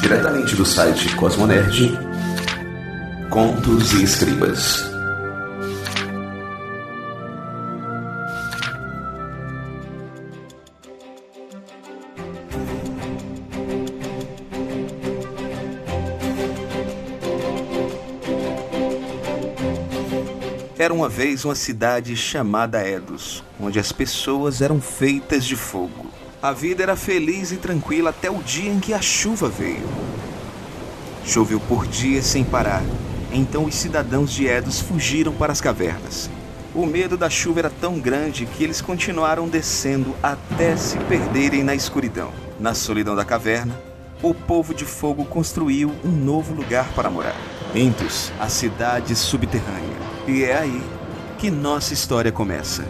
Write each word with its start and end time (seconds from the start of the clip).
Diretamente 0.00 0.56
do 0.56 0.64
site 0.64 1.14
Cosmonerd, 1.16 1.98
Contos 3.28 3.92
e 3.92 4.04
Escribas. 4.04 4.88
Era 20.78 20.94
uma 20.94 21.08
vez 21.08 21.44
uma 21.44 21.54
cidade 21.54 22.16
chamada 22.16 22.86
Edos, 22.86 23.42
onde 23.60 23.78
as 23.78 23.92
pessoas 23.92 24.62
eram 24.62 24.80
feitas 24.80 25.44
de 25.44 25.56
fogo. 25.56 26.07
A 26.40 26.52
vida 26.52 26.84
era 26.84 26.94
feliz 26.94 27.50
e 27.50 27.56
tranquila 27.56 28.10
até 28.10 28.30
o 28.30 28.40
dia 28.40 28.70
em 28.70 28.78
que 28.78 28.94
a 28.94 29.02
chuva 29.02 29.48
veio. 29.48 29.88
Choveu 31.24 31.58
por 31.58 31.84
dias 31.84 32.26
sem 32.26 32.44
parar, 32.44 32.84
então 33.32 33.64
os 33.64 33.74
cidadãos 33.74 34.30
de 34.30 34.46
Edos 34.46 34.78
fugiram 34.78 35.32
para 35.32 35.52
as 35.52 35.60
cavernas. 35.60 36.30
O 36.72 36.86
medo 36.86 37.16
da 37.16 37.28
chuva 37.28 37.58
era 37.58 37.70
tão 37.70 37.98
grande 37.98 38.46
que 38.46 38.62
eles 38.62 38.80
continuaram 38.80 39.48
descendo 39.48 40.14
até 40.22 40.76
se 40.76 40.96
perderem 41.00 41.64
na 41.64 41.74
escuridão. 41.74 42.32
Na 42.60 42.72
solidão 42.72 43.16
da 43.16 43.24
caverna, 43.24 43.74
o 44.22 44.32
povo 44.32 44.72
de 44.72 44.84
fogo 44.84 45.24
construiu 45.24 45.92
um 46.04 46.10
novo 46.10 46.54
lugar 46.54 46.88
para 46.94 47.10
morar. 47.10 47.34
Entus, 47.74 48.30
a 48.38 48.48
cidade 48.48 49.16
subterrânea. 49.16 49.98
E 50.28 50.44
é 50.44 50.56
aí 50.56 50.82
que 51.36 51.50
nossa 51.50 51.92
história 51.92 52.30
começa. 52.30 52.84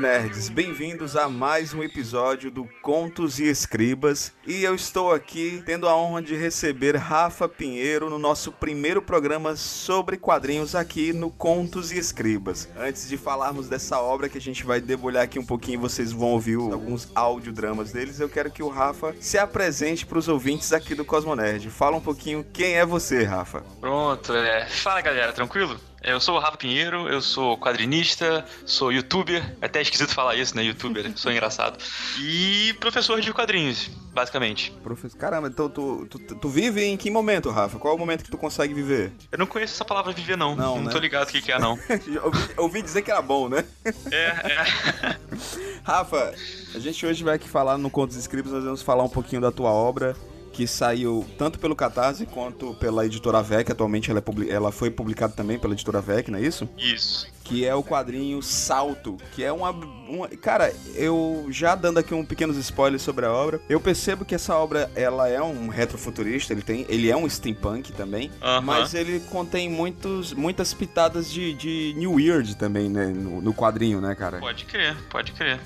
Nerds, 0.00 0.48
bem-vindos 0.48 1.14
a 1.14 1.28
mais 1.28 1.74
um 1.74 1.82
episódio 1.82 2.50
do 2.50 2.66
Contos 2.80 3.38
e 3.38 3.44
Escribas. 3.44 4.32
E 4.46 4.64
eu 4.64 4.74
estou 4.74 5.12
aqui 5.12 5.62
tendo 5.66 5.86
a 5.86 5.94
honra 5.94 6.22
de 6.22 6.34
receber 6.34 6.96
Rafa 6.96 7.46
Pinheiro 7.46 8.08
no 8.08 8.18
nosso 8.18 8.50
primeiro 8.50 9.02
programa 9.02 9.56
sobre 9.56 10.16
quadrinhos 10.16 10.74
aqui 10.74 11.12
no 11.12 11.30
Contos 11.30 11.92
e 11.92 11.98
Escribas. 11.98 12.66
Antes 12.78 13.10
de 13.10 13.18
falarmos 13.18 13.68
dessa 13.68 14.00
obra 14.00 14.30
que 14.30 14.38
a 14.38 14.40
gente 14.40 14.64
vai 14.64 14.80
debulhar 14.80 15.24
aqui 15.24 15.38
um 15.38 15.44
pouquinho, 15.44 15.80
vocês 15.80 16.12
vão 16.12 16.28
ouvir 16.28 16.56
alguns 16.56 17.06
audiodramas 17.14 17.92
deles. 17.92 18.18
Eu 18.18 18.30
quero 18.30 18.50
que 18.50 18.62
o 18.62 18.68
Rafa 18.68 19.14
se 19.20 19.36
apresente 19.36 20.06
para 20.06 20.18
os 20.18 20.28
ouvintes 20.28 20.72
aqui 20.72 20.94
do 20.94 21.04
Cosmonerd. 21.04 21.68
Fala 21.68 21.98
um 21.98 22.00
pouquinho 22.00 22.42
quem 22.54 22.72
é 22.72 22.86
você, 22.86 23.22
Rafa. 23.22 23.62
Pronto, 23.78 24.32
é. 24.32 24.66
Fala 24.66 25.02
galera, 25.02 25.34
tranquilo? 25.34 25.78
Eu 26.02 26.18
sou 26.18 26.36
o 26.36 26.38
Rafa 26.38 26.56
Pinheiro, 26.56 27.08
eu 27.08 27.20
sou 27.20 27.58
quadrinista, 27.58 28.44
sou 28.64 28.90
youtuber, 28.90 29.54
é 29.60 29.66
até 29.66 29.82
esquisito 29.82 30.14
falar 30.14 30.34
isso, 30.34 30.56
né? 30.56 30.62
Youtuber, 30.64 31.12
sou 31.16 31.30
engraçado. 31.30 31.78
E 32.18 32.74
professor 32.80 33.20
de 33.20 33.30
quadrinhos, 33.34 33.90
basicamente. 34.12 34.72
Professor, 34.82 35.18
caramba, 35.18 35.48
então 35.48 35.68
tu, 35.68 36.06
tu, 36.08 36.18
tu 36.18 36.48
vive 36.48 36.82
em 36.82 36.96
que 36.96 37.10
momento, 37.10 37.50
Rafa? 37.50 37.78
Qual 37.78 37.92
é 37.92 37.96
o 37.96 37.98
momento 37.98 38.24
que 38.24 38.30
tu 38.30 38.38
consegue 38.38 38.72
viver? 38.72 39.12
Eu 39.30 39.38
não 39.38 39.46
conheço 39.46 39.74
essa 39.74 39.84
palavra 39.84 40.10
viver, 40.12 40.38
não. 40.38 40.56
Não, 40.56 40.76
Não, 40.76 40.84
né? 40.84 40.90
tô 40.90 40.98
ligado 40.98 41.28
o 41.28 41.30
que, 41.30 41.42
que 41.42 41.52
é, 41.52 41.58
não. 41.58 41.78
Ouvi, 42.24 42.48
ouvi 42.56 42.82
dizer 42.82 43.02
que 43.02 43.10
era 43.10 43.20
bom, 43.20 43.48
né? 43.50 43.62
É, 44.10 44.24
é. 44.26 45.16
Rafa, 45.84 46.34
a 46.74 46.78
gente 46.78 47.04
hoje 47.04 47.22
vai 47.22 47.34
aqui 47.36 47.48
falar 47.48 47.76
no 47.76 47.90
Contos 47.90 48.16
Escritos, 48.16 48.50
nós 48.52 48.64
vamos 48.64 48.82
falar 48.82 49.04
um 49.04 49.08
pouquinho 49.08 49.42
da 49.42 49.52
tua 49.52 49.70
obra, 49.70 50.16
que 50.52 50.66
saiu 50.66 51.24
tanto 51.38 51.58
pelo 51.58 51.76
Catarse 51.76 52.26
quanto 52.26 52.74
pela 52.74 53.06
editora 53.06 53.42
VEC, 53.42 53.70
atualmente 53.72 54.10
ela, 54.10 54.18
é 54.18 54.22
publi- 54.22 54.50
ela 54.50 54.72
foi 54.72 54.90
publicada 54.90 55.32
também 55.32 55.58
pela 55.58 55.74
editora 55.74 56.00
VEC, 56.00 56.30
não 56.30 56.38
é 56.38 56.42
isso? 56.42 56.68
Isso. 56.76 57.26
Que 57.44 57.64
é 57.64 57.74
o 57.74 57.82
quadrinho 57.82 58.40
Salto, 58.42 59.16
que 59.32 59.42
é 59.42 59.50
uma, 59.52 59.70
uma... 59.70 60.28
Cara, 60.28 60.72
eu 60.94 61.46
já 61.50 61.74
dando 61.74 61.98
aqui 61.98 62.14
um 62.14 62.24
pequenos 62.24 62.56
spoilers 62.56 63.02
sobre 63.02 63.26
a 63.26 63.32
obra, 63.32 63.60
eu 63.68 63.80
percebo 63.80 64.24
que 64.24 64.34
essa 64.34 64.54
obra, 64.56 64.90
ela 64.94 65.28
é 65.28 65.42
um 65.42 65.68
retrofuturista, 65.68 66.52
ele, 66.52 66.62
tem, 66.62 66.86
ele 66.88 67.10
é 67.10 67.16
um 67.16 67.28
steampunk 67.28 67.92
também, 67.92 68.30
Aham. 68.42 68.60
mas 68.60 68.94
ele 68.94 69.18
contém 69.30 69.68
muitos, 69.68 70.32
muitas 70.32 70.72
pitadas 70.74 71.30
de, 71.30 71.52
de 71.54 71.94
New 71.96 72.14
Weird 72.14 72.56
também, 72.56 72.88
né, 72.88 73.06
no, 73.06 73.40
no 73.40 73.52
quadrinho, 73.54 74.00
né, 74.00 74.14
cara? 74.14 74.38
Pode 74.38 74.64
crer, 74.64 74.96
pode 75.08 75.32
crer. 75.32 75.58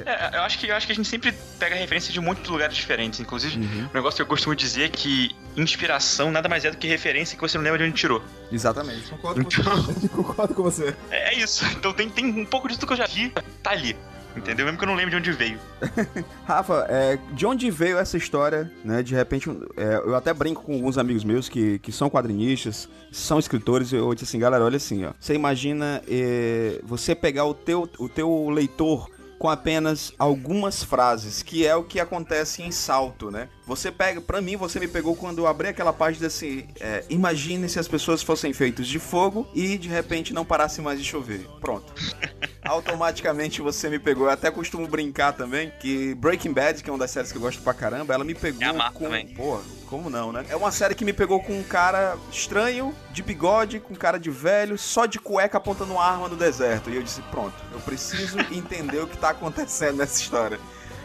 É, 0.00 0.36
eu, 0.36 0.42
acho 0.42 0.58
que, 0.58 0.66
eu 0.68 0.74
acho 0.74 0.86
que 0.86 0.92
a 0.92 0.96
gente 0.96 1.08
sempre 1.08 1.32
pega 1.58 1.74
referência 1.74 2.12
de 2.12 2.20
muitos 2.20 2.48
lugares 2.48 2.76
diferentes. 2.76 3.20
Inclusive, 3.20 3.58
Uhum. 3.58 3.88
um 3.90 3.94
negócio 3.94 4.16
que 4.16 4.22
eu 4.22 4.26
costumo 4.26 4.54
dizer 4.56 4.84
é 4.84 4.88
que 4.88 5.30
inspiração 5.56 6.30
nada 6.30 6.48
mais 6.48 6.64
é 6.64 6.70
do 6.70 6.76
que 6.76 6.86
referência 6.86 7.36
que 7.36 7.42
você 7.42 7.56
não 7.58 7.64
lembra 7.64 7.78
de 7.78 7.84
onde 7.84 7.94
tirou. 7.94 8.22
Exatamente. 8.50 9.10
Concordo 9.10 9.44
com 9.44 9.50
você. 9.50 10.08
Concordo 10.14 10.54
com 10.54 10.62
você. 10.62 10.94
É, 11.10 11.34
é 11.34 11.38
isso. 11.38 11.64
Então 11.76 11.92
tem, 11.92 12.08
tem 12.08 12.24
um 12.26 12.44
pouco 12.46 12.68
disso 12.68 12.86
que 12.86 12.92
eu 12.92 12.96
já 12.96 13.06
vi, 13.06 13.32
tá 13.62 13.70
ali. 13.70 13.96
Entendeu? 14.34 14.64
Mesmo 14.64 14.78
que 14.78 14.84
eu 14.84 14.88
não 14.88 14.94
lembre 14.94 15.10
de 15.10 15.16
onde 15.18 15.30
veio. 15.30 15.58
Rafa, 16.46 16.86
é, 16.88 17.18
de 17.32 17.44
onde 17.44 17.70
veio 17.70 17.98
essa 17.98 18.16
história, 18.16 18.72
né? 18.82 19.02
De 19.02 19.14
repente, 19.14 19.50
é, 19.76 19.96
eu 19.96 20.16
até 20.16 20.32
brinco 20.32 20.62
com 20.62 20.72
alguns 20.72 20.96
amigos 20.96 21.22
meus 21.22 21.50
que, 21.50 21.78
que 21.80 21.92
são 21.92 22.08
quadrinistas, 22.08 22.88
são 23.10 23.38
escritores, 23.38 23.92
e 23.92 23.96
eu 23.96 24.14
disse 24.14 24.24
assim, 24.24 24.38
galera, 24.38 24.64
olha 24.64 24.78
assim, 24.78 25.04
ó. 25.04 25.12
Você 25.20 25.34
imagina 25.34 26.02
é, 26.08 26.80
você 26.82 27.14
pegar 27.14 27.44
o 27.44 27.52
teu, 27.52 27.86
o 27.98 28.08
teu 28.08 28.48
leitor 28.48 29.10
com 29.42 29.50
apenas 29.50 30.12
algumas 30.20 30.84
frases, 30.84 31.42
que 31.42 31.66
é 31.66 31.74
o 31.74 31.82
que 31.82 31.98
acontece 31.98 32.62
em 32.62 32.70
salto, 32.70 33.28
né? 33.28 33.48
Você 33.64 33.92
pega, 33.92 34.20
pra 34.20 34.40
mim, 34.40 34.56
você 34.56 34.80
me 34.80 34.88
pegou 34.88 35.14
quando 35.14 35.38
eu 35.38 35.46
abri 35.46 35.68
aquela 35.68 35.92
página 35.92 36.26
assim, 36.26 36.66
é, 36.80 37.04
imagine 37.08 37.68
se 37.68 37.78
as 37.78 37.86
pessoas 37.86 38.20
fossem 38.20 38.52
feitas 38.52 38.88
de 38.88 38.98
fogo 38.98 39.48
e 39.54 39.78
de 39.78 39.88
repente 39.88 40.34
não 40.34 40.44
parasse 40.44 40.80
mais 40.80 40.98
de 40.98 41.04
chover. 41.04 41.46
Pronto. 41.60 41.92
Automaticamente 42.64 43.60
você 43.62 43.88
me 43.88 43.98
pegou. 43.98 44.26
Eu 44.26 44.32
até 44.32 44.50
costumo 44.50 44.86
brincar 44.88 45.32
também 45.32 45.72
que 45.80 46.14
Breaking 46.16 46.52
Bad, 46.52 46.82
que 46.82 46.90
é 46.90 46.92
uma 46.92 46.98
das 46.98 47.12
séries 47.12 47.30
que 47.30 47.38
eu 47.38 47.42
gosto 47.42 47.62
pra 47.62 47.72
caramba, 47.72 48.12
ela 48.12 48.24
me 48.24 48.34
pegou 48.34 48.62
É 48.62 48.90
com. 48.92 49.04
também. 49.04 49.28
Pô, 49.28 49.60
como 49.86 50.10
não, 50.10 50.32
né? 50.32 50.44
É 50.48 50.56
uma 50.56 50.72
série 50.72 50.94
que 50.94 51.04
me 51.04 51.12
pegou 51.12 51.40
com 51.40 51.58
um 51.58 51.62
cara 51.62 52.16
estranho, 52.32 52.92
de 53.12 53.22
bigode, 53.22 53.78
com 53.78 53.94
cara 53.94 54.18
de 54.18 54.30
velho, 54.30 54.76
só 54.76 55.06
de 55.06 55.20
cueca 55.20 55.58
apontando 55.58 55.92
uma 55.92 56.04
arma 56.04 56.28
no 56.28 56.36
deserto. 56.36 56.90
E 56.90 56.96
eu 56.96 57.02
disse: 57.02 57.22
pronto, 57.30 57.54
eu 57.72 57.78
preciso 57.80 58.38
entender 58.50 58.98
o 59.00 59.06
que 59.06 59.16
tá 59.16 59.30
acontecendo 59.30 59.98
nessa 59.98 60.20
história. 60.20 60.58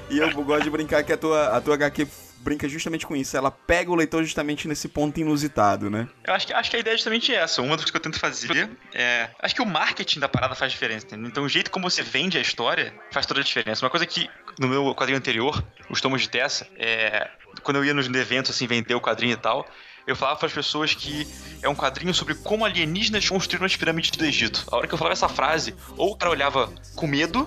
E 0.09 0.17
eu 0.17 0.31
gosto 0.43 0.63
de 0.63 0.69
brincar 0.69 1.03
que 1.03 1.13
a 1.13 1.17
tua, 1.17 1.55
a 1.55 1.61
tua 1.61 1.75
HQ 1.75 2.07
brinca 2.47 2.69
justamente 2.69 3.05
com 3.05 3.13
isso. 3.13 3.35
Ela 3.35 3.51
pega 3.51 3.91
o 3.91 3.95
leitor 3.95 4.23
justamente 4.23 4.69
nesse 4.69 4.87
ponto 4.87 5.19
inusitado, 5.19 5.89
né? 5.89 6.07
Eu 6.25 6.33
acho 6.33 6.47
que, 6.47 6.53
acho 6.53 6.69
que 6.69 6.77
a 6.77 6.79
ideia 6.79 6.93
é 6.93 6.97
justamente 6.97 7.33
essa. 7.33 7.61
Uma 7.61 7.75
das 7.75 7.83
coisas 7.83 7.91
que 7.91 7.97
eu 7.97 8.01
tento 8.01 8.19
fazer 8.19 8.69
é. 8.93 9.29
Acho 9.41 9.53
que 9.53 9.61
o 9.61 9.65
marketing 9.65 10.21
da 10.21 10.29
parada 10.29 10.55
faz 10.55 10.71
diferença, 10.71 11.05
entendeu? 11.05 11.27
Então 11.27 11.43
o 11.43 11.49
jeito 11.49 11.69
como 11.69 11.89
você 11.89 12.01
vende 12.01 12.37
a 12.37 12.41
história 12.41 12.93
faz 13.11 13.25
toda 13.25 13.41
a 13.41 13.43
diferença. 13.43 13.83
Uma 13.83 13.89
coisa 13.89 14.05
que 14.05 14.29
no 14.57 14.67
meu 14.69 14.95
quadrinho 14.95 15.17
anterior, 15.17 15.61
os 15.89 15.99
tomos 15.99 16.21
de 16.21 16.29
Tessa, 16.29 16.65
é. 16.77 17.29
Quando 17.63 17.77
eu 17.77 17.85
ia 17.85 17.93
nos 17.93 18.07
eventos 18.07 18.51
assim, 18.51 18.65
vender 18.65 18.95
o 18.95 19.01
quadrinho 19.01 19.33
e 19.33 19.37
tal. 19.37 19.67
Eu 20.05 20.15
falava 20.15 20.39
para 20.39 20.47
as 20.47 20.53
pessoas 20.53 20.95
que 20.95 21.27
é 21.61 21.67
um 21.67 21.75
quadrinho 21.75 22.13
sobre 22.13 22.33
como 22.33 22.63
alienígenas 22.63 23.27
construíram 23.27 23.65
as 23.65 23.75
pirâmides 23.75 24.11
do 24.11 24.23
Egito. 24.23 24.63
A 24.71 24.77
hora 24.77 24.87
que 24.87 24.93
eu 24.93 24.97
falava 24.97 25.11
essa 25.11 25.27
frase, 25.27 25.75
ou 25.97 26.13
o 26.13 26.15
cara 26.15 26.31
olhava 26.31 26.71
com 26.95 27.05
medo, 27.05 27.45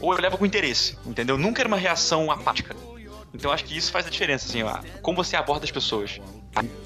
ou 0.00 0.10
eu 0.10 0.18
olhava 0.18 0.38
com 0.38 0.46
interesse, 0.46 0.96
entendeu? 1.04 1.36
Nunca 1.36 1.60
era 1.60 1.68
uma 1.68 1.76
reação 1.76 2.30
apática. 2.30 2.74
Então 3.32 3.50
eu 3.50 3.54
acho 3.54 3.64
que 3.64 3.76
isso 3.76 3.92
faz 3.92 4.06
a 4.06 4.10
diferença, 4.10 4.46
assim, 4.48 4.62
ó, 4.62 4.78
como 5.02 5.22
você 5.22 5.36
aborda 5.36 5.64
as 5.64 5.70
pessoas. 5.70 6.20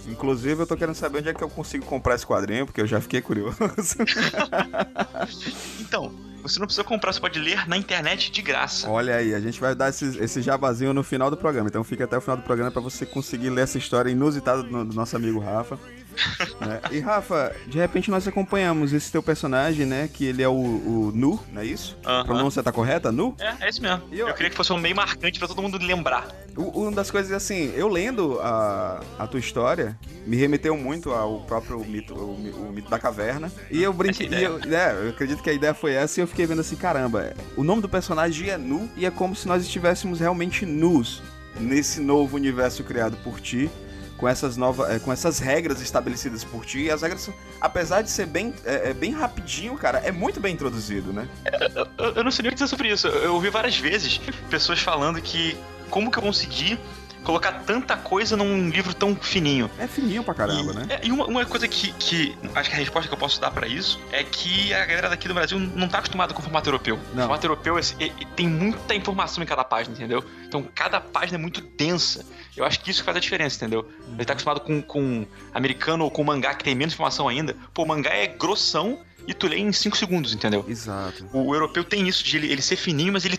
Inclusive, 0.07 0.63
eu 0.63 0.67
tô 0.67 0.77
querendo 0.77 0.95
saber 0.95 1.19
onde 1.19 1.29
é 1.31 1.35
que 1.35 1.43
eu 1.43 1.49
consigo 1.49 1.87
comprar 1.87 2.15
esse 2.15 2.27
quadrinho, 2.27 2.67
porque 2.67 2.81
eu 2.81 2.87
já 2.87 3.01
fiquei 3.01 3.21
curioso. 3.21 3.57
Então, 5.81 6.13
você 6.43 6.59
não 6.59 6.67
precisa 6.67 6.85
comprar, 6.85 7.11
você 7.11 7.21
pode 7.21 7.39
ler 7.39 7.67
na 7.67 7.77
internet 7.77 8.31
de 8.31 8.43
graça. 8.43 8.91
Olha 8.91 9.17
aí, 9.17 9.35
a 9.35 9.41
gente 9.41 9.59
vai 9.59 9.75
dar 9.75 9.89
esse, 9.89 10.19
esse 10.19 10.43
jabazinho 10.43 10.93
no 10.93 11.03
final 11.03 11.31
do 11.31 11.37
programa. 11.39 11.69
Então 11.69 11.83
fica 11.83 12.05
até 12.05 12.19
o 12.19 12.21
final 12.21 12.37
do 12.37 12.43
programa 12.43 12.71
pra 12.71 12.83
você 12.83 13.07
conseguir 13.07 13.49
ler 13.49 13.63
essa 13.63 13.79
história 13.79 14.11
inusitada 14.11 14.63
do, 14.63 14.85
do 14.85 14.95
nosso 14.95 15.17
amigo 15.17 15.39
Rafa. 15.39 15.79
né? 16.61 16.81
E 16.91 17.01
Rafa, 17.01 17.55
de 17.67 17.79
repente 17.79 18.11
nós 18.11 18.27
acompanhamos 18.29 18.93
esse 18.93 19.11
teu 19.11 19.23
personagem, 19.23 19.87
né? 19.87 20.09
Que 20.13 20.25
ele 20.27 20.43
é 20.43 20.49
o, 20.49 20.53
o 20.53 21.13
Nu, 21.15 21.41
não 21.53 21.63
é 21.63 21.65
isso? 21.67 21.97
A 22.05 22.11
Aham. 22.19 22.25
pronúncia 22.27 22.63
tá 22.63 22.73
correta? 22.73 23.11
Nu? 23.13 23.35
É, 23.41 23.67
é 23.67 23.69
isso 23.69 23.83
mesmo. 23.83 24.03
Eu- 24.13 24.29
Eu... 24.29 24.35
queria 24.35 24.51
que 24.51 24.57
fosse 24.57 24.73
um 24.73 24.79
meio 24.79 24.95
marcante 24.97 25.39
pra 25.39 25.49
todo 25.49 25.61
mundo 25.63 25.79
lembrar. 25.79 26.29
O- 26.57 26.83
Uma 26.83 26.93
das 26.93 27.11
coisas 27.11 27.33
assim, 27.33 27.73
eu 27.77 27.89
lendo 27.89 28.39
a, 28.41 29.01
a 29.19 29.27
tua 29.27 29.41
história, 29.41 29.99
me 30.27 30.37
remeteu 30.37 30.77
muito 30.77 31.11
ao 31.11 31.41
próprio 31.43 31.79
mito, 31.85 32.15
o, 32.15 32.35
o 32.69 32.73
mito 32.73 32.89
da 32.91 32.99
caverna. 32.99 33.51
E 33.71 33.83
eu 33.83 33.93
brinquei. 33.93 34.29
Eu, 34.33 34.59
é, 34.73 35.05
eu 35.05 35.11
acredito 35.11 35.43
que 35.43 35.51
a 35.51 35.53
ideia 35.53 35.75
foi 35.75 35.93
essa 35.93 36.21
e 36.21 36.23
eu 36.23 36.27
fiquei 36.27 36.47
vendo 36.47 36.61
assim, 36.61 36.77
caramba, 36.77 37.35
o 37.57 37.65
nome 37.65 37.83
do 37.83 37.89
personagem 37.89 38.49
é 38.51 38.57
Nu 38.57 38.89
e 38.97 39.05
é 39.07 39.11
como 39.11 39.35
se 39.35 39.47
nós 39.49 39.63
estivéssemos 39.63 40.21
realmente 40.21 40.65
nus 40.65 41.23
nesse 41.59 42.01
novo 42.01 42.37
universo 42.37 42.83
criado 42.83 43.17
por 43.23 43.41
ti. 43.41 43.71
Com 44.17 44.29
essas 44.29 44.57
novas, 44.57 44.91
é, 44.91 44.99
com 44.99 45.13
essas 45.13 45.39
regras 45.39 45.81
estabelecidas 45.81 46.45
por 46.45 46.65
ti. 46.65 46.85
E 46.85 46.91
as 46.91 47.03
regras, 47.03 47.31
apesar 47.61 48.03
de 48.03 48.11
ser 48.11 48.27
bem, 48.27 48.55
é, 48.65 48.93
bem 48.93 49.13
rapidinho, 49.13 49.77
cara, 49.77 49.99
é 49.99 50.13
muito 50.13 50.41
bem 50.41 50.55
introduzido, 50.55 51.13
né? 51.13 51.29
Eu, 51.99 52.17
eu 52.17 52.25
não 52.25 52.31
sei 52.31 52.43
nem 52.43 52.49
o 52.49 52.53
que 52.53 52.57
dizer 52.57 52.69
sobre 52.69 52.89
isso. 52.89 53.09
Eu 53.09 53.35
ouvi 53.35 53.51
várias 53.51 53.77
vezes 53.77 54.21
pessoas 54.49 54.81
falando 54.81 55.21
que 55.21 55.57
como 55.91 56.11
que 56.11 56.19
eu 56.19 56.23
consegui 56.23 56.79
colocar 57.25 57.53
tanta 57.65 57.97
coisa 57.97 58.37
num 58.37 58.69
livro 58.69 58.95
tão 58.95 59.17
fininho. 59.17 59.71
É 59.79 59.89
fininho 59.89 60.23
pra 60.23 60.35
caramba, 60.35 60.73
e, 60.73 60.77
né? 60.77 60.87
É, 60.91 61.07
e 61.07 61.11
uma, 61.11 61.27
uma, 61.27 61.45
coisa 61.47 61.67
que, 61.67 61.93
que 61.95 62.37
acho 62.55 62.69
que 62.69 62.77
a 62.77 62.79
resposta 62.79 63.09
que 63.09 63.15
eu 63.15 63.19
posso 63.19 63.41
dar 63.41 63.51
para 63.51 63.67
isso 63.67 63.99
é 64.13 64.23
que 64.23 64.73
a 64.73 64.85
galera 64.85 65.09
daqui 65.09 65.27
do 65.27 65.35
Brasil 65.35 65.59
não 65.59 65.89
tá 65.89 65.99
acostumada 65.99 66.33
com 66.35 66.41
o 66.41 66.43
formato 66.43 66.69
europeu. 66.69 66.97
Não. 67.15 67.25
O 67.25 67.27
formato 67.27 67.47
europeu 67.47 67.79
é, 67.79 67.83
é, 67.99 68.11
tem 68.37 68.47
muita 68.47 68.95
informação 68.95 69.43
em 69.43 69.47
cada 69.47 69.65
página, 69.65 69.97
entendeu? 69.97 70.23
Então 70.47 70.63
cada 70.75 71.01
página 71.01 71.39
é 71.39 71.41
muito 71.41 71.61
densa. 71.61 72.25
Eu 72.57 72.65
acho 72.65 72.81
que 72.81 72.91
isso 72.91 73.03
faz 73.03 73.17
a 73.17 73.21
diferença, 73.21 73.57
entendeu? 73.57 73.89
Ele 74.13 74.25
tá 74.25 74.35
acostumado 74.35 74.61
com, 74.61 74.81
com 74.81 75.27
americano 75.53 76.05
ou 76.05 76.11
com 76.11 76.23
mangá 76.23 76.55
que 76.55 76.63
tem 76.63 76.75
menos 76.75 76.95
informação 76.95 77.27
ainda. 77.27 77.57
Pô, 77.73 77.83
o 77.83 77.87
mangá 77.87 78.11
é 78.11 78.27
grossão 78.27 79.01
e 79.27 79.33
tu 79.33 79.47
lê 79.47 79.59
em 79.59 79.73
5 79.73 79.97
segundos, 79.97 80.35
entendeu? 80.35 80.65
Exato. 80.69 81.27
O, 81.33 81.49
o, 81.49 81.55
europeu 81.55 81.83
tem 81.83 82.07
isso 82.07 82.23
de 82.23 82.37
ele, 82.37 82.53
ele 82.53 82.63
ser 82.63 82.77
fininho, 82.77 83.13
mas 83.13 83.25
ele 83.25 83.39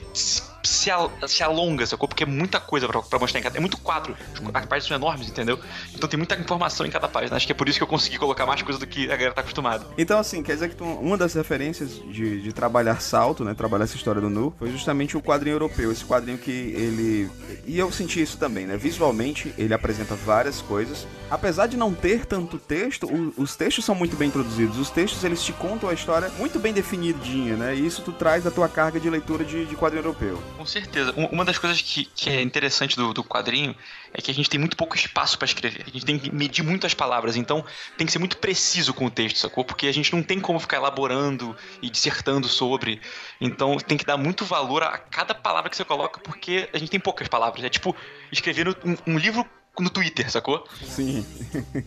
se, 0.66 0.90
al, 0.90 1.12
se 1.28 1.44
alonga, 1.44 1.86
sacou? 1.86 2.08
Porque 2.08 2.24
é 2.24 2.28
muita 2.28 2.60
coisa 2.60 2.88
pra, 2.88 3.02
pra 3.02 3.20
mostrar 3.20 3.40
em 3.40 3.44
cada. 3.44 3.58
É 3.58 3.60
muito 3.60 3.78
quadro. 3.78 4.16
As 4.54 4.66
páginas 4.66 4.88
são 4.88 4.98
enormes, 4.98 5.28
entendeu? 5.28 5.60
Então 5.94 6.10
tem 6.10 6.18
muita 6.18 6.36
informação 6.36 6.86
em 6.86 6.90
cada 6.90 7.08
página. 7.08 7.36
Acho 7.36 7.46
que 7.46 7.52
é 7.52 7.56
por 7.56 7.68
isso 7.70 7.78
que 7.78 7.84
eu 7.84 7.88
consegui 7.88 8.18
colocar 8.18 8.46
mais 8.46 8.62
coisa 8.62 8.80
do 8.80 8.88
que 8.88 9.06
a 9.06 9.16
galera 9.16 9.34
tá 9.34 9.42
acostumada. 9.42 9.86
Então, 9.98 10.20
assim, 10.20 10.42
quer 10.44 10.54
dizer 10.54 10.70
que 10.70 10.76
tu, 10.76 10.84
uma 10.84 11.18
das 11.18 11.34
referências 11.34 12.02
de, 12.12 12.42
de 12.42 12.54
trabalhar 12.54 13.02
salto, 13.02 13.44
né? 13.44 13.54
Trabalhar 13.54 13.86
essa 13.86 13.96
história 13.96 14.22
do 14.22 14.30
Nu, 14.30 14.54
foi 14.58 14.72
justamente 14.72 15.18
o 15.18 15.22
quadrinho 15.22 15.56
europeu. 15.56 15.92
Esse 15.92 16.06
quadrinho 16.06 16.38
que 16.38 16.52
ele. 16.52 17.30
E 17.66 17.78
eu 17.78 17.92
senti 17.92 18.22
isso 18.22 18.38
também, 18.38 18.66
né? 18.66 18.78
Visualmente, 18.78 19.54
ele 19.58 19.74
apresenta 19.74 20.16
várias 20.16 20.62
coisas. 20.62 21.08
Apesar 21.30 21.68
de 21.68 21.78
não 21.78 21.94
ter 21.94 22.26
tanto 22.26 22.58
texto, 22.58 23.08
o, 23.08 23.42
os 23.42 23.56
textos 23.56 23.84
são 23.86 23.96
muito 23.96 24.16
bem 24.16 24.28
introduzidos. 24.28 24.78
Os 24.78 24.90
textos, 24.90 25.24
eles 25.24 25.44
te 25.44 25.54
contam 25.54 25.90
a 25.90 25.94
história 25.94 26.30
muito 26.38 26.60
bem 26.60 26.74
definidinha, 26.74 27.56
né? 27.56 27.76
E 27.76 27.86
isso 27.86 28.02
tu 28.02 28.12
traz 28.12 28.44
da 28.44 28.52
tua 28.52 28.68
carga 28.68 29.00
de 29.00 29.10
leitura 29.10 29.44
de, 29.44 29.66
de 29.66 29.76
quadrinho 29.76 30.02
europeu. 30.02 30.42
Com 30.58 30.66
certeza. 30.66 31.14
Uma 31.32 31.44
das 31.44 31.58
coisas 31.58 31.82
que, 31.82 32.06
que 32.06 32.30
é 32.30 32.42
interessante 32.42 32.96
do, 32.96 33.14
do 33.14 33.24
quadrinho 33.24 33.76
é 34.14 34.22
que 34.22 34.32
a 34.32 34.34
gente 34.34 34.50
tem 34.50 34.60
muito 34.60 34.78
pouco 34.78 34.96
espaço 34.96 35.38
para 35.38 35.46
escrever. 35.46 35.84
A 35.86 35.90
gente 35.90 36.06
tem 36.06 36.18
que 36.18 36.34
medir 36.34 36.64
muito 36.64 36.88
as 36.88 36.94
palavras, 36.94 37.36
então 37.36 37.64
tem 37.98 38.08
que 38.08 38.14
ser 38.14 38.20
muito 38.20 38.38
preciso 38.38 38.94
com 38.94 39.06
o 39.06 39.12
texto, 39.12 39.38
sacou? 39.38 39.66
Porque 39.66 39.86
a 39.86 39.92
gente 39.92 40.14
não 40.16 40.24
tem 40.24 40.40
como 40.40 40.58
ficar 40.60 40.78
elaborando 40.78 41.56
e 41.82 41.90
dissertando 41.90 42.48
sobre. 42.48 43.02
Então 43.42 43.76
tem 43.78 43.98
que 43.98 44.06
dar 44.06 44.16
muito 44.16 44.46
valor 44.46 44.84
a 44.84 44.98
cada 44.98 45.36
palavra 45.36 45.70
que 45.70 45.76
você 45.76 45.84
coloca, 45.84 46.22
porque 46.22 46.70
a 46.74 46.78
gente 46.78 46.90
tem 46.90 47.00
poucas 47.00 47.28
palavras. 47.28 47.64
É 47.64 47.70
tipo 47.70 47.96
escrever 48.32 48.70
um, 48.70 49.14
um 49.14 49.18
livro 49.18 49.46
no 49.84 49.90
Twitter, 49.90 50.30
sacou? 50.32 50.64
Sim. 50.84 51.26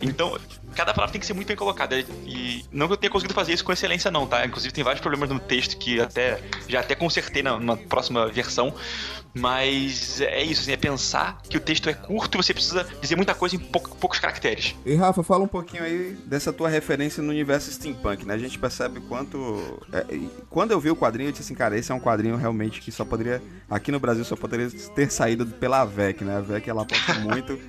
então, 0.01 0.37
cada 0.75 0.93
palavra 0.93 1.11
tem 1.11 1.19
que 1.19 1.27
ser 1.27 1.33
muito 1.33 1.47
bem 1.47 1.57
colocada. 1.57 1.99
E 2.25 2.65
não 2.71 2.87
que 2.87 2.93
eu 2.93 2.97
tenha 2.97 3.11
conseguido 3.11 3.33
fazer 3.33 3.53
isso 3.53 3.63
com 3.63 3.71
excelência, 3.71 4.11
não, 4.11 4.27
tá? 4.27 4.45
Inclusive, 4.45 4.73
tem 4.73 4.83
vários 4.83 5.01
problemas 5.01 5.29
no 5.29 5.39
texto 5.39 5.77
que 5.77 5.99
até 5.99 6.41
já 6.67 6.79
até 6.79 6.95
consertei 6.95 7.43
na, 7.43 7.59
na 7.59 7.77
próxima 7.77 8.27
versão. 8.27 8.73
Mas 9.39 10.21
é 10.21 10.43
isso, 10.43 10.61
assim, 10.61 10.71
é 10.71 10.77
pensar 10.77 11.41
que 11.49 11.57
o 11.57 11.59
texto 11.59 11.89
é 11.89 11.93
curto 11.93 12.37
e 12.37 12.43
você 12.43 12.53
precisa 12.53 12.85
dizer 13.01 13.15
muita 13.15 13.33
coisa 13.33 13.55
em 13.55 13.59
pou, 13.59 13.81
poucos 13.81 14.19
caracteres. 14.19 14.75
E 14.85 14.95
Rafa, 14.95 15.23
fala 15.23 15.43
um 15.43 15.47
pouquinho 15.47 15.83
aí 15.83 16.17
dessa 16.25 16.51
tua 16.51 16.69
referência 16.69 17.23
no 17.23 17.29
universo 17.29 17.71
steampunk, 17.71 18.25
né? 18.25 18.33
A 18.33 18.37
gente 18.37 18.59
percebe 18.59 18.99
quanto. 19.01 19.81
É, 19.91 20.05
quando 20.49 20.71
eu 20.71 20.79
vi 20.79 20.89
o 20.89 20.95
quadrinho, 20.95 21.29
eu 21.29 21.31
disse 21.31 21.43
assim, 21.43 21.55
cara, 21.55 21.77
esse 21.77 21.91
é 21.91 21.95
um 21.95 21.99
quadrinho 21.99 22.35
realmente 22.35 22.81
que 22.81 22.91
só 22.91 23.05
poderia. 23.05 23.41
Aqui 23.69 23.91
no 23.91 23.99
Brasil 23.99 24.25
só 24.25 24.35
poderia 24.35 24.69
ter 24.95 25.11
saído 25.11 25.45
pela 25.45 25.81
AVEC, 25.81 26.23
né? 26.23 26.35
A 26.35 26.37
AVEC 26.39 26.69
ela 26.69 26.81
aposta 26.81 27.13
muito 27.15 27.59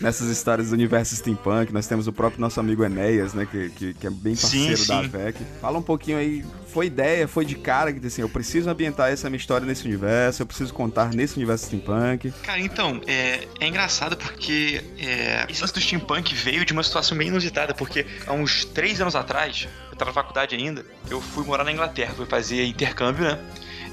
nessas 0.00 0.28
histórias 0.28 0.68
do 0.68 0.74
universo 0.74 1.14
steampunk. 1.16 1.72
Nós 1.72 1.86
temos 1.86 2.06
o 2.06 2.12
próprio 2.12 2.40
nosso 2.40 2.60
amigo 2.60 2.84
Enéas, 2.84 3.34
né? 3.34 3.46
Que, 3.50 3.70
que, 3.70 3.94
que 3.94 4.06
é 4.06 4.10
bem 4.10 4.34
parceiro 4.34 4.76
sim, 4.76 4.84
sim. 4.84 4.88
da 4.88 4.98
AVEC. 4.98 5.38
Fala 5.60 5.78
um 5.78 5.82
pouquinho 5.82 6.18
aí. 6.18 6.44
Foi 6.68 6.86
ideia, 6.86 7.26
foi 7.26 7.46
de 7.46 7.54
cara 7.54 7.92
que 7.92 8.06
assim, 8.06 8.20
eu 8.20 8.28
preciso 8.28 8.68
ambientar 8.68 9.10
essa 9.10 9.30
minha 9.30 9.38
história 9.38 9.66
nesse 9.66 9.86
universo, 9.86 10.42
eu 10.42 10.46
preciso 10.46 10.74
contar 10.74 11.14
nesse 11.14 11.36
universo 11.36 11.66
steampunk. 11.66 12.30
Cara, 12.42 12.60
então, 12.60 13.00
é, 13.06 13.48
é 13.60 13.66
engraçado 13.66 14.14
porque 14.16 14.84
é, 14.98 15.46
esse 15.48 15.62
lance 15.62 15.72
do 15.72 15.80
steampunk 15.80 16.34
veio 16.34 16.66
de 16.66 16.74
uma 16.74 16.82
situação 16.82 17.16
bem 17.16 17.28
inusitada, 17.28 17.72
porque 17.72 18.04
há 18.26 18.32
uns 18.32 18.66
três 18.66 19.00
anos 19.00 19.16
atrás, 19.16 19.66
eu 19.90 19.96
tava 19.96 20.10
na 20.10 20.14
faculdade 20.14 20.54
ainda, 20.54 20.84
eu 21.08 21.20
fui 21.20 21.44
morar 21.44 21.64
na 21.64 21.72
Inglaterra, 21.72 22.12
fui 22.14 22.26
fazer 22.26 22.66
intercâmbio, 22.66 23.24
né? 23.24 23.38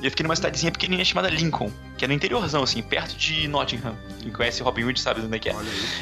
E 0.04 0.06
eu 0.06 0.12
fiquei 0.12 0.22
numa 0.26 0.36
cidadezinha 0.36 0.70
pequenininha 0.70 1.06
chamada 1.06 1.30
Lincoln, 1.30 1.72
que 1.98 2.04
é 2.04 2.08
no 2.10 2.14
interiorzão, 2.14 2.62
assim, 2.62 2.84
perto 2.84 3.16
de 3.16 3.48
Nottingham. 3.48 3.96
Quem 4.20 4.34
conhece 4.34 4.62
Robin 4.62 4.84
Hood 4.84 5.00
sabe 5.00 5.22
onde 5.22 5.34
é 5.34 5.40
que 5.40 5.50
é. 5.50 5.56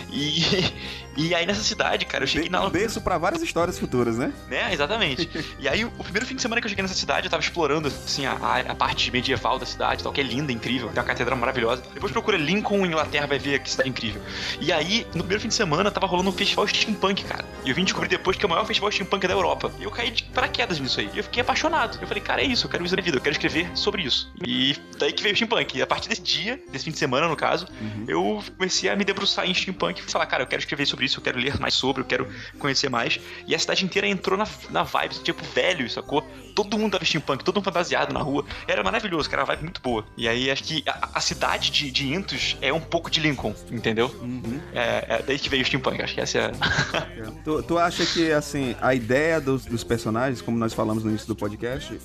E, 0.10 0.74
e 1.30 1.36
aí 1.36 1.46
nessa 1.46 1.62
cidade, 1.62 2.04
cara, 2.08 2.24
eu 2.24 2.28
cheguei 2.28 2.50
na... 2.50 2.66
Um 2.66 2.72
berço 2.72 3.00
pra 3.00 3.20
várias 3.20 3.44
histórias 3.44 3.78
futuras, 3.78 4.18
né? 4.18 4.34
Né, 4.50 4.74
exatamente. 4.74 5.30
e 5.60 5.70
aí, 5.70 5.86
o, 5.86 5.92
primeiro 5.92 6.26
fim 6.26 6.36
de 6.36 6.42
semana 6.42 6.60
que 6.60 6.66
eu 6.66 6.70
cheguei 6.70 6.82
nessa 6.82 6.96
cidade, 6.96 7.28
eu 7.28 7.30
tava 7.30 7.44
explorando, 7.44 7.90
assim, 7.90 8.26
a, 8.26 8.34
a 8.70 8.74
parte 8.74 9.12
medieval 9.12 9.60
da 9.60 9.68
cidade 9.68 10.02
tal, 10.02 10.12
que 10.12 10.20
é 10.20 10.24
linda, 10.24 10.52
incrível. 10.52 10.90
Tem 10.90 10.98
uma 10.98 11.08
catedral 11.08 11.38
maravilhosa. 11.38 11.84
Depois 11.94 12.12
procura 12.12 12.38
Lincoln, 12.38 12.84
Inglaterra, 12.84 13.28
vai 13.28 13.38
ver 13.38 13.60
que 13.60 13.70
cidade 13.70 13.88
incrível. 13.92 14.20
E 14.60 14.72
aí, 14.72 15.06
no 15.14 15.20
primeiro 15.20 15.42
fim 15.42 15.50
de 15.50 15.54
semana, 15.54 15.92
tava 15.92 16.08
rolando 16.08 16.32
um 16.32 16.34
festival 16.34 16.68
steampunk, 16.68 17.24
cara. 17.24 17.46
E 17.64 17.70
eu 17.70 17.76
vim 17.76 17.84
descobrir 17.84 18.10
depois 18.10 18.36
que 18.36 18.44
é 18.44 18.48
o 18.48 18.50
maior 18.50 18.66
festival 18.66 18.92
steampunk 18.92 19.28
da 19.28 19.34
Europa. 19.36 19.72
E 19.80 19.84
eu 19.84 19.92
caí 19.92 20.10
de 20.10 20.24
paraquedas 20.24 20.80
nisso 20.80 21.00
aí. 21.00 21.12
E 21.14 21.20
eu 21.20 21.24
fiquei 21.24 21.44
apaixonado. 21.44 22.00
Eu 22.02 22.08
falei, 22.08 22.24
cara, 22.24 22.42
é 22.42 22.46
isso, 22.46 22.66
eu 22.66 22.72
quero 22.72 22.84
isso 22.84 22.96
na 22.96 23.02
vida, 23.04 23.18
eu 23.18 23.22
quero 23.22 23.34
escrever 23.34 23.70
sobre 23.76 23.91
isso. 24.00 24.32
E 24.46 24.76
daí 24.98 25.12
que 25.12 25.22
veio 25.24 25.34
o 25.34 25.36
steampunk. 25.36 25.78
E 25.78 25.82
a 25.82 25.88
partir 25.88 26.10
desse 26.10 26.22
dia, 26.22 26.62
desse 26.72 26.86
fim 26.86 26.92
de 26.92 26.98
semana, 26.98 27.28
no 27.28 27.36
caso, 27.36 27.68
uhum. 27.80 28.06
eu 28.08 28.44
comecei 28.58 28.90
a 28.90 28.96
me 28.96 29.04
debruçar 29.04 29.46
em 29.46 29.54
steampunk 29.54 30.00
e 30.00 30.04
falar, 30.04 30.26
cara, 30.26 30.44
eu 30.44 30.48
quero 30.48 30.62
escrever 30.62 30.86
sobre 30.86 31.06
isso, 31.06 31.20
eu 31.20 31.24
quero 31.24 31.40
ler 31.40 31.60
mais 31.60 31.74
sobre, 31.74 32.02
eu 32.02 32.06
quero 32.06 32.28
conhecer 32.60 32.90
mais. 32.90 33.20
E 33.48 33.56
a 33.56 33.60
cidade 33.60 33.84
inteira 33.84 34.08
entrou 34.08 34.38
na, 34.38 34.48
na 34.70 34.84
vibe, 34.84 35.16
tipo, 35.24 35.44
velho, 35.54 35.90
sacou? 35.90 36.26
Todo 36.56 36.78
mundo 36.78 36.94
tava 36.94 37.06
steampunk, 37.06 37.44
todo 37.44 37.56
mundo 37.56 37.66
fantasiado 37.66 38.14
na 38.14 38.22
rua. 38.22 38.46
Era 38.68 38.84
maravilhoso, 38.84 39.30
cara, 39.30 39.42
uma 39.42 39.48
vibe 39.48 39.64
muito 39.64 39.82
boa. 39.82 40.06
E 40.18 40.28
aí 40.28 40.50
acho 40.52 40.64
que 40.64 40.84
a, 40.88 41.10
a 41.16 41.22
cidade 41.22 41.72
de, 41.72 41.92
de 41.92 42.14
Intos 42.14 42.58
é 42.62 42.72
um 42.72 42.82
pouco 42.82 43.10
de 43.10 43.20
Lincoln, 43.20 43.56
entendeu? 43.72 44.14
Uhum. 44.22 44.62
É, 44.74 45.06
é, 45.08 45.24
daí 45.26 45.40
que 45.40 45.50
veio 45.50 45.64
o 45.64 45.66
steampunk, 45.66 46.02
acho 46.02 46.14
que 46.14 46.22
essa 46.22 46.38
é 46.38 46.46
a... 46.46 46.52
tu, 47.44 47.64
tu 47.64 47.78
acha 47.78 48.06
que, 48.06 48.32
assim, 48.32 48.76
a 48.82 48.94
ideia 48.94 49.40
dos, 49.40 49.66
dos 49.66 49.84
personagens, 49.84 50.42
como 50.42 50.58
nós 50.58 50.74
falamos 50.74 51.04
no 51.04 51.10
início 51.10 51.28
do 51.28 51.36
podcast, 51.36 52.00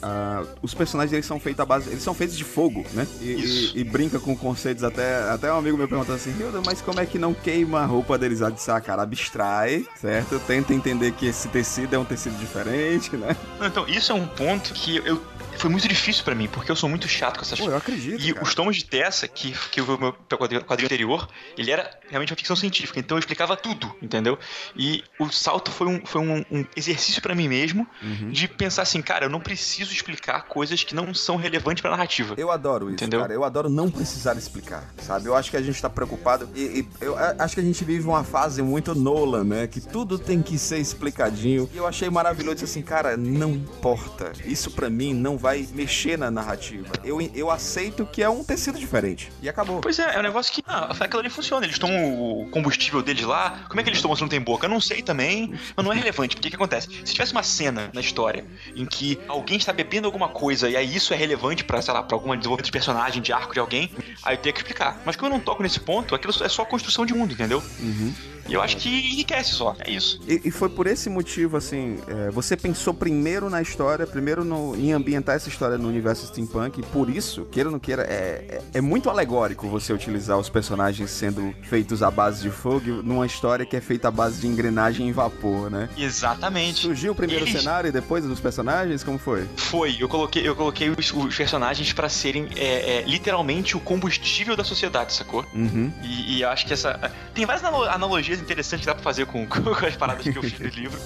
os 0.62 0.74
personagens 0.74 1.12
eles 1.12 1.26
são 1.26 1.38
feitos 1.40 1.60
à 1.60 1.66
base. 1.76 1.90
Eles 1.90 2.02
são 2.02 2.14
feitos 2.14 2.36
de 2.36 2.44
fogo, 2.44 2.84
né? 2.92 3.06
E, 3.20 3.24
e, 3.24 3.80
e, 3.80 3.84
brinca 3.84 4.18
com 4.18 4.36
conceitos 4.36 4.82
até. 4.82 5.30
Até 5.30 5.52
um 5.52 5.58
amigo 5.58 5.76
meu 5.76 5.88
perguntou 5.88 6.14
assim, 6.14 6.34
Hilda, 6.38 6.60
mas 6.64 6.80
como 6.80 7.00
é 7.00 7.06
que 7.06 7.18
não 7.18 7.34
queima 7.34 7.80
a 7.80 7.86
roupa 7.86 8.18
deles? 8.18 8.42
Ah, 8.42 8.50
disse, 8.50 8.70
ah, 8.70 8.80
cara, 8.80 9.02
abstrai, 9.02 9.86
certo? 10.00 10.38
Tenta 10.40 10.74
entender 10.74 11.12
que 11.12 11.26
esse 11.26 11.48
tecido 11.48 11.94
é 11.94 11.98
um 11.98 12.04
tecido 12.04 12.36
diferente, 12.38 13.16
né? 13.16 13.36
Então, 13.60 13.86
isso 13.88 14.12
é 14.12 14.14
um 14.14 14.26
ponto 14.26 14.72
que 14.72 14.96
eu 14.98 15.20
foi 15.58 15.70
muito 15.70 15.88
difícil 15.88 16.22
para 16.22 16.34
mim, 16.34 16.48
porque 16.48 16.70
eu 16.70 16.76
sou 16.76 16.88
muito 16.88 17.08
chato 17.08 17.36
com 17.36 17.42
essas 17.42 17.58
coisas. 17.58 17.72
eu 17.72 17.78
acredito. 17.78 18.22
E 18.22 18.32
cara. 18.32 18.44
os 18.44 18.54
tomos 18.54 18.76
de 18.76 18.84
Tessa, 18.84 19.26
que, 19.26 19.52
que 19.70 19.80
o 19.80 19.98
meu 19.98 20.12
quadrinho 20.12 20.62
anterior, 20.84 21.28
ele 21.56 21.70
era 21.70 21.90
realmente 22.08 22.32
uma 22.32 22.36
ficção 22.36 22.56
científica, 22.56 22.98
então 22.98 23.16
eu 23.16 23.20
explicava 23.20 23.56
tudo, 23.56 23.94
entendeu? 24.00 24.38
E 24.76 25.02
o 25.18 25.30
salto 25.30 25.70
foi 25.70 25.86
um, 25.86 26.04
foi 26.04 26.20
um, 26.20 26.44
um 26.50 26.64
exercício 26.76 27.20
para 27.22 27.34
mim 27.34 27.48
mesmo 27.48 27.86
uhum. 28.02 28.30
de 28.30 28.48
pensar 28.48 28.82
assim, 28.82 29.02
cara, 29.02 29.26
eu 29.26 29.30
não 29.30 29.40
preciso 29.40 29.92
explicar 29.92 30.46
coisas 30.46 30.82
que 30.82 30.94
não 30.94 31.12
são 31.14 31.36
relevantes 31.36 31.80
pra 31.80 31.90
narrativa. 31.90 32.34
Eu 32.36 32.50
adoro 32.50 32.86
isso, 32.86 32.94
entendeu? 32.94 33.20
cara. 33.20 33.32
Eu 33.32 33.44
adoro 33.44 33.68
não 33.68 33.90
precisar 33.90 34.36
explicar, 34.36 34.84
sabe? 35.02 35.26
Eu 35.26 35.34
acho 35.34 35.50
que 35.50 35.56
a 35.56 35.62
gente 35.62 35.80
tá 35.80 35.90
preocupado 35.90 36.48
e, 36.54 36.80
e 36.80 36.88
eu 37.00 37.16
acho 37.38 37.54
que 37.54 37.60
a 37.60 37.64
gente 37.64 37.84
vive 37.84 38.06
uma 38.06 38.24
fase 38.24 38.62
muito 38.62 38.94
Nolan, 38.94 39.44
né? 39.44 39.66
Que 39.66 39.80
tudo 39.80 40.18
tem 40.18 40.42
que 40.42 40.58
ser 40.58 40.78
explicadinho. 40.78 41.68
E 41.72 41.76
eu 41.76 41.86
achei 41.86 42.08
maravilhoso 42.08 42.64
assim, 42.64 42.82
cara, 42.82 43.16
não 43.16 43.50
importa. 43.50 44.32
Isso 44.44 44.70
para 44.70 44.88
mim 44.88 45.14
não 45.14 45.36
vai 45.36 45.66
mexer 45.72 46.18
na 46.18 46.30
narrativa. 46.30 46.92
Eu, 47.04 47.20
eu 47.34 47.50
aceito 47.50 48.06
que 48.06 48.22
é 48.22 48.28
um 48.28 48.44
tecido 48.44 48.78
diferente. 48.78 49.30
E 49.42 49.48
acabou. 49.48 49.80
Pois 49.80 49.98
é, 49.98 50.14
é 50.14 50.18
um 50.18 50.22
negócio 50.22 50.52
que. 50.52 50.62
Ah, 50.66 50.94
aquilo 50.98 51.20
ali 51.20 51.30
funciona. 51.30 51.64
Eles 51.66 51.78
tomam 51.78 51.95
o 51.96 52.46
combustível 52.50 53.02
deles 53.02 53.24
lá. 53.24 53.64
Como 53.68 53.80
é 53.80 53.82
que 53.82 53.90
eles 53.90 54.00
tomam 54.00 54.16
se 54.16 54.22
não 54.22 54.28
tem 54.28 54.40
boca? 54.40 54.66
Eu 54.66 54.70
não 54.70 54.80
sei 54.80 55.02
também, 55.02 55.52
mas 55.76 55.84
não 55.84 55.92
é 55.92 55.96
relevante. 55.96 56.36
Porque 56.36 56.48
o 56.48 56.50
que 56.50 56.56
acontece? 56.56 56.88
Se 57.04 57.12
tivesse 57.12 57.32
uma 57.32 57.42
cena 57.42 57.90
na 57.92 58.00
história 58.00 58.44
em 58.74 58.84
que 58.84 59.18
alguém 59.28 59.56
está 59.56 59.72
bebendo 59.72 60.06
alguma 60.06 60.28
coisa 60.28 60.68
e 60.68 60.76
aí 60.76 60.94
isso 60.94 61.12
é 61.12 61.16
relevante 61.16 61.64
pra, 61.64 61.80
sei 61.82 61.94
lá, 61.94 62.02
pra 62.02 62.16
algum 62.16 62.34
desenvolvimento 62.36 62.66
de 62.66 62.72
personagem, 62.72 63.22
de 63.22 63.32
arco 63.32 63.52
de 63.52 63.60
alguém, 63.60 63.90
aí 64.22 64.34
eu 64.34 64.38
teria 64.38 64.52
que 64.52 64.58
explicar. 64.60 65.00
Mas 65.04 65.16
como 65.16 65.32
eu 65.32 65.36
não 65.36 65.40
toco 65.44 65.62
nesse 65.62 65.80
ponto, 65.80 66.14
aquilo 66.14 66.32
é 66.42 66.48
só 66.48 66.64
construção 66.64 67.06
de 67.06 67.14
mundo, 67.14 67.32
entendeu? 67.32 67.62
Uhum. 67.80 68.14
E 68.48 68.54
eu 68.54 68.62
acho 68.62 68.76
que 68.76 68.88
enriquece 68.88 69.52
só, 69.52 69.74
é 69.80 69.90
isso. 69.90 70.20
E, 70.26 70.42
e 70.44 70.50
foi 70.50 70.68
por 70.68 70.86
esse 70.86 71.08
motivo, 71.08 71.56
assim, 71.56 71.98
é, 72.08 72.30
você 72.30 72.56
pensou 72.56 72.94
primeiro 72.94 73.50
na 73.50 73.60
história, 73.60 74.06
primeiro 74.06 74.44
no, 74.44 74.74
em 74.76 74.92
ambientar 74.92 75.36
essa 75.36 75.48
história 75.48 75.78
no 75.78 75.88
universo 75.88 76.26
steampunk, 76.26 76.80
e 76.80 76.82
por 76.82 77.08
isso, 77.10 77.44
queira 77.46 77.68
ou 77.68 77.72
não 77.72 77.78
queira, 77.78 78.02
é, 78.02 78.44
é, 78.48 78.62
é, 78.74 78.80
muito 78.80 79.10
alegórico 79.10 79.68
você 79.68 79.92
utilizar 79.92 80.38
os 80.38 80.48
personagens 80.48 81.10
sendo 81.10 81.54
feitos 81.62 82.02
à 82.02 82.10
base 82.10 82.42
de 82.42 82.50
fogo 82.50 83.02
numa 83.02 83.26
história 83.26 83.66
que 83.66 83.76
é 83.76 83.80
feita 83.80 84.08
à 84.08 84.10
base 84.10 84.40
de 84.40 84.46
engrenagem 84.46 85.08
em 85.08 85.12
vapor, 85.12 85.70
né? 85.70 85.88
Exatamente. 85.96 86.80
Surgiu 86.80 87.12
o 87.12 87.14
primeiro 87.14 87.44
Eles... 87.44 87.60
cenário 87.60 87.88
e 87.88 87.92
depois 87.92 88.24
dos 88.24 88.40
personagens? 88.40 89.02
Como 89.02 89.18
foi? 89.18 89.46
Foi, 89.56 89.96
eu 89.98 90.08
coloquei, 90.08 90.46
eu 90.46 90.54
coloquei 90.54 90.90
os, 90.90 91.12
os 91.12 91.36
personagens 91.36 91.92
para 91.92 92.08
serem 92.08 92.48
é, 92.56 92.98
é, 92.98 93.02
literalmente 93.02 93.76
o 93.76 93.80
combustível 93.80 94.56
da 94.56 94.64
sociedade, 94.64 95.12
sacou? 95.12 95.44
Uhum. 95.54 95.92
E, 96.02 96.38
e 96.38 96.44
acho 96.44 96.66
que 96.66 96.72
essa. 96.72 97.10
Tem 97.34 97.44
várias 97.44 97.64
analogias 97.64 98.35
brincadeiras 98.36 98.40
interessantes 98.42 98.80
que 98.80 98.86
dá 98.86 98.94
pra 98.94 99.02
fazer 99.02 99.26
com, 99.26 99.46
com 99.46 99.86
as 99.86 99.96
paradas 99.96 100.22
que 100.22 100.36
eu 100.36 100.42
fiz 100.42 100.58
no 100.58 100.68
livro. 100.68 101.00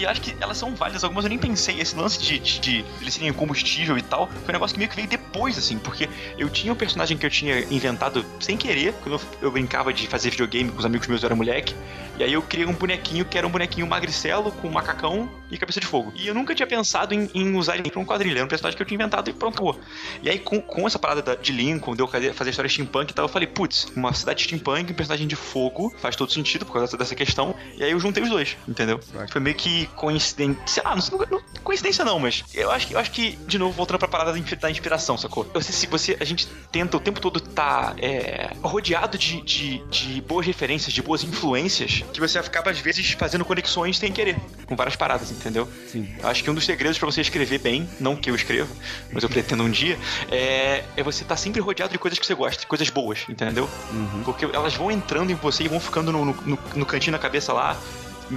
E, 0.00 0.06
acho 0.06 0.20
que 0.22 0.34
elas 0.40 0.56
são 0.56 0.74
válidas, 0.74 1.04
algumas 1.04 1.24
eu 1.24 1.28
nem 1.28 1.38
pensei. 1.38 1.78
Esse 1.78 1.94
lance 1.94 2.18
de, 2.18 2.38
de, 2.38 2.58
de 2.58 2.84
eles 3.00 3.14
serem 3.14 3.32
combustível 3.32 3.98
e 3.98 4.02
tal, 4.02 4.26
foi 4.26 4.48
um 4.48 4.52
negócio 4.52 4.74
que 4.74 4.78
meio 4.78 4.88
que 4.88 4.96
veio 4.96 5.08
depois, 5.08 5.58
assim, 5.58 5.78
porque 5.78 6.08
eu 6.38 6.48
tinha 6.48 6.72
um 6.72 6.76
personagem 6.76 7.18
que 7.18 7.26
eu 7.26 7.30
tinha 7.30 7.60
inventado 7.70 8.24
sem 8.40 8.56
querer, 8.56 8.94
quando 8.94 9.16
eu, 9.16 9.20
eu 9.42 9.50
brincava 9.50 9.92
de 9.92 10.06
fazer 10.06 10.30
videogame 10.30 10.70
com 10.70 10.78
os 10.78 10.84
amigos 10.86 11.06
meus, 11.06 11.22
eu 11.22 11.26
era 11.26 11.36
moleque. 11.36 11.74
E 12.18 12.24
aí 12.24 12.32
eu 12.32 12.42
criei 12.42 12.66
um 12.66 12.72
bonequinho 12.72 13.24
que 13.24 13.36
era 13.36 13.46
um 13.46 13.50
bonequinho 13.50 13.86
magricelo, 13.86 14.52
com 14.52 14.68
um 14.68 14.72
macacão 14.72 15.30
e 15.50 15.58
cabeça 15.58 15.80
de 15.80 15.86
fogo. 15.86 16.12
E 16.14 16.26
eu 16.26 16.34
nunca 16.34 16.54
tinha 16.54 16.66
pensado 16.66 17.14
em, 17.14 17.30
em 17.34 17.54
usar 17.56 17.76
ele 17.76 17.90
pra 17.90 18.00
um 18.00 18.04
quadrilho, 18.04 18.36
era 18.36 18.44
um 18.44 18.48
personagem 18.48 18.76
que 18.76 18.82
eu 18.82 18.86
tinha 18.86 18.96
inventado 18.96 19.28
e 19.28 19.32
pronto, 19.32 19.54
acabou. 19.54 19.80
E 20.22 20.30
aí 20.30 20.38
com, 20.38 20.60
com 20.60 20.86
essa 20.86 20.98
parada 20.98 21.36
de 21.36 21.52
Lincoln, 21.52 21.94
de 21.94 22.02
eu 22.02 22.08
fazer 22.08 22.50
história 22.50 22.68
steampunk 22.68 23.10
e 23.10 23.14
tal, 23.14 23.26
eu 23.26 23.28
falei, 23.28 23.48
putz, 23.48 23.86
uma 23.96 24.12
cidade 24.14 24.42
steampunk, 24.44 24.92
um 24.92 24.94
personagem 24.94 25.26
de 25.26 25.36
fogo, 25.36 25.94
faz 25.98 26.16
todo 26.16 26.32
sentido 26.32 26.64
por 26.64 26.74
causa 26.74 26.96
dessa 26.96 27.14
questão. 27.14 27.54
E 27.76 27.84
aí 27.84 27.90
eu 27.90 28.00
juntei 28.00 28.22
os 28.22 28.30
dois, 28.30 28.56
entendeu? 28.68 29.00
Foi 29.30 29.40
meio 29.40 29.56
que 29.56 29.89
coincidência, 29.96 30.60
sei 30.66 30.82
lá, 30.82 30.96
não, 30.96 31.18
não, 31.30 31.42
coincidência 31.62 32.04
não, 32.04 32.18
mas 32.18 32.44
eu 32.54 32.70
acho 32.70 32.86
que, 32.86 32.94
eu 32.94 32.98
acho 32.98 33.10
que 33.10 33.36
de 33.46 33.58
novo, 33.58 33.72
voltando 33.72 33.98
pra 33.98 34.08
parada 34.08 34.32
da 34.32 34.70
inspiração, 34.70 35.16
sacou? 35.16 35.48
Eu 35.52 35.60
sei 35.60 35.74
se 35.74 35.86
você, 35.86 36.16
a 36.20 36.24
gente 36.24 36.46
tenta 36.70 36.96
o 36.96 37.00
tempo 37.00 37.20
todo 37.20 37.40
tá 37.40 37.94
é, 37.98 38.50
rodeado 38.62 39.18
de, 39.18 39.40
de, 39.42 39.78
de 39.88 40.20
boas 40.22 40.46
referências, 40.46 40.92
de 40.92 41.02
boas 41.02 41.22
influências, 41.22 42.04
que 42.12 42.20
você 42.20 42.38
acaba, 42.38 42.70
às 42.70 42.78
vezes, 42.78 43.12
fazendo 43.12 43.44
conexões 43.44 43.98
sem 43.98 44.12
querer, 44.12 44.36
com 44.66 44.76
várias 44.76 44.96
paradas, 44.96 45.30
entendeu? 45.30 45.68
Sim. 45.88 46.08
Acho 46.22 46.42
que 46.42 46.50
um 46.50 46.54
dos 46.54 46.64
segredos 46.64 46.98
para 46.98 47.10
você 47.10 47.20
escrever 47.20 47.58
bem, 47.58 47.88
não 47.98 48.16
que 48.16 48.30
eu 48.30 48.34
escreva, 48.34 48.70
mas 49.12 49.22
eu 49.22 49.28
pretendo 49.28 49.62
um 49.62 49.70
dia, 49.70 49.98
é, 50.30 50.84
é 50.96 51.02
você 51.02 51.22
estar 51.22 51.34
tá 51.34 51.40
sempre 51.40 51.60
rodeado 51.60 51.92
de 51.92 51.98
coisas 51.98 52.18
que 52.18 52.26
você 52.26 52.34
gosta, 52.34 52.66
coisas 52.66 52.88
boas, 52.90 53.24
entendeu? 53.28 53.68
Uhum. 53.92 54.22
Porque 54.24 54.44
elas 54.44 54.74
vão 54.74 54.90
entrando 54.90 55.30
em 55.30 55.34
você 55.34 55.64
e 55.64 55.68
vão 55.68 55.80
ficando 55.80 56.12
no, 56.12 56.24
no, 56.24 56.58
no 56.74 56.86
cantinho 56.86 57.12
da 57.12 57.18
cabeça 57.18 57.52
lá, 57.52 57.76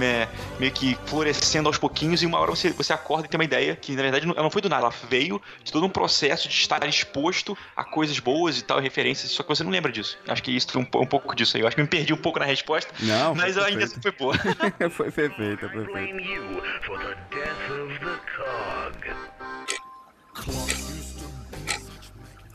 é, 0.00 0.28
meio 0.58 0.72
que 0.72 0.96
florescendo 1.06 1.68
aos 1.68 1.78
pouquinhos 1.78 2.22
e 2.22 2.26
uma 2.26 2.38
hora 2.38 2.50
você, 2.50 2.70
você 2.70 2.92
acorda 2.92 3.26
e 3.26 3.30
tem 3.30 3.38
uma 3.38 3.44
ideia 3.44 3.76
que 3.76 3.92
na 3.94 4.02
verdade 4.02 4.26
ela 4.26 4.42
não 4.42 4.50
foi 4.50 4.62
do 4.62 4.68
nada, 4.68 4.82
ela 4.82 4.94
veio 5.08 5.40
de 5.62 5.72
todo 5.72 5.84
um 5.86 5.90
processo 5.90 6.48
de 6.48 6.54
estar 6.54 6.86
exposto 6.86 7.56
a 7.76 7.84
coisas 7.84 8.18
boas 8.18 8.58
e 8.58 8.64
tal, 8.64 8.80
referências, 8.80 9.30
só 9.30 9.42
que 9.42 9.48
você 9.48 9.62
não 9.62 9.70
lembra 9.70 9.92
disso. 9.92 10.18
Acho 10.26 10.42
que 10.42 10.50
isso 10.50 10.72
foi 10.72 10.82
um, 10.82 11.00
um 11.00 11.06
pouco 11.06 11.34
disso 11.34 11.56
aí. 11.56 11.62
Eu 11.62 11.66
acho 11.66 11.76
que 11.76 11.82
me 11.82 11.88
perdi 11.88 12.12
um 12.12 12.18
pouco 12.18 12.38
na 12.38 12.44
resposta, 12.44 12.92
não, 13.00 13.34
mas 13.34 13.56
ainda 13.58 13.84
assim 13.84 14.00
foi 14.00 14.12
boa. 14.12 14.34
foi 14.90 15.10
perfeita, 15.10 15.68
perfeita. 15.68 16.24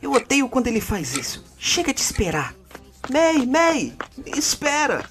Eu 0.02 0.14
odeio 0.14 0.48
quando 0.48 0.68
ele 0.68 0.82
faz 0.82 1.14
isso. 1.16 1.44
Chega 1.58 1.94
de 1.94 2.00
esperar. 2.00 2.54
May, 3.10 3.46
May, 3.46 3.94
espera. 4.26 5.04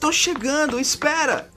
Tô 0.00 0.12
chegando, 0.12 0.78
espera! 0.78 1.50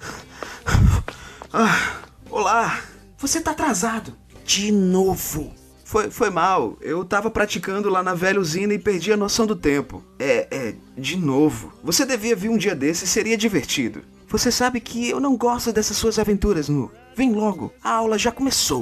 Ah, 1.54 2.02
olá! 2.30 2.82
Você 3.18 3.40
tá 3.40 3.52
atrasado. 3.52 4.16
De 4.46 4.72
novo. 4.72 5.54
Foi, 5.84 6.10
foi 6.10 6.30
mal. 6.30 6.78
Eu 6.82 7.04
tava 7.06 7.30
praticando 7.30 7.90
lá 7.90 8.02
na 8.02 8.14
velha 8.14 8.40
usina 8.40 8.74
e 8.74 8.80
perdi 8.80 9.12
a 9.12 9.18
noção 9.18 9.46
do 9.46 9.56
tempo. 9.56 10.04
É, 10.18 10.48
é, 10.50 10.76
de 10.98 11.18
novo. 11.18 11.74
Você 11.84 12.06
devia 12.06 12.36
vir 12.36 12.50
um 12.50 12.58
dia 12.58 12.74
desse, 12.74 13.06
seria 13.06 13.38
divertido. 13.38 14.02
Você 14.28 14.50
sabe 14.50 14.80
que 14.80 15.10
eu 15.10 15.20
não 15.20 15.36
gosto 15.36 15.74
dessas 15.74 15.98
suas 15.98 16.18
aventuras, 16.18 16.70
Nu. 16.70 16.90
Vem 17.16 17.34
logo, 17.34 17.74
a 17.84 17.92
aula 17.92 18.18
já 18.18 18.32
começou. 18.32 18.82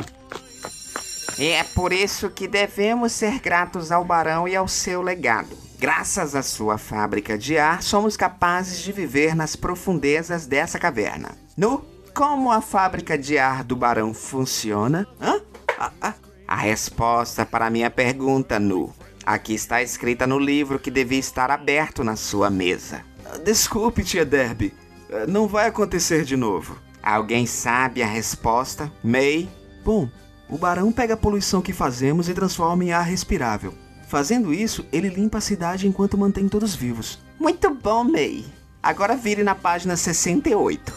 É 1.40 1.64
por 1.64 1.92
isso 1.92 2.30
que 2.30 2.48
devemos 2.48 3.14
ser 3.14 3.40
gratos 3.40 3.92
ao 3.92 4.06
Barão 4.06 4.48
e 4.48 4.56
ao 4.56 4.68
seu 4.68 5.02
legado. 5.02 5.69
Graças 5.80 6.36
à 6.36 6.44
sua 6.44 6.78
fábrica 6.78 7.38
de 7.38 7.58
ar, 7.58 7.82
somos 7.82 8.18
capazes 8.18 8.82
de 8.82 8.92
viver 8.92 9.34
nas 9.34 9.56
profundezas 9.56 10.46
dessa 10.46 10.78
caverna. 10.78 11.38
No 11.56 11.86
como 12.14 12.52
a 12.52 12.60
fábrica 12.60 13.18
de 13.18 13.38
ar 13.38 13.64
do 13.64 13.78
barão 13.78 14.14
funciona? 14.14 15.08
Hã? 15.22 15.40
Ah, 15.80 15.92
ah. 16.02 16.14
A 16.46 16.56
resposta 16.58 17.46
para 17.46 17.68
a 17.68 17.70
minha 17.70 17.90
pergunta, 17.90 18.60
Nu, 18.60 18.94
aqui 19.26 19.54
está 19.54 19.82
escrita 19.82 20.28
no 20.28 20.38
livro 20.38 20.80
que 20.80 20.92
devia 20.92 21.20
estar 21.20 21.50
aberto 21.50 22.04
na 22.04 22.18
sua 22.18 22.50
mesa. 22.50 23.06
Desculpe, 23.46 24.04
tia 24.04 24.26
Derby. 24.26 24.74
Não 25.30 25.48
vai 25.48 25.68
acontecer 25.68 26.26
de 26.26 26.36
novo. 26.36 26.78
Alguém 27.02 27.46
sabe 27.46 28.04
a 28.04 28.08
resposta? 28.08 28.92
May? 29.02 29.48
Bom, 29.86 30.10
o 30.50 30.58
barão 30.58 30.92
pega 30.92 31.14
a 31.14 31.18
poluição 31.18 31.62
que 31.62 31.72
fazemos 31.72 32.28
e 32.28 32.34
transforma 32.34 32.84
em 32.84 32.92
ar 32.92 33.06
respirável. 33.06 33.74
Fazendo 34.10 34.52
isso, 34.52 34.84
ele 34.92 35.08
limpa 35.08 35.38
a 35.38 35.42
cidade 35.42 35.88
enquanto 35.88 36.18
mantém 36.18 36.50
todos 36.50 36.74
vivos. 36.74 37.20
Muito 37.40 37.70
bom, 37.70 38.04
May. 38.04 38.44
Agora 38.82 39.16
vire 39.16 39.44
na 39.44 39.54
página 39.54 39.96
68. 39.96 40.92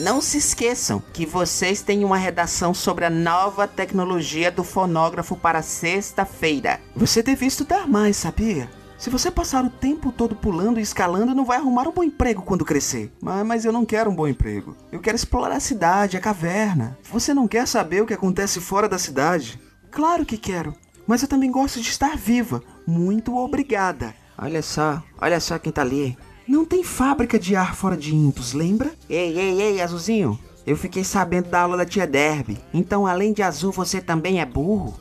Não 0.00 0.20
se 0.20 0.36
esqueçam 0.36 1.02
que 1.14 1.24
vocês 1.24 1.80
têm 1.80 2.04
uma 2.04 2.18
redação 2.18 2.74
sobre 2.74 3.06
a 3.06 3.10
nova 3.10 3.66
tecnologia 3.66 4.50
do 4.50 4.62
fonógrafo 4.62 5.36
para 5.36 5.62
sexta-feira. 5.62 6.82
Você 6.94 7.22
deve 7.22 7.46
estudar 7.46 7.88
mais, 7.88 8.18
sabia? 8.18 8.68
Se 8.98 9.08
você 9.08 9.30
passar 9.30 9.64
o 9.64 9.70
tempo 9.70 10.12
todo 10.12 10.36
pulando 10.36 10.78
e 10.78 10.82
escalando, 10.82 11.34
não 11.34 11.46
vai 11.46 11.56
arrumar 11.56 11.88
um 11.88 11.92
bom 11.92 12.04
emprego 12.04 12.42
quando 12.42 12.64
crescer. 12.64 13.10
Mas, 13.22 13.46
mas, 13.46 13.64
eu 13.64 13.72
não 13.72 13.86
quero 13.86 14.10
um 14.10 14.14
bom 14.14 14.28
emprego. 14.28 14.76
Eu 14.92 15.00
quero 15.00 15.16
explorar 15.16 15.56
a 15.56 15.60
cidade, 15.60 16.16
a 16.18 16.20
caverna. 16.20 16.98
Você 17.10 17.32
não 17.32 17.48
quer 17.48 17.66
saber 17.66 18.02
o 18.02 18.06
que 18.06 18.14
acontece 18.14 18.60
fora 18.60 18.86
da 18.86 18.98
cidade? 18.98 19.63
Claro 19.94 20.26
que 20.26 20.36
quero, 20.36 20.74
mas 21.06 21.22
eu 21.22 21.28
também 21.28 21.52
gosto 21.52 21.80
de 21.80 21.88
estar 21.88 22.16
viva. 22.16 22.60
Muito 22.84 23.36
obrigada. 23.36 24.12
Olha 24.36 24.60
só, 24.60 25.00
olha 25.20 25.38
só 25.38 25.56
quem 25.56 25.70
tá 25.70 25.82
ali. 25.82 26.18
Não 26.48 26.64
tem 26.64 26.82
fábrica 26.82 27.38
de 27.38 27.54
ar 27.54 27.76
fora 27.76 27.96
de 27.96 28.12
Intus, 28.12 28.54
lembra? 28.54 28.92
Ei, 29.08 29.38
ei, 29.38 29.62
ei, 29.62 29.80
Azulzinho. 29.80 30.36
Eu 30.66 30.76
fiquei 30.76 31.04
sabendo 31.04 31.48
da 31.48 31.60
aula 31.60 31.76
da 31.76 31.86
tia 31.86 32.08
Derby. 32.08 32.58
Então, 32.72 33.06
além 33.06 33.32
de 33.32 33.40
azul, 33.40 33.70
você 33.70 34.00
também 34.00 34.40
é 34.40 34.44
burro? 34.44 34.98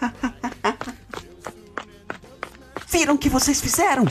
Viram 2.86 3.16
o 3.16 3.18
que 3.18 3.28
vocês 3.28 3.60
fizeram? 3.60 4.06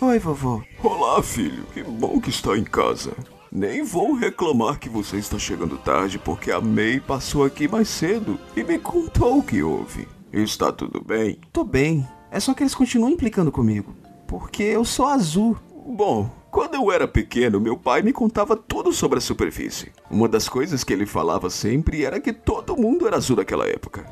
Oi, 0.00 0.18
vovô. 0.18 0.64
Olá, 0.82 1.22
filho. 1.22 1.64
Que 1.66 1.84
bom 1.84 2.20
que 2.20 2.30
está 2.30 2.58
em 2.58 2.64
casa. 2.64 3.12
Nem 3.52 3.82
vou 3.82 4.14
reclamar 4.14 4.78
que 4.78 4.88
você 4.88 5.16
está 5.16 5.36
chegando 5.36 5.76
tarde 5.76 6.20
porque 6.20 6.52
a 6.52 6.60
May 6.60 7.00
passou 7.00 7.44
aqui 7.44 7.66
mais 7.66 7.88
cedo 7.88 8.38
e 8.54 8.62
me 8.62 8.78
contou 8.78 9.38
o 9.38 9.42
que 9.42 9.60
houve. 9.60 10.06
Está 10.32 10.70
tudo 10.70 11.02
bem? 11.02 11.40
Tô 11.52 11.64
bem. 11.64 12.08
É 12.30 12.38
só 12.38 12.54
que 12.54 12.62
eles 12.62 12.76
continuam 12.76 13.10
implicando 13.10 13.50
comigo. 13.50 13.92
Porque 14.28 14.62
eu 14.62 14.84
sou 14.84 15.06
azul. 15.06 15.58
Bom, 15.84 16.30
quando 16.48 16.76
eu 16.76 16.92
era 16.92 17.08
pequeno, 17.08 17.58
meu 17.58 17.76
pai 17.76 18.02
me 18.02 18.12
contava 18.12 18.54
tudo 18.54 18.92
sobre 18.92 19.18
a 19.18 19.20
superfície. 19.20 19.90
Uma 20.08 20.28
das 20.28 20.48
coisas 20.48 20.84
que 20.84 20.92
ele 20.92 21.04
falava 21.04 21.50
sempre 21.50 22.04
era 22.04 22.20
que 22.20 22.32
todo 22.32 22.76
mundo 22.76 23.04
era 23.08 23.16
azul 23.16 23.36
naquela 23.36 23.66
época. 23.66 24.06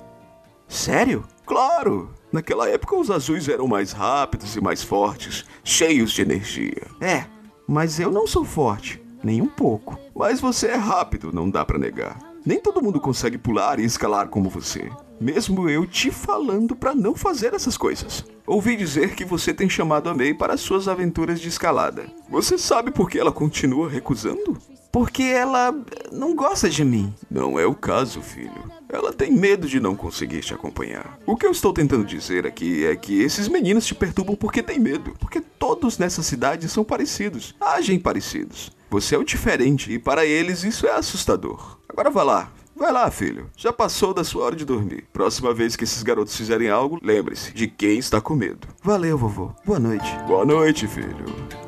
Sério? 0.66 1.22
Claro! 1.46 2.12
Naquela 2.32 2.68
época 2.68 2.96
os 2.96 3.08
azuis 3.08 3.48
eram 3.48 3.68
mais 3.68 3.92
rápidos 3.92 4.56
e 4.56 4.60
mais 4.60 4.82
fortes, 4.82 5.44
cheios 5.62 6.10
de 6.10 6.22
energia. 6.22 6.88
É, 7.00 7.24
mas 7.68 8.00
eu 8.00 8.10
não 8.10 8.26
sou 8.26 8.44
forte. 8.44 9.00
Nem 9.22 9.42
um 9.42 9.46
pouco. 9.46 9.98
Mas 10.14 10.40
você 10.40 10.68
é 10.68 10.76
rápido, 10.76 11.32
não 11.32 11.50
dá 11.50 11.64
para 11.64 11.78
negar. 11.78 12.18
Nem 12.44 12.60
todo 12.60 12.82
mundo 12.82 13.00
consegue 13.00 13.36
pular 13.36 13.78
e 13.78 13.84
escalar 13.84 14.28
como 14.28 14.48
você. 14.48 14.90
Mesmo 15.20 15.68
eu 15.68 15.84
te 15.86 16.10
falando 16.10 16.76
para 16.76 16.94
não 16.94 17.14
fazer 17.14 17.52
essas 17.52 17.76
coisas. 17.76 18.24
Ouvi 18.46 18.76
dizer 18.76 19.14
que 19.14 19.24
você 19.24 19.52
tem 19.52 19.68
chamado 19.68 20.08
a 20.08 20.14
May 20.14 20.32
para 20.32 20.56
suas 20.56 20.88
aventuras 20.88 21.40
de 21.40 21.48
escalada. 21.48 22.06
Você 22.30 22.56
sabe 22.56 22.90
por 22.90 23.10
que 23.10 23.18
ela 23.18 23.32
continua 23.32 23.90
recusando? 23.90 24.56
Porque 24.90 25.22
ela 25.22 25.74
não 26.10 26.34
gosta 26.34 26.70
de 26.70 26.84
mim. 26.84 27.12
Não 27.30 27.58
é 27.58 27.66
o 27.66 27.74
caso, 27.74 28.22
filho. 28.22 28.72
Ela 28.88 29.12
tem 29.12 29.30
medo 29.30 29.68
de 29.68 29.80
não 29.80 29.94
conseguir 29.94 30.40
te 30.40 30.54
acompanhar. 30.54 31.18
O 31.26 31.36
que 31.36 31.44
eu 31.44 31.50
estou 31.50 31.74
tentando 31.74 32.06
dizer 32.06 32.46
aqui 32.46 32.86
é 32.86 32.96
que 32.96 33.20
esses 33.20 33.48
meninos 33.48 33.84
te 33.84 33.94
perturbam 33.94 34.34
porque 34.34 34.62
têm 34.62 34.78
medo. 34.78 35.14
Porque 35.18 35.40
todos 35.40 35.98
nessa 35.98 36.22
cidade 36.22 36.68
são 36.68 36.84
parecidos, 36.84 37.54
agem 37.60 37.98
parecidos. 37.98 38.72
Você 38.90 39.14
é 39.14 39.18
o 39.18 39.24
diferente 39.24 39.92
e 39.92 39.98
para 39.98 40.24
eles 40.24 40.64
isso 40.64 40.86
é 40.86 40.92
assustador. 40.92 41.78
Agora 41.88 42.10
vá 42.10 42.22
lá, 42.22 42.52
Vai 42.78 42.92
lá, 42.92 43.10
filho. 43.10 43.50
Já 43.56 43.72
passou 43.72 44.14
da 44.14 44.22
sua 44.22 44.44
hora 44.44 44.54
de 44.54 44.64
dormir. 44.64 45.04
Próxima 45.12 45.52
vez 45.52 45.74
que 45.74 45.82
esses 45.82 46.00
garotos 46.04 46.36
fizerem 46.36 46.70
algo, 46.70 47.00
lembre-se 47.02 47.52
de 47.52 47.66
quem 47.66 47.98
está 47.98 48.20
com 48.20 48.36
medo. 48.36 48.68
Valeu, 48.84 49.18
vovô. 49.18 49.50
Boa 49.66 49.80
noite. 49.80 50.16
Boa 50.28 50.44
noite, 50.44 50.86
filho. 50.86 51.67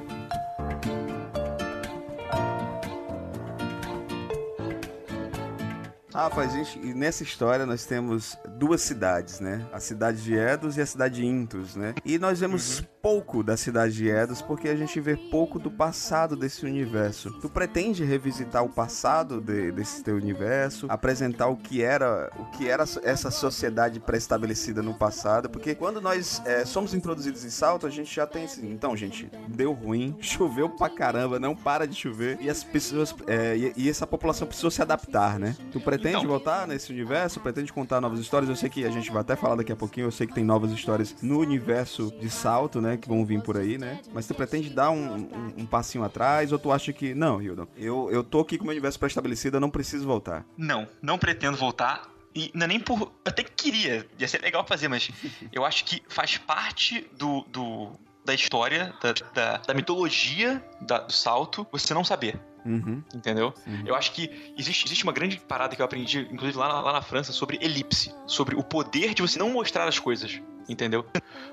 Rafa, 6.20 6.42
a 6.42 6.46
gente, 6.48 6.78
nessa 6.92 7.22
história 7.22 7.64
nós 7.64 7.86
temos 7.86 8.36
duas 8.58 8.82
cidades, 8.82 9.40
né? 9.40 9.66
A 9.72 9.80
cidade 9.80 10.22
de 10.22 10.34
Edos 10.34 10.76
e 10.76 10.82
a 10.82 10.84
cidade 10.84 11.14
de 11.14 11.26
Intus, 11.26 11.74
né? 11.74 11.94
E 12.04 12.18
nós 12.18 12.38
vemos 12.40 12.82
pouco 13.00 13.42
da 13.42 13.56
cidade 13.56 13.94
de 13.94 14.10
Edos 14.10 14.42
porque 14.42 14.68
a 14.68 14.76
gente 14.76 15.00
vê 15.00 15.16
pouco 15.16 15.58
do 15.58 15.70
passado 15.70 16.36
desse 16.36 16.66
universo. 16.66 17.30
Tu 17.40 17.48
pretende 17.48 18.04
revisitar 18.04 18.62
o 18.62 18.68
passado 18.68 19.40
de- 19.40 19.72
desse 19.72 20.04
teu 20.04 20.16
universo, 20.16 20.84
apresentar 20.90 21.46
o 21.46 21.56
que 21.56 21.82
era, 21.82 22.30
o 22.38 22.44
que 22.50 22.68
era 22.68 22.84
essa 23.02 23.30
sociedade 23.30 23.98
pré-estabelecida 23.98 24.82
no 24.82 24.92
passado? 24.92 25.48
Porque 25.48 25.74
quando 25.74 26.02
nós 26.02 26.42
é, 26.44 26.66
somos 26.66 26.92
introduzidos 26.92 27.46
em 27.46 27.50
Salto, 27.50 27.86
a 27.86 27.90
gente 27.90 28.14
já 28.14 28.26
tem 28.26 28.44
esse, 28.44 28.60
então, 28.66 28.94
gente, 28.94 29.30
deu 29.48 29.72
ruim, 29.72 30.14
choveu 30.20 30.68
pra 30.68 30.90
caramba, 30.90 31.40
não 31.40 31.56
para 31.56 31.86
de 31.86 31.94
chover 31.94 32.36
e 32.42 32.50
as 32.50 32.62
pessoas 32.62 33.14
é, 33.26 33.56
e, 33.56 33.72
e 33.74 33.88
essa 33.88 34.06
população 34.06 34.46
precisou 34.46 34.70
se 34.70 34.82
adaptar, 34.82 35.38
né? 35.38 35.56
Tu 35.72 35.80
pretende 35.80 36.09
Então. 36.18 36.26
voltar 36.28 36.66
nesse 36.66 36.92
universo? 36.92 37.40
Pretende 37.40 37.72
contar 37.72 38.00
novas 38.00 38.18
histórias? 38.20 38.48
Eu 38.48 38.56
sei 38.56 38.68
que 38.68 38.84
a 38.84 38.90
gente 38.90 39.10
vai 39.10 39.20
até 39.20 39.36
falar 39.36 39.56
daqui 39.56 39.72
a 39.72 39.76
pouquinho, 39.76 40.06
eu 40.06 40.10
sei 40.12 40.26
que 40.26 40.34
tem 40.34 40.44
novas 40.44 40.70
histórias 40.72 41.14
no 41.22 41.38
universo 41.38 42.10
de 42.20 42.28
Salto, 42.30 42.80
né? 42.80 42.96
Que 42.96 43.08
vão 43.08 43.24
vir 43.24 43.42
por 43.42 43.56
aí, 43.56 43.78
né? 43.78 44.00
Mas 44.12 44.26
tu 44.26 44.34
pretende 44.34 44.70
dar 44.70 44.90
um, 44.90 45.14
um- 45.16 45.54
um 45.58 45.66
passinho 45.66 46.04
atrás 46.04 46.52
ou 46.52 46.58
tu 46.58 46.70
acha 46.72 46.92
que, 46.92 47.14
não, 47.14 47.40
Hildon, 47.40 47.66
eu, 47.76 48.08
eu 48.10 48.22
tô 48.24 48.40
aqui 48.40 48.56
com 48.58 48.64
o 48.64 48.66
meu 48.66 48.72
universo 48.74 48.98
pré-estabelecido, 48.98 49.56
eu 49.56 49.60
não 49.60 49.70
preciso 49.70 50.06
voltar. 50.06 50.44
Não, 50.56 50.88
não 51.02 51.18
pretendo 51.18 51.56
voltar. 51.56 52.08
E 52.34 52.50
não 52.54 52.64
é 52.64 52.68
nem 52.68 52.78
por. 52.78 53.00
Eu 53.00 53.12
até 53.24 53.42
que 53.42 53.50
queria, 53.50 54.06
ia 54.18 54.28
ser 54.28 54.40
legal 54.40 54.64
fazer, 54.66 54.86
mas 54.86 55.10
eu 55.52 55.64
acho 55.64 55.84
que 55.84 56.02
faz 56.08 56.36
parte 56.38 57.06
do. 57.18 57.42
do- 57.48 57.90
da 58.22 58.34
história, 58.34 58.92
da, 59.02 59.14
da, 59.34 59.56
da 59.56 59.74
mitologia 59.74 60.62
da- 60.82 60.98
do 61.00 61.12
salto, 61.12 61.66
você 61.72 61.94
não 61.94 62.04
saber. 62.04 62.38
Uhum. 62.64 63.02
Entendeu? 63.14 63.54
Eu 63.86 63.94
acho 63.94 64.12
que 64.12 64.52
existe, 64.56 64.86
existe 64.86 65.04
uma 65.04 65.12
grande 65.12 65.38
parada 65.38 65.74
que 65.74 65.82
eu 65.82 65.86
aprendi, 65.86 66.20
inclusive 66.30 66.58
lá 66.58 66.68
na, 66.68 66.80
lá 66.80 66.92
na 66.92 67.02
França, 67.02 67.32
sobre 67.32 67.58
elipse. 67.60 68.14
Sobre 68.26 68.54
o 68.54 68.62
poder 68.62 69.14
de 69.14 69.22
você 69.22 69.38
não 69.38 69.50
mostrar 69.50 69.88
as 69.88 69.98
coisas. 69.98 70.40
Entendeu? 70.68 71.04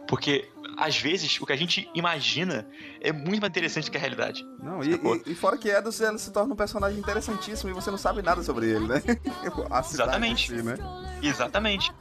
Porque, 0.07 0.47
às 0.77 0.97
vezes, 0.99 1.39
o 1.41 1.45
que 1.45 1.53
a 1.53 1.55
gente 1.55 1.89
imagina 1.95 2.67
é 3.01 3.11
muito 3.11 3.41
mais 3.41 3.49
interessante 3.49 3.85
do 3.85 3.91
que 3.91 3.97
a 3.97 3.99
realidade. 3.99 4.45
Não, 4.61 4.83
e, 4.83 4.93
e, 4.95 5.31
e 5.31 5.35
fora 5.35 5.57
que 5.57 5.69
Edos 5.69 5.99
ele 6.01 6.17
se 6.19 6.31
torna 6.31 6.53
um 6.53 6.57
personagem 6.57 6.99
interessantíssimo 6.99 7.69
e 7.71 7.73
você 7.73 7.89
não 7.89 7.97
sabe 7.97 8.21
nada 8.21 8.43
sobre 8.43 8.67
ele, 8.69 8.87
né? 8.87 9.01
Exatamente. 9.91 10.47
si, 10.55 10.61
né? 10.63 10.75
Exatamente. 11.21 11.91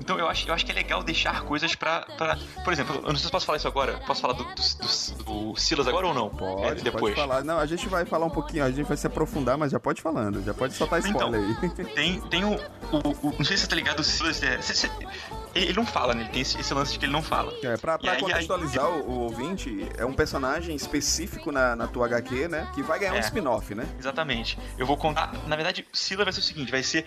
Então 0.00 0.18
eu 0.18 0.28
acho, 0.28 0.46
eu 0.48 0.54
acho 0.54 0.64
que 0.64 0.72
é 0.72 0.74
legal 0.74 1.02
deixar 1.02 1.42
coisas 1.42 1.74
pra, 1.74 2.02
pra. 2.16 2.36
Por 2.64 2.72
exemplo, 2.72 2.96
eu 2.96 3.02
não 3.08 3.16
sei 3.16 3.24
se 3.26 3.30
posso 3.30 3.46
falar 3.46 3.56
isso 3.58 3.66
agora. 3.68 3.98
Posso 4.06 4.20
falar 4.20 4.34
do, 4.34 4.44
do, 4.44 4.54
do- 4.54 5.24
do 5.52 5.56
Silas 5.56 5.88
agora 5.88 6.06
ou 6.06 6.14
não? 6.14 6.28
Pode, 6.28 6.66
É, 6.66 6.74
depois. 6.74 7.14
pode 7.14 7.28
falar. 7.28 7.42
Não, 7.44 7.58
a 7.58 7.66
gente 7.66 7.88
vai 7.88 8.04
falar 8.04 8.26
um 8.26 8.30
pouquinho, 8.30 8.64
a 8.64 8.70
gente 8.70 8.86
vai 8.86 8.96
se 8.96 9.06
aprofundar, 9.06 9.56
mas 9.58 9.72
já 9.72 9.80
pode 9.80 10.00
falando, 10.02 10.42
já 10.44 10.52
pode 10.54 10.74
soltar 10.74 11.00
Então. 11.00 11.30
spoiler 11.34 11.58
aí. 11.62 11.84
Tem, 11.94 12.20
tem 12.28 12.44
o, 12.44 12.52
o, 12.54 13.28
o- 13.28 13.34
Não 13.38 13.44
sei 13.44 13.56
se 13.56 13.62
você 13.64 13.68
tá 13.68 13.76
ligado, 13.76 14.00
o 14.00 14.04
Silas. 14.04 14.42
É, 14.42 14.60
se- 14.60 14.74
se- 14.76 14.90
ele, 15.54 15.72
não 15.72 15.84
fala, 15.86 16.14
né? 16.14 16.22
Ele 16.22 16.30
tem 16.30 16.42
esse, 16.42 16.58
esse 16.60 16.72
lance 16.74 16.92
de 16.92 16.98
que 16.98 17.04
ele 17.04 17.12
não 17.12 17.22
fala. 17.22 17.52
É, 17.62 17.76
pra, 17.76 17.98
pra 17.98 18.12
aí- 18.12 18.20
contextualizar 18.20 18.88
o, 18.88 19.10
o 19.10 19.18
ouvinte, 19.20 19.86
é 19.96 20.04
um 20.04 20.12
personagem 20.12 20.74
específico 20.74 21.50
na, 21.52 21.74
na 21.76 21.86
tua 21.86 22.06
HQ, 22.06 22.48
né? 22.48 22.68
Que 22.74 22.82
vai 22.82 22.98
ganhar 22.98 23.12
um 23.12 23.16
É. 23.16 23.20
spin-off, 23.20 23.74
né? 23.74 23.86
Exatamente. 23.98 24.58
Eu 24.78 24.86
vou 24.86 24.96
contar. 24.96 25.32
Na 25.46 25.56
verdade, 25.56 25.86
Sila 25.92 26.24
vai 26.24 26.32
ser 26.32 26.40
o 26.40 26.42
seguinte: 26.42 26.70
vai 26.70 26.82
ser. 26.82 27.06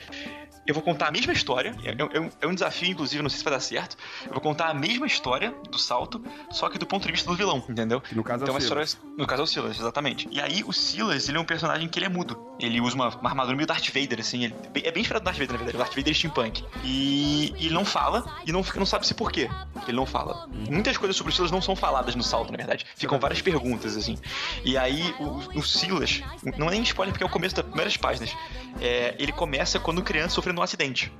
Eu 0.65 0.73
vou 0.73 0.81
contar 0.83 1.07
a 1.07 1.11
mesma 1.11 1.33
história. 1.33 1.75
É, 1.83 1.91
é 2.17 2.19
um- 2.21 2.29
é 2.41 2.47
um 2.47 2.53
desafio, 2.53 2.89
inclusive, 2.89 3.21
não 3.21 3.29
sei 3.29 3.37
se 3.39 3.43
vai 3.43 3.53
dar 3.53 3.59
certo. 3.59 3.97
Eu 4.25 4.31
vou 4.33 4.41
contar 4.41 4.67
a 4.69 4.73
mesma 4.73 5.05
história 5.05 5.53
do 5.69 5.77
salto, 5.77 6.23
só 6.51 6.69
que 6.69 6.77
do 6.77 6.85
ponto 6.85 7.05
de 7.05 7.11
vista 7.11 7.29
do 7.29 7.35
vilão, 7.35 7.63
entendeu? 7.69 8.01
No 8.11 8.23
caso 8.23 8.43
é 8.43 8.45
então, 8.45 8.53
o 8.55 8.57
a 8.57 8.61
história, 8.61 8.85
Silas. 8.85 9.05
no 9.17 9.27
caso 9.27 9.41
é 9.41 9.43
o 9.45 9.47
Silas, 9.47 9.79
exatamente. 9.79 10.27
E 10.31 10.39
aí, 10.39 10.63
o 10.65 10.71
Silas, 10.71 11.27
ele 11.27 11.37
é 11.37 11.41
um 11.41 11.45
personagem 11.45 11.87
que 11.87 11.99
ele 11.99 12.05
é 12.05 12.09
mudo. 12.09 12.41
Ele 12.59 12.79
usa 12.79 12.95
uma, 12.95 13.09
uma 13.09 13.29
armadura 13.29 13.55
meio 13.57 13.67
Darth 13.67 13.87
Vader, 13.87 14.19
assim. 14.19 14.45
Ele, 14.45 14.55
é 14.83 14.91
bem 14.91 15.01
inspirado 15.01 15.23
no 15.23 15.25
Darth 15.25 15.37
Vader, 15.37 15.51
na 15.51 15.57
verdade. 15.57 15.75
O 15.75 15.79
Darth 15.79 15.95
Vader 15.95 16.11
é 16.11 16.13
steampunk. 16.13 16.63
E, 16.83 17.53
e 17.57 17.65
ele 17.65 17.73
não 17.73 17.83
fala, 17.85 18.23
e 18.45 18.51
não, 18.51 18.63
não 18.75 18.85
sabe 18.85 19.05
se 19.07 19.13
por 19.13 19.31
quê. 19.31 19.49
Ele 19.87 19.97
não 19.97 20.05
fala. 20.05 20.47
Muitas 20.69 20.95
coisas 20.97 21.15
sobre 21.17 21.31
o 21.33 21.35
Silas 21.35 21.51
não 21.51 21.61
são 21.61 21.75
faladas 21.75 22.15
no 22.15 22.23
salto, 22.23 22.51
na 22.51 22.57
verdade. 22.57 22.85
Ficam 22.95 23.19
várias 23.19 23.41
perguntas, 23.41 23.97
assim. 23.97 24.17
E 24.63 24.77
aí, 24.77 25.13
o, 25.19 25.59
o 25.59 25.63
Silas, 25.63 26.21
não 26.57 26.67
é 26.67 26.71
nem 26.71 26.83
spoiler 26.83 27.11
porque 27.13 27.23
é 27.23 27.27
o 27.27 27.29
começo 27.29 27.55
das 27.55 27.65
primeiras 27.65 27.97
páginas. 27.97 28.35
É, 28.81 29.15
ele 29.19 29.31
começa 29.31 29.79
quando 29.79 30.01
criança 30.01 30.35
sofrendo 30.35 30.52
um 30.59 30.63
acidente. 30.63 31.11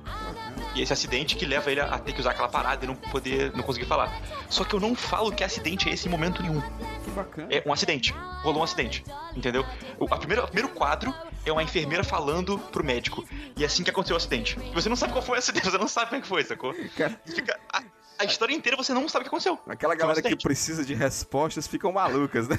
E 0.74 0.82
esse 0.82 0.92
acidente 0.92 1.36
que 1.36 1.46
leva 1.46 1.70
ele 1.70 1.80
a, 1.80 1.98
ter 1.98 2.12
que 2.12 2.20
usar 2.20 2.32
aquela 2.32 2.48
parada 2.48 2.84
e 2.84 2.88
não 2.88 2.96
poder, 2.96 3.52
não 3.54 3.62
conseguir 3.62 3.86
falar. 3.86 4.20
Só 4.48 4.64
que 4.64 4.74
eu 4.74 4.80
não 4.80 4.94
falo 4.94 5.32
que 5.32 5.44
acidente 5.44 5.88
é 5.88 5.92
esse 5.92 6.08
em 6.08 6.10
momento 6.10 6.42
nenhum. 6.42 6.60
Que 7.04 7.10
bacana. 7.12 7.48
É 7.50 7.62
um 7.64 7.72
acidente. 7.72 8.12
Rolou 8.42 8.60
um 8.60 8.64
acidente. 8.64 9.04
Entendeu? 9.36 9.64
O, 9.98 10.12
a 10.12 10.18
primeira, 10.18 10.42
o 10.42 10.46
primeiro 10.46 10.68
quadro 10.70 11.14
é 11.46 11.52
uma 11.52 11.62
enfermeira 11.62 12.02
falando 12.02 12.58
pro 12.58 12.82
médico. 12.82 13.24
E 13.56 13.62
é 13.62 13.66
assim 13.66 13.84
que 13.84 13.90
aconteceu 13.90 14.14
o 14.14 14.16
acidente. 14.16 14.58
E 14.58 14.74
você 14.74 14.88
não 14.88 14.96
sabe 14.96 15.12
qual 15.12 15.22
foi 15.22 15.36
o 15.36 15.38
acidente, 15.38 15.70
você 15.70 15.78
não 15.78 15.86
sabe 15.86 16.06
como 16.06 16.18
é 16.18 16.22
que 16.22 16.28
foi, 16.28 16.42
sacou? 16.42 16.74
Cara, 16.96 17.20
Fica, 17.24 17.56
a, 17.72 17.82
a 18.18 18.24
história 18.24 18.52
inteira 18.52 18.76
você 18.76 18.92
não 18.92 19.08
sabe 19.08 19.22
o 19.22 19.24
que 19.24 19.28
aconteceu. 19.28 19.58
aquela 19.68 19.94
Foi 19.94 20.04
um 20.04 20.08
galera 20.08 20.22
que 20.22 20.36
precisa 20.36 20.84
de 20.84 20.94
respostas 20.94 21.68
ficam 21.68 21.92
malucas, 21.92 22.48
né? 22.48 22.58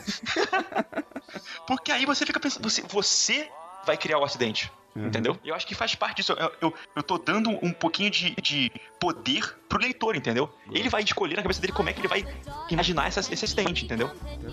Porque 1.67 1.91
aí 1.91 2.05
você 2.05 2.25
fica 2.25 2.39
pensando, 2.39 2.69
você, 2.69 2.81
você 2.83 3.49
vai 3.85 3.97
criar 3.97 4.19
o 4.19 4.23
acidente. 4.23 4.71
Entendeu? 4.95 5.37
Eu 5.43 5.53
acho 5.53 5.67
que 5.67 5.75
faz 5.75 5.93
parte 5.93 6.17
disso. 6.17 6.31
Eu, 6.33 6.51
eu, 6.61 6.73
eu 6.95 7.03
tô 7.03 7.17
dando 7.17 7.49
um 7.61 7.73
pouquinho 7.73 8.09
de, 8.09 8.33
de 8.41 8.71
poder 8.97 9.43
pro 9.67 9.77
leitor, 9.77 10.15
entendeu? 10.15 10.49
Ele 10.71 10.87
vai 10.87 11.03
escolher 11.03 11.35
na 11.35 11.41
cabeça 11.41 11.59
dele 11.59 11.73
como 11.73 11.89
é 11.89 11.93
que 11.93 11.99
ele 11.99 12.07
vai 12.07 12.25
imaginar 12.69 13.07
essa, 13.07 13.19
esse 13.19 13.43
acidente, 13.43 13.83
entendeu? 13.83 14.09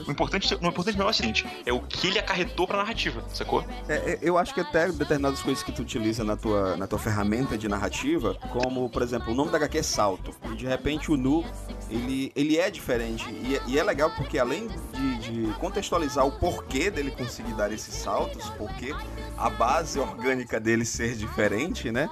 O 0.06 0.10
importante, 0.10 0.52
o 0.54 0.66
importante 0.66 0.98
não 0.98 1.04
é 1.04 1.06
o 1.06 1.10
acidente, 1.10 1.46
é 1.64 1.72
o 1.72 1.80
que 1.80 2.08
ele 2.08 2.18
acarretou 2.18 2.66
pra 2.66 2.78
narrativa, 2.78 3.22
sacou? 3.32 3.64
É, 3.88 3.94
é, 4.14 4.18
eu 4.20 4.36
acho 4.36 4.52
que 4.52 4.60
até 4.60 4.90
determinadas 4.90 5.40
coisas 5.42 5.62
que 5.62 5.70
tu 5.70 5.82
utiliza 5.82 6.24
na 6.24 6.36
tua, 6.36 6.76
na 6.76 6.86
tua 6.88 6.98
ferramenta 6.98 7.56
de 7.56 7.68
narrativa, 7.68 8.34
como, 8.50 8.88
por 8.90 9.02
exemplo, 9.02 9.32
o 9.32 9.36
nome 9.36 9.50
da 9.52 9.58
HQ 9.58 9.78
é 9.78 9.82
Salto. 9.82 10.34
E 10.50 10.56
de 10.56 10.66
repente 10.66 11.12
o 11.12 11.16
Nu, 11.16 11.44
ele, 11.88 12.32
ele 12.34 12.58
é 12.58 12.68
diferente. 12.68 13.24
E, 13.44 13.56
é- 13.56 13.62
e 13.68 13.78
é 13.78 13.84
legal 13.84 14.10
porque 14.16 14.38
além 14.40 14.66
de, 14.66 15.11
de 15.22 15.46
contextualizar 15.58 16.26
o 16.26 16.32
porquê 16.32 16.90
dele 16.90 17.10
conseguir 17.10 17.54
dar 17.54 17.70
esses 17.72 17.94
saltos, 17.94 18.50
porque 18.58 18.92
a 19.38 19.48
base 19.48 19.98
orgânica 19.98 20.58
dele 20.58 20.84
ser 20.84 21.14
diferente, 21.14 21.90
né? 21.90 22.08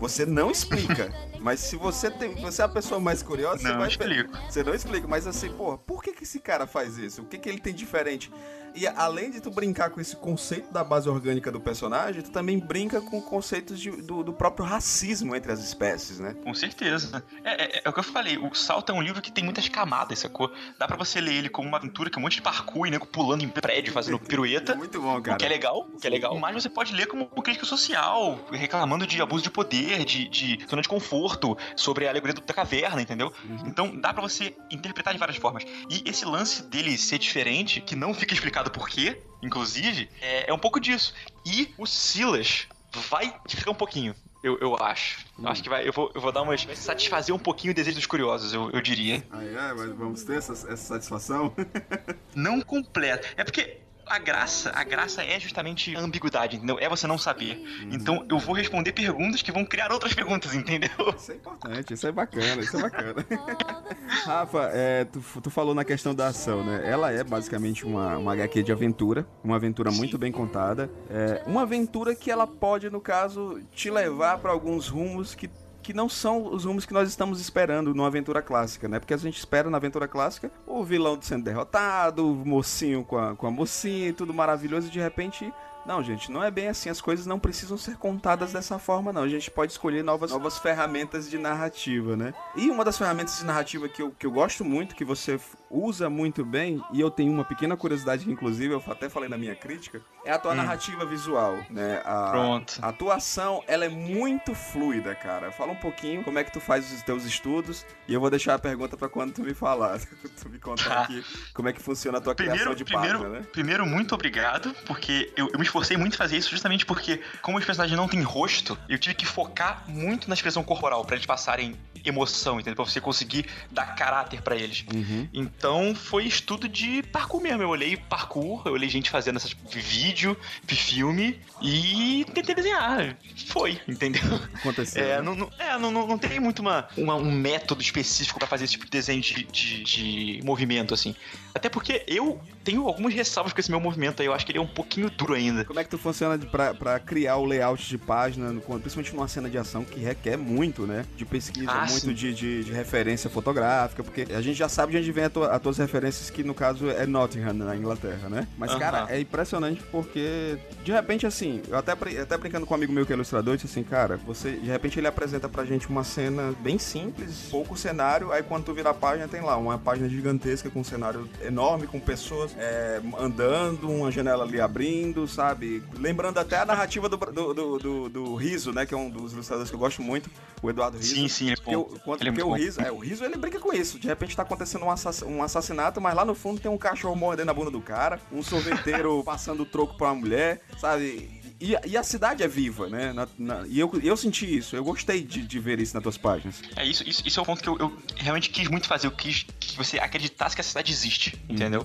Você 0.00 0.24
não 0.24 0.50
explica. 0.50 1.12
mas 1.40 1.60
se 1.60 1.76
você 1.76 2.10
tem. 2.10 2.34
Você 2.36 2.62
é 2.62 2.64
a 2.64 2.68
pessoa 2.68 3.00
mais 3.00 3.22
curiosa, 3.22 3.58
você 3.62 3.68
Não 3.68 3.78
vai. 3.78 3.88
explico. 3.88 4.30
Você 4.48 4.62
não 4.62 4.74
explica, 4.74 5.08
mas 5.08 5.26
assim, 5.26 5.50
pô, 5.52 5.76
por 5.76 6.02
que, 6.02 6.11
que 6.22 6.28
esse 6.28 6.38
cara 6.38 6.66
faz 6.68 6.96
isso? 6.98 7.22
O 7.22 7.24
que, 7.26 7.36
que 7.36 7.48
ele 7.48 7.58
tem 7.58 7.74
diferente? 7.74 8.30
E 8.74 8.86
além 8.86 9.30
de 9.30 9.38
tu 9.38 9.50
brincar 9.50 9.90
com 9.90 10.00
esse 10.00 10.16
conceito 10.16 10.72
da 10.72 10.82
base 10.82 11.06
orgânica 11.06 11.52
do 11.52 11.60
personagem, 11.60 12.22
tu 12.22 12.30
também 12.30 12.58
brinca 12.58 13.02
com 13.02 13.20
conceitos 13.20 13.78
de- 13.78 13.90
do, 13.90 14.22
do 14.22 14.32
próprio 14.32 14.64
racismo 14.64 15.36
entre 15.36 15.52
as 15.52 15.62
espécies, 15.62 16.18
né? 16.18 16.34
Com 16.42 16.54
certeza. 16.54 17.22
É, 17.44 17.64
é- 17.64 17.82
é 17.84 17.88
o 17.88 17.92
que 17.92 17.98
eu 17.98 18.04
falei, 18.04 18.38
o 18.38 18.54
Salto 18.54 18.90
é 18.90 18.94
um 18.94 19.02
livro 19.02 19.20
que 19.20 19.30
tem 19.30 19.44
muitas 19.44 19.68
camadas, 19.68 20.20
sacou? 20.20 20.50
Dá 20.78 20.86
pra 20.88 20.96
você 20.96 21.20
ler 21.20 21.34
ele 21.34 21.48
como 21.50 21.68
uma 21.68 21.76
aventura 21.76 22.08
que 22.08 22.16
é 22.16 22.18
um 22.18 22.22
monte 22.22 22.36
de 22.36 22.42
parkour 22.42 22.88
nego 22.88 23.04
pulando 23.06 23.44
em 23.44 23.48
prédio, 23.48 23.92
fazendo 23.92 24.18
pirueta. 24.24 24.74
Muito 24.74 24.98
bom, 25.02 25.18
O 25.18 25.22
que 25.22 25.28
é 25.28 25.36
cara. 25.36 25.48
legal, 25.50 25.86
o 25.92 26.00
que 26.00 26.06
é 26.06 26.10
legal. 26.10 26.38
Mas 26.38 26.54
você 26.54 26.70
pode 26.70 26.94
ler 26.94 27.06
como 27.06 27.26
crítica 27.26 27.66
social, 27.66 28.38
reclamando 28.50 29.06
de 29.06 29.20
abuso 29.20 29.42
de 29.44 29.50
poder, 29.50 30.02
de, 30.06 30.28
de 30.28 30.64
zona 30.70 30.80
de 30.80 30.88
conforto, 30.88 31.58
sobre 31.76 32.06
a 32.06 32.10
alegoria 32.10 32.34
da 32.42 32.54
caverna, 32.54 33.02
entendeu? 33.02 33.30
Então 33.66 33.94
dá 34.00 34.14
pra 34.14 34.22
você 34.22 34.56
interpretar 34.70 35.12
de 35.12 35.18
várias 35.20 35.36
formas. 35.36 35.64
E 35.90 36.08
esse 36.12 36.24
lance 36.24 36.62
dele 36.62 36.96
ser 36.96 37.18
diferente, 37.18 37.80
que 37.80 37.96
não 37.96 38.14
fica 38.14 38.32
explicado 38.32 38.70
por 38.70 38.88
quê, 38.88 39.20
inclusive, 39.42 40.08
é, 40.20 40.50
é 40.50 40.54
um 40.54 40.58
pouco 40.58 40.78
disso. 40.78 41.12
E 41.44 41.74
o 41.76 41.86
Silas 41.86 42.68
vai 43.10 43.34
ficar 43.48 43.70
um 43.70 43.74
pouquinho. 43.74 44.14
Eu, 44.42 44.58
eu 44.58 44.76
acho. 44.76 45.24
Eu 45.38 45.48
Acho 45.48 45.62
que 45.62 45.68
vai. 45.68 45.86
Eu 45.86 45.92
vou, 45.92 46.10
eu 46.14 46.20
vou 46.20 46.32
dar 46.32 46.42
umas. 46.42 46.66
satisfazer 46.74 47.34
um 47.34 47.38
pouquinho 47.38 47.72
o 47.72 47.74
desejo 47.74 47.96
dos 47.96 48.06
curiosos, 48.06 48.52
eu, 48.52 48.70
eu 48.70 48.80
diria. 48.80 49.24
Ah, 49.30 49.42
é? 49.42 49.72
Mas 49.72 49.90
vamos 49.96 50.24
ter 50.24 50.38
essa, 50.38 50.52
essa 50.52 50.76
satisfação? 50.76 51.54
não 52.34 52.60
completo. 52.60 53.28
É 53.36 53.44
porque 53.44 53.78
a 54.12 54.18
graça, 54.18 54.70
a 54.74 54.84
graça 54.84 55.24
é 55.24 55.40
justamente 55.40 55.96
a 55.96 56.00
ambiguidade, 56.00 56.56
entendeu? 56.56 56.78
É 56.78 56.88
você 56.88 57.06
não 57.06 57.16
saber. 57.16 57.62
Então 57.90 58.26
eu 58.28 58.38
vou 58.38 58.54
responder 58.54 58.92
perguntas 58.92 59.40
que 59.40 59.50
vão 59.50 59.64
criar 59.64 59.90
outras 59.90 60.12
perguntas, 60.12 60.54
entendeu? 60.54 60.90
Isso 61.16 61.32
é 61.32 61.34
importante, 61.36 61.94
isso 61.94 62.06
é 62.06 62.12
bacana, 62.12 62.62
isso 62.62 62.76
é 62.76 62.82
bacana. 62.82 63.26
Rafa, 64.26 64.70
é, 64.72 65.04
tu, 65.06 65.22
tu 65.40 65.50
falou 65.50 65.74
na 65.74 65.84
questão 65.84 66.14
da 66.14 66.26
ação, 66.26 66.62
né? 66.62 66.82
Ela 66.84 67.10
é 67.10 67.24
basicamente 67.24 67.86
uma, 67.86 68.18
uma 68.18 68.32
HQ 68.34 68.62
de 68.62 68.72
aventura, 68.72 69.26
uma 69.42 69.56
aventura 69.56 69.90
muito 69.90 70.18
bem 70.18 70.30
contada. 70.30 70.90
É, 71.08 71.42
uma 71.46 71.62
aventura 71.62 72.14
que 72.14 72.30
ela 72.30 72.46
pode, 72.46 72.90
no 72.90 73.00
caso, 73.00 73.60
te 73.72 73.90
levar 73.90 74.38
para 74.38 74.50
alguns 74.50 74.88
rumos 74.88 75.34
que 75.34 75.48
que 75.82 75.92
não 75.92 76.08
são 76.08 76.46
os 76.46 76.64
rumos 76.64 76.86
que 76.86 76.92
nós 76.92 77.08
estamos 77.08 77.40
esperando 77.40 77.94
numa 77.94 78.06
aventura 78.06 78.40
clássica, 78.40 78.88
né? 78.88 78.98
Porque 78.98 79.14
a 79.14 79.18
gente 79.18 79.38
espera 79.38 79.68
na 79.68 79.76
aventura 79.76 80.08
clássica 80.08 80.50
o 80.66 80.84
vilão 80.84 81.18
sendo 81.20 81.44
derrotado, 81.44 82.30
o 82.30 82.46
mocinho 82.46 83.04
com 83.04 83.18
a, 83.18 83.34
com 83.34 83.46
a 83.46 83.50
mocinha 83.50 84.08
e 84.08 84.12
tudo 84.12 84.32
maravilhoso, 84.32 84.86
e 84.86 84.90
de 84.90 85.00
repente 85.00 85.52
não, 85.84 86.02
gente, 86.02 86.30
não 86.30 86.42
é 86.42 86.50
bem 86.50 86.68
assim. 86.68 86.88
As 86.88 87.00
coisas 87.00 87.26
não 87.26 87.38
precisam 87.38 87.76
ser 87.76 87.96
contadas 87.96 88.52
dessa 88.52 88.78
forma, 88.78 89.12
não. 89.12 89.22
A 89.22 89.28
gente 89.28 89.50
pode 89.50 89.72
escolher 89.72 90.04
novas, 90.04 90.30
novas 90.30 90.58
ferramentas 90.58 91.28
de 91.28 91.38
narrativa, 91.38 92.16
né? 92.16 92.32
E 92.54 92.70
uma 92.70 92.84
das 92.84 92.96
ferramentas 92.96 93.38
de 93.38 93.44
narrativa 93.44 93.88
que 93.88 94.00
eu, 94.00 94.12
que 94.12 94.26
eu 94.26 94.30
gosto 94.30 94.64
muito, 94.64 94.94
que 94.94 95.04
você 95.04 95.40
usa 95.72 96.10
muito 96.10 96.44
bem, 96.44 96.80
e 96.92 97.00
eu 97.00 97.10
tenho 97.10 97.32
uma 97.32 97.44
pequena 97.44 97.76
curiosidade 97.76 98.24
que, 98.24 98.30
inclusive, 98.30 98.74
eu 98.74 98.82
até 98.88 99.08
falei 99.08 99.28
na 99.28 99.38
minha 99.38 99.54
crítica, 99.54 100.00
é 100.24 100.30
a 100.30 100.38
tua 100.38 100.54
narrativa 100.54 101.04
visual, 101.06 101.58
né? 101.70 102.02
A, 102.04 102.30
Pronto. 102.30 102.78
A 102.82 102.88
atuação, 102.88 103.62
ela 103.66 103.84
é 103.84 103.88
muito 103.88 104.54
fluida, 104.54 105.14
cara. 105.14 105.50
Fala 105.50 105.72
um 105.72 105.76
pouquinho 105.76 106.22
como 106.22 106.38
é 106.38 106.44
que 106.44 106.52
tu 106.52 106.60
faz 106.60 106.92
os 106.92 107.02
teus 107.02 107.24
estudos, 107.24 107.86
e 108.06 108.12
eu 108.14 108.20
vou 108.20 108.28
deixar 108.30 108.54
a 108.54 108.58
pergunta 108.58 108.96
pra 108.96 109.08
quando 109.08 109.32
tu 109.32 109.42
me 109.42 109.54
falar, 109.54 109.98
tu 110.40 110.48
me 110.48 110.58
contar 110.58 110.82
Tá. 110.82 111.02
aqui 111.04 111.24
como 111.54 111.68
é 111.68 111.72
que 111.72 111.80
funciona 111.80 112.18
a 112.18 112.20
tua 112.20 112.34
Primeiro, 112.34 112.58
criação 112.60 112.74
de 112.76 112.84
primeiro, 112.84 113.18
página, 113.20 113.38
né? 113.40 113.46
primeiro, 113.52 113.86
muito 113.86 114.14
obrigado, 114.14 114.74
porque 114.86 115.32
eu, 115.36 115.48
eu 115.52 115.58
me 115.58 115.64
esforcei 115.64 115.96
muito 115.96 116.14
em 116.14 116.16
fazer 116.18 116.36
isso 116.36 116.50
justamente 116.50 116.84
porque, 116.84 117.20
como 117.40 117.56
os 117.56 117.64
personagens 117.64 117.96
não 117.96 118.08
têm 118.08 118.20
rosto, 118.22 118.76
eu 118.88 118.98
tive 118.98 119.14
que 119.14 119.24
focar 119.26 119.84
muito 119.88 120.28
na 120.28 120.34
expressão 120.34 120.62
corporal 120.62 121.04
pra 121.04 121.16
eles 121.16 121.24
passarem 121.26 121.74
emoção, 122.04 122.58
entendeu? 122.58 122.74
Pra 122.74 122.84
você 122.84 123.00
conseguir 123.00 123.46
dar 123.70 123.94
caráter 123.94 124.42
pra 124.42 124.56
eles. 124.56 124.84
Uhum. 124.92 125.28
Então 125.32 125.61
foi 125.94 126.26
estudo 126.26 126.68
de 126.68 127.02
parkour 127.04 127.40
mesmo. 127.40 127.62
Eu 127.62 127.68
olhei 127.68 127.96
parkour, 127.96 128.62
eu 128.66 128.72
olhei 128.72 128.88
gente 128.88 129.08
fazendo 129.10 129.36
essas 129.36 129.54
vídeo, 129.72 130.36
filme 130.74 131.38
e 131.62 132.26
tentei 132.34 132.54
desenhar. 132.54 133.16
Foi, 133.46 133.80
entendeu? 133.86 134.22
Aconteceu. 134.54 135.02
É, 135.04 135.16
né? 135.16 135.22
não, 135.22 135.34
não, 135.36 135.50
é, 135.58 135.78
não, 135.78 135.90
não, 135.90 136.06
tem 136.18 136.40
muito 136.40 136.58
uma, 136.60 136.88
uma- 136.96 137.14
um 137.14 137.30
método 137.30 137.80
específico 137.80 138.38
pra 138.38 138.48
fazer 138.48 138.64
esse 138.64 138.72
tipo 138.72 138.84
de 138.86 138.90
desenho 138.90 139.20
de, 139.22 139.44
de, 139.44 139.82
de 139.84 140.40
movimento, 140.44 140.92
assim. 140.92 141.14
Até 141.54 141.68
porque 141.68 142.02
eu 142.08 142.40
tenho 142.64 142.86
algumas 142.86 143.12
ressalvas 143.14 143.52
com 143.52 143.60
esse 143.60 143.70
meu 143.70 143.80
movimento 143.80 144.20
aí. 144.20 144.26
Eu 144.26 144.32
acho 144.34 144.44
que 144.46 144.52
ele 144.52 144.58
é 144.58 144.62
um 144.62 144.66
pouquinho 144.66 145.10
duro 145.10 145.34
ainda. 145.34 145.64
Como 145.64 145.78
é 145.80 145.84
que 145.84 145.90
tu 145.90 145.98
funciona 145.98 146.38
pra, 146.38 146.74
pra 146.74 146.98
criar 146.98 147.36
o 147.36 147.44
layout 147.44 147.88
de 147.88 147.98
página, 147.98 148.48
principalmente 148.52 149.14
numa 149.14 149.28
cena 149.28 149.48
de 149.50 149.58
ação 149.58 149.84
que 149.84 150.00
requer 150.00 150.36
muito, 150.36 150.86
né? 150.86 151.04
De 151.16 151.24
pesquisa, 151.24 151.70
Ah, 151.70 151.86
muito 151.88 152.12
de, 152.14 152.32
de, 152.34 152.64
de 152.64 152.72
referência 152.72 153.28
fotográfica, 153.30 154.02
porque 154.02 154.26
a 154.34 154.40
gente 154.40 154.56
já 154.56 154.68
sabe 154.68 154.92
de 154.92 154.98
onde 154.98 155.12
vem 155.12 155.24
a 155.24 155.30
tua- 155.30 155.48
as 155.48 155.60
tuas 155.62 155.78
referências, 155.78 156.30
que 156.30 156.42
no 156.44 156.54
caso 156.54 156.88
é 156.90 157.06
Nottingham, 157.06 157.52
na 157.52 157.76
Inglaterra, 157.76 158.28
né? 158.28 158.46
Mas, 158.58 158.74
cara, 158.74 159.06
é 159.10 159.20
impressionante 159.20 159.82
porque, 159.90 160.58
de 160.84 160.92
repente, 160.92 161.26
assim, 161.26 161.62
eu 161.68 161.76
até, 161.76 161.92
até 161.92 162.36
brincando 162.38 162.66
com 162.66 162.74
um 162.74 162.76
amigo 162.76 162.92
meu 162.92 163.04
que 163.06 163.12
é 163.12 163.16
ilustrador, 163.16 163.54
eu 163.54 163.56
disse 163.56 163.68
assim, 163.68 163.82
cara, 163.82 164.16
você, 164.18 164.52
de 164.52 164.66
repente 164.68 164.98
ele 164.98 165.06
apresenta 165.06 165.48
pra 165.48 165.64
gente 165.64 165.88
uma 165.88 166.04
cena 166.04 166.54
bem 166.60 166.78
simples, 166.78 167.48
pouco 167.50 167.76
cenário, 167.76 168.32
aí 168.32 168.42
quando 168.42 168.64
tu 168.64 168.74
vira 168.74 168.90
a 168.90 168.94
página, 168.94 169.26
tem 169.28 169.40
lá 169.40 169.56
uma 169.56 169.78
página 169.78 170.08
gigantesca 170.08 170.70
com 170.70 170.80
um 170.80 170.84
cenário 170.84 171.28
enorme, 171.42 171.86
com 171.86 171.98
pessoas 171.98 172.51
é, 172.56 173.00
andando, 173.18 173.90
uma 173.90 174.10
janela 174.10 174.44
ali 174.44 174.60
abrindo, 174.60 175.26
sabe? 175.26 175.82
Lembrando 175.98 176.38
até 176.38 176.58
a 176.58 176.64
narrativa 176.66 177.08
do, 177.08 177.16
do, 177.16 177.54
do, 177.54 177.78
do- 177.78 178.08
do 178.08 178.34
Riso, 178.34 178.72
né? 178.72 178.84
Que 178.86 178.94
é 178.94 178.96
um 178.96 179.08
dos 179.10 179.32
ilustradores 179.32 179.70
que 179.70 179.74
eu 179.74 179.80
gosto 179.80 180.02
muito, 180.02 180.30
o 180.62 180.68
Eduardo 180.70 180.96
Riso. 180.98 181.14
Sim, 181.14 181.28
sim, 181.28 181.50
é 181.52 181.56
Porque, 181.56 181.74
bom. 181.76 181.82
o- 181.82 181.94
é 181.96 181.98
porque 181.98 182.30
muito 182.30 182.46
o 182.46 182.50
bom. 182.50 182.56
Riso, 182.56 182.80
é, 182.80 182.90
o 182.92 182.98
Riso 182.98 183.24
ele 183.24 183.36
brinca 183.36 183.58
com 183.58 183.72
isso. 183.72 183.98
De 183.98 184.06
repente 184.06 184.36
tá 184.36 184.42
acontecendo 184.42 184.84
um, 184.84 184.90
assass- 184.90 185.22
um 185.22 185.42
assassinato, 185.42 186.00
mas 186.00 186.14
lá 186.14 186.24
no 186.24 186.34
fundo 186.34 186.60
tem 186.60 186.70
um 186.70 186.78
cachorro 186.78 187.16
mordendo 187.16 187.50
a 187.50 187.54
bunda 187.54 187.70
do 187.70 187.80
cara, 187.80 188.20
um 188.30 188.42
sorveteiro 188.42 189.22
passando 189.24 189.62
o 189.62 189.66
troco 189.66 189.96
pra 189.96 190.08
uma 190.08 190.14
mulher, 190.16 190.60
sabe? 190.78 191.40
E, 191.60 191.76
e 191.86 191.96
a 191.96 192.02
cidade 192.02 192.42
é 192.42 192.48
viva, 192.48 192.88
né? 192.88 193.12
Na- 193.12 193.28
na- 193.38 193.64
e 193.68 193.78
eu, 193.78 193.88
eu 194.02 194.16
senti 194.16 194.56
isso, 194.58 194.74
eu 194.74 194.82
gostei 194.82 195.22
de, 195.22 195.42
de 195.46 195.58
ver 195.60 195.78
isso 195.78 195.94
nas 195.94 196.02
tuas 196.02 196.16
páginas. 196.18 196.60
É 196.74 196.84
isso, 196.84 197.08
isso, 197.08 197.22
isso 197.24 197.38
é 197.38 197.42
o 197.42 197.46
ponto 197.46 197.62
que 197.62 197.68
eu, 197.68 197.78
eu 197.78 197.96
realmente 198.16 198.50
quis 198.50 198.66
muito 198.68 198.88
fazer. 198.88 199.06
Eu 199.06 199.12
quis 199.12 199.46
que 199.60 199.76
você 199.76 199.96
acreditasse 200.00 200.56
que 200.56 200.60
a 200.60 200.64
cidade 200.64 200.90
existe, 200.92 201.40
entendeu? 201.48 201.84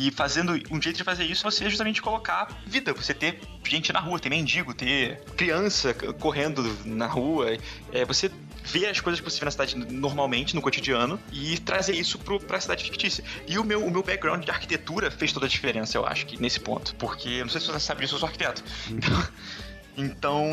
E 0.00 0.10
fazendo 0.10 0.52
um 0.70 0.80
jeito 0.80 0.96
de 0.96 1.04
fazer 1.04 1.24
isso, 1.24 1.44
você 1.44 1.68
justamente 1.68 2.00
colocar 2.00 2.48
vida, 2.66 2.94
você 2.94 3.12
ter 3.12 3.38
gente 3.68 3.92
na 3.92 4.00
rua, 4.00 4.18
ter 4.18 4.30
mendigo, 4.30 4.72
ter 4.72 5.22
criança 5.36 5.92
correndo 5.92 6.74
na 6.86 7.06
rua, 7.06 7.58
é, 7.92 8.02
você 8.06 8.30
ver 8.64 8.86
as 8.86 8.98
coisas 8.98 9.20
que 9.20 9.30
você 9.30 9.38
vê 9.38 9.44
na 9.44 9.50
cidade 9.50 9.76
normalmente, 9.76 10.54
no 10.54 10.62
cotidiano, 10.62 11.20
e 11.30 11.58
trazer 11.58 11.94
isso 11.94 12.18
pro, 12.18 12.40
pra 12.40 12.58
cidade 12.58 12.82
fictícia. 12.82 13.22
E 13.46 13.58
o 13.58 13.64
meu, 13.64 13.84
o 13.84 13.90
meu 13.90 14.02
background 14.02 14.42
de 14.42 14.50
arquitetura 14.50 15.10
fez 15.10 15.34
toda 15.34 15.44
a 15.44 15.48
diferença, 15.50 15.98
eu 15.98 16.06
acho, 16.06 16.24
que 16.24 16.40
nesse 16.40 16.60
ponto. 16.60 16.94
Porque, 16.94 17.42
não 17.42 17.50
sei 17.50 17.60
se 17.60 17.66
você 17.66 17.78
sabe 17.78 18.00
disso, 18.00 18.14
eu 18.14 18.20
sou 18.20 18.26
arquiteto. 18.26 18.64
Então, 18.88 19.10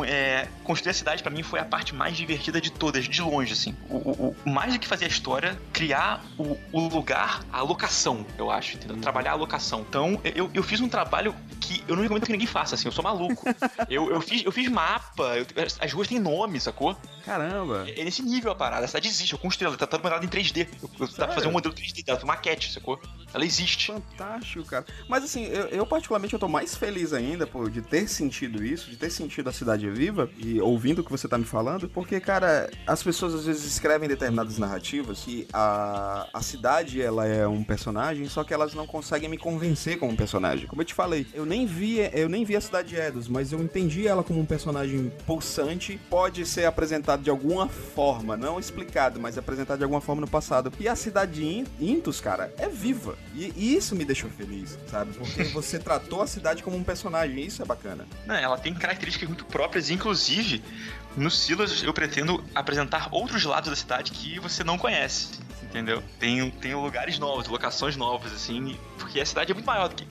é, 0.06 0.48
construir 0.64 0.92
a 0.92 0.94
cidade 0.94 1.22
pra 1.24 1.32
mim 1.32 1.44
foi 1.44 1.60
a 1.60 1.66
parte 1.66 1.94
mais 1.96 2.18
divertida 2.18 2.60
de 2.60 2.72
todas, 2.72 3.06
de 3.06 3.22
longe, 3.22 3.54
assim. 3.54 3.76
O, 3.90 3.96
o- 3.96 4.36
o- 4.46 4.50
mais 4.50 4.74
do 4.74 4.80
que 4.80 4.88
fazer 4.88 5.06
a 5.06 5.08
história, 5.08 5.58
criar 5.72 6.24
o, 6.38 6.58
o 6.72 6.88
lugar, 6.88 7.44
a 7.52 7.62
locação, 7.62 8.26
eu 8.38 8.50
acho, 8.52 8.76
entendeu? 8.78 8.98
Trabalhar 8.98 9.32
a 9.32 9.36
locação. 9.36 9.86
Então, 9.88 10.20
eu, 10.24 10.50
eu 10.54 10.64
fiz 10.64 10.82
um 10.82 10.90
trabalho 10.90 11.36
que 11.62 11.84
eu 11.88 11.96
não 11.96 12.04
recomendo 12.04 12.26
que 12.26 12.32
ninguém 12.32 12.48
faça, 12.48 12.76
assim, 12.76 12.88
eu 12.88 12.92
sou 12.92 13.04
maluco. 13.04 13.44
eu, 13.90 14.10
eu, 14.12 14.22
fiz, 14.22 14.44
eu 14.44 14.52
fiz 14.52 14.68
mapa, 14.70 15.38
eu- 15.38 15.46
as 15.80 15.94
ruas 15.94 16.08
têm 16.08 16.20
nome, 16.20 16.60
sacou? 16.60 16.96
Caramba! 17.24 17.86
É 17.96 18.04
nesse 18.04 18.22
nível 18.22 18.52
a 18.52 18.56
parada, 18.56 18.86
a 18.86 18.88
cidade 18.88 19.08
existe, 19.08 19.34
eu 19.34 19.40
construí 19.40 19.68
ela, 19.68 19.78
tá 19.78 19.86
toda 19.88 20.02
modelada 20.04 20.26
em 20.26 20.30
3D. 20.30 20.68
Eu, 20.82 20.90
eu, 21.00 21.08
dá 21.18 21.26
pra 21.26 21.36
fazer 21.36 21.48
um 21.48 21.52
modelo 21.52 21.74
3D 21.76 22.04
dela, 22.04 22.20
uma 22.24 22.34
maquete, 22.34 22.72
sacou? 22.74 23.00
Ela 23.34 23.46
existe. 23.46 23.88
Fantástico, 23.92 24.66
cara. 24.66 24.86
Mas 25.08 25.24
assim, 25.24 25.46
eu, 25.46 25.68
eu 25.68 25.86
particularmente 25.86 26.34
eu 26.34 26.40
tô 26.40 26.48
mais 26.48 26.76
feliz 26.76 27.14
ainda, 27.14 27.46
pô, 27.46 27.70
de 27.70 27.82
ter 27.82 28.08
sentido 28.08 28.64
isso, 28.64 28.90
de 28.90 28.96
ter 28.98 29.10
sentido 29.10 29.27
a 29.50 29.52
cidade 29.52 29.90
viva 29.90 30.30
e 30.38 30.60
ouvindo 30.62 31.00
o 31.00 31.04
que 31.04 31.12
você 31.12 31.28
tá 31.28 31.38
me 31.38 31.46
falando, 31.46 31.90
porque, 31.90 32.20
cara, 32.20 32.70
as 32.86 33.02
pessoas 33.04 33.34
às 33.34 33.46
vezes 33.46 33.64
escrevem 33.66 34.08
determinadas 34.10 34.58
narrativas 34.58 35.20
que 35.22 35.48
a, 35.54 36.28
a 36.34 36.42
cidade, 36.42 37.02
ela 37.02 37.26
é 37.26 37.48
um 37.48 37.64
personagem, 37.64 38.28
só 38.28 38.44
que 38.44 38.54
elas 38.54 38.74
não 38.74 38.86
conseguem 38.88 39.30
me 39.30 39.38
convencer 39.38 39.98
como 40.00 40.16
personagem. 40.16 40.68
Como 40.68 40.82
eu 40.82 40.86
te 40.86 40.94
falei, 40.94 41.28
eu 41.34 41.46
nem 41.46 41.66
vi, 41.66 42.00
eu 42.14 42.30
nem 42.30 42.44
vi 42.44 42.56
a 42.56 42.62
cidade 42.62 42.90
de 42.90 42.96
Edos, 42.96 43.28
mas 43.28 43.52
eu 43.52 43.60
entendi 43.60 44.08
ela 44.08 44.24
como 44.24 44.40
um 44.40 44.46
personagem 44.46 45.12
pulsante, 45.26 46.00
pode 46.10 46.46
ser 46.46 46.66
apresentado 46.66 47.22
de 47.24 47.30
alguma 47.30 47.68
forma, 47.68 48.36
não 48.38 48.60
explicado, 48.60 49.20
mas 49.20 49.38
apresentado 49.38 49.78
de 49.78 49.84
alguma 49.84 50.02
forma 50.02 50.22
no 50.22 50.28
passado. 50.28 50.72
E 50.80 50.88
a 50.88 50.96
cidade 50.96 51.34
de 51.34 51.46
In- 51.46 51.66
Intus, 51.80 52.20
cara, 52.22 52.54
é 52.58 52.68
viva. 52.68 53.18
E, 53.36 53.54
e 53.56 53.76
isso 53.76 53.96
me 53.96 54.04
deixou 54.06 54.30
feliz, 54.30 54.78
sabe? 54.90 55.14
Porque 55.14 55.44
você 55.46 55.78
tratou 55.80 56.22
a 56.22 56.28
cidade 56.28 56.64
como 56.64 56.76
um 56.78 56.84
personagem, 56.84 57.44
isso 57.46 57.62
é 57.62 57.66
bacana. 57.66 58.06
Não, 58.26 58.36
ela 58.36 58.58
tem 58.58 58.74
características 58.74 59.17
muito 59.26 59.46
próprias, 59.46 59.90
inclusive 59.90 60.64
no 61.16 61.32
Silas 61.32 61.82
eu 61.82 61.94
pretendo 61.94 62.44
apresentar 62.54 63.10
outros 63.12 63.44
lados 63.44 63.70
da 63.70 63.76
cidade 63.76 64.12
que 64.12 64.40
você 64.40 64.64
não 64.64 64.78
conhece, 64.78 65.40
entendeu? 65.64 66.04
Tem, 66.20 66.50
tem 66.52 66.76
lugares 66.76 67.18
novos, 67.18 67.48
locações 67.48 67.96
novas, 67.96 68.32
assim, 68.32 68.78
porque 69.00 69.20
a 69.20 69.26
cidade 69.26 69.52
é 69.52 69.54
muito 69.54 69.66
maior 69.66 69.90
do 69.90 69.96
que. 69.96 70.08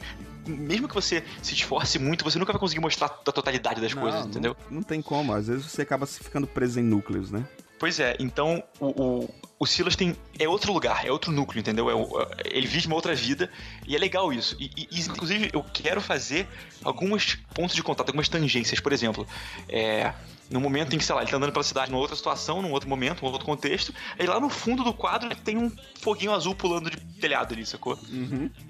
Mesmo 0.46 0.88
que 0.88 0.94
você 0.94 1.24
se 1.42 1.54
esforce 1.54 1.98
muito, 1.98 2.22
você 2.22 2.38
nunca 2.38 2.52
vai 2.52 2.60
conseguir 2.60 2.80
mostrar 2.80 3.06
a 3.06 3.10
totalidade 3.10 3.80
das 3.80 3.92
coisas, 3.92 4.20
Não, 4.20 4.28
entendeu? 4.28 4.56
Não, 4.70 4.76
não 4.76 4.82
tem 4.82 5.02
como, 5.02 5.32
às 5.32 5.48
vezes 5.48 5.64
você 5.66 5.82
acaba 5.82 6.06
se 6.06 6.22
ficando 6.22 6.46
preso 6.46 6.78
em 6.78 6.84
núcleos, 6.84 7.32
né? 7.32 7.44
Pois 7.78 8.00
é, 8.00 8.16
então 8.18 8.62
o, 8.80 8.86
o, 8.86 9.34
o 9.58 9.66
Silas 9.66 9.94
tem. 9.96 10.16
É 10.38 10.48
outro 10.48 10.72
lugar, 10.72 11.06
é 11.06 11.10
outro 11.12 11.30
núcleo, 11.30 11.60
entendeu? 11.60 11.90
É 11.90 11.92
é- 12.22 12.56
ele 12.56 12.66
vive 12.66 12.86
uma 12.86 12.96
outra 12.96 13.14
vida 13.14 13.50
e 13.86 13.94
é 13.94 13.98
legal 13.98 14.32
isso. 14.32 14.56
E- 14.58 14.70
e, 14.90 15.00
inclusive 15.00 15.50
eu 15.52 15.62
quero 15.62 16.00
fazer 16.00 16.46
alguns 16.82 17.34
pontos 17.54 17.76
de 17.76 17.82
contato, 17.82 18.08
algumas 18.08 18.28
tangências, 18.28 18.80
por 18.80 18.92
exemplo. 18.92 19.26
É. 19.68 20.12
No 20.50 20.61
momento 20.61 20.94
em 20.94 20.98
que, 20.98 21.04
sei 21.04 21.14
lá, 21.14 21.22
ele 21.22 21.30
tá 21.30 21.37
andando 21.37 21.52
pela 21.52 21.64
cidade 21.64 21.90
numa 21.90 22.00
outra 22.00 22.16
situação, 22.16 22.62
num 22.62 22.70
outro 22.70 22.88
momento, 22.88 23.22
num 23.22 23.30
outro 23.30 23.44
contexto, 23.44 23.92
aí 24.18 24.26
lá 24.26 24.38
no 24.38 24.48
fundo 24.48 24.85
do 24.85 24.94
quadro 24.94 25.35
tem 25.37 25.56
um 25.56 25.70
foguinho 26.00 26.32
azul 26.32 26.54
pulando 26.54 26.90
de 26.90 26.96
telhado 27.20 27.54
ali, 27.54 27.66
sacou? 27.66 27.98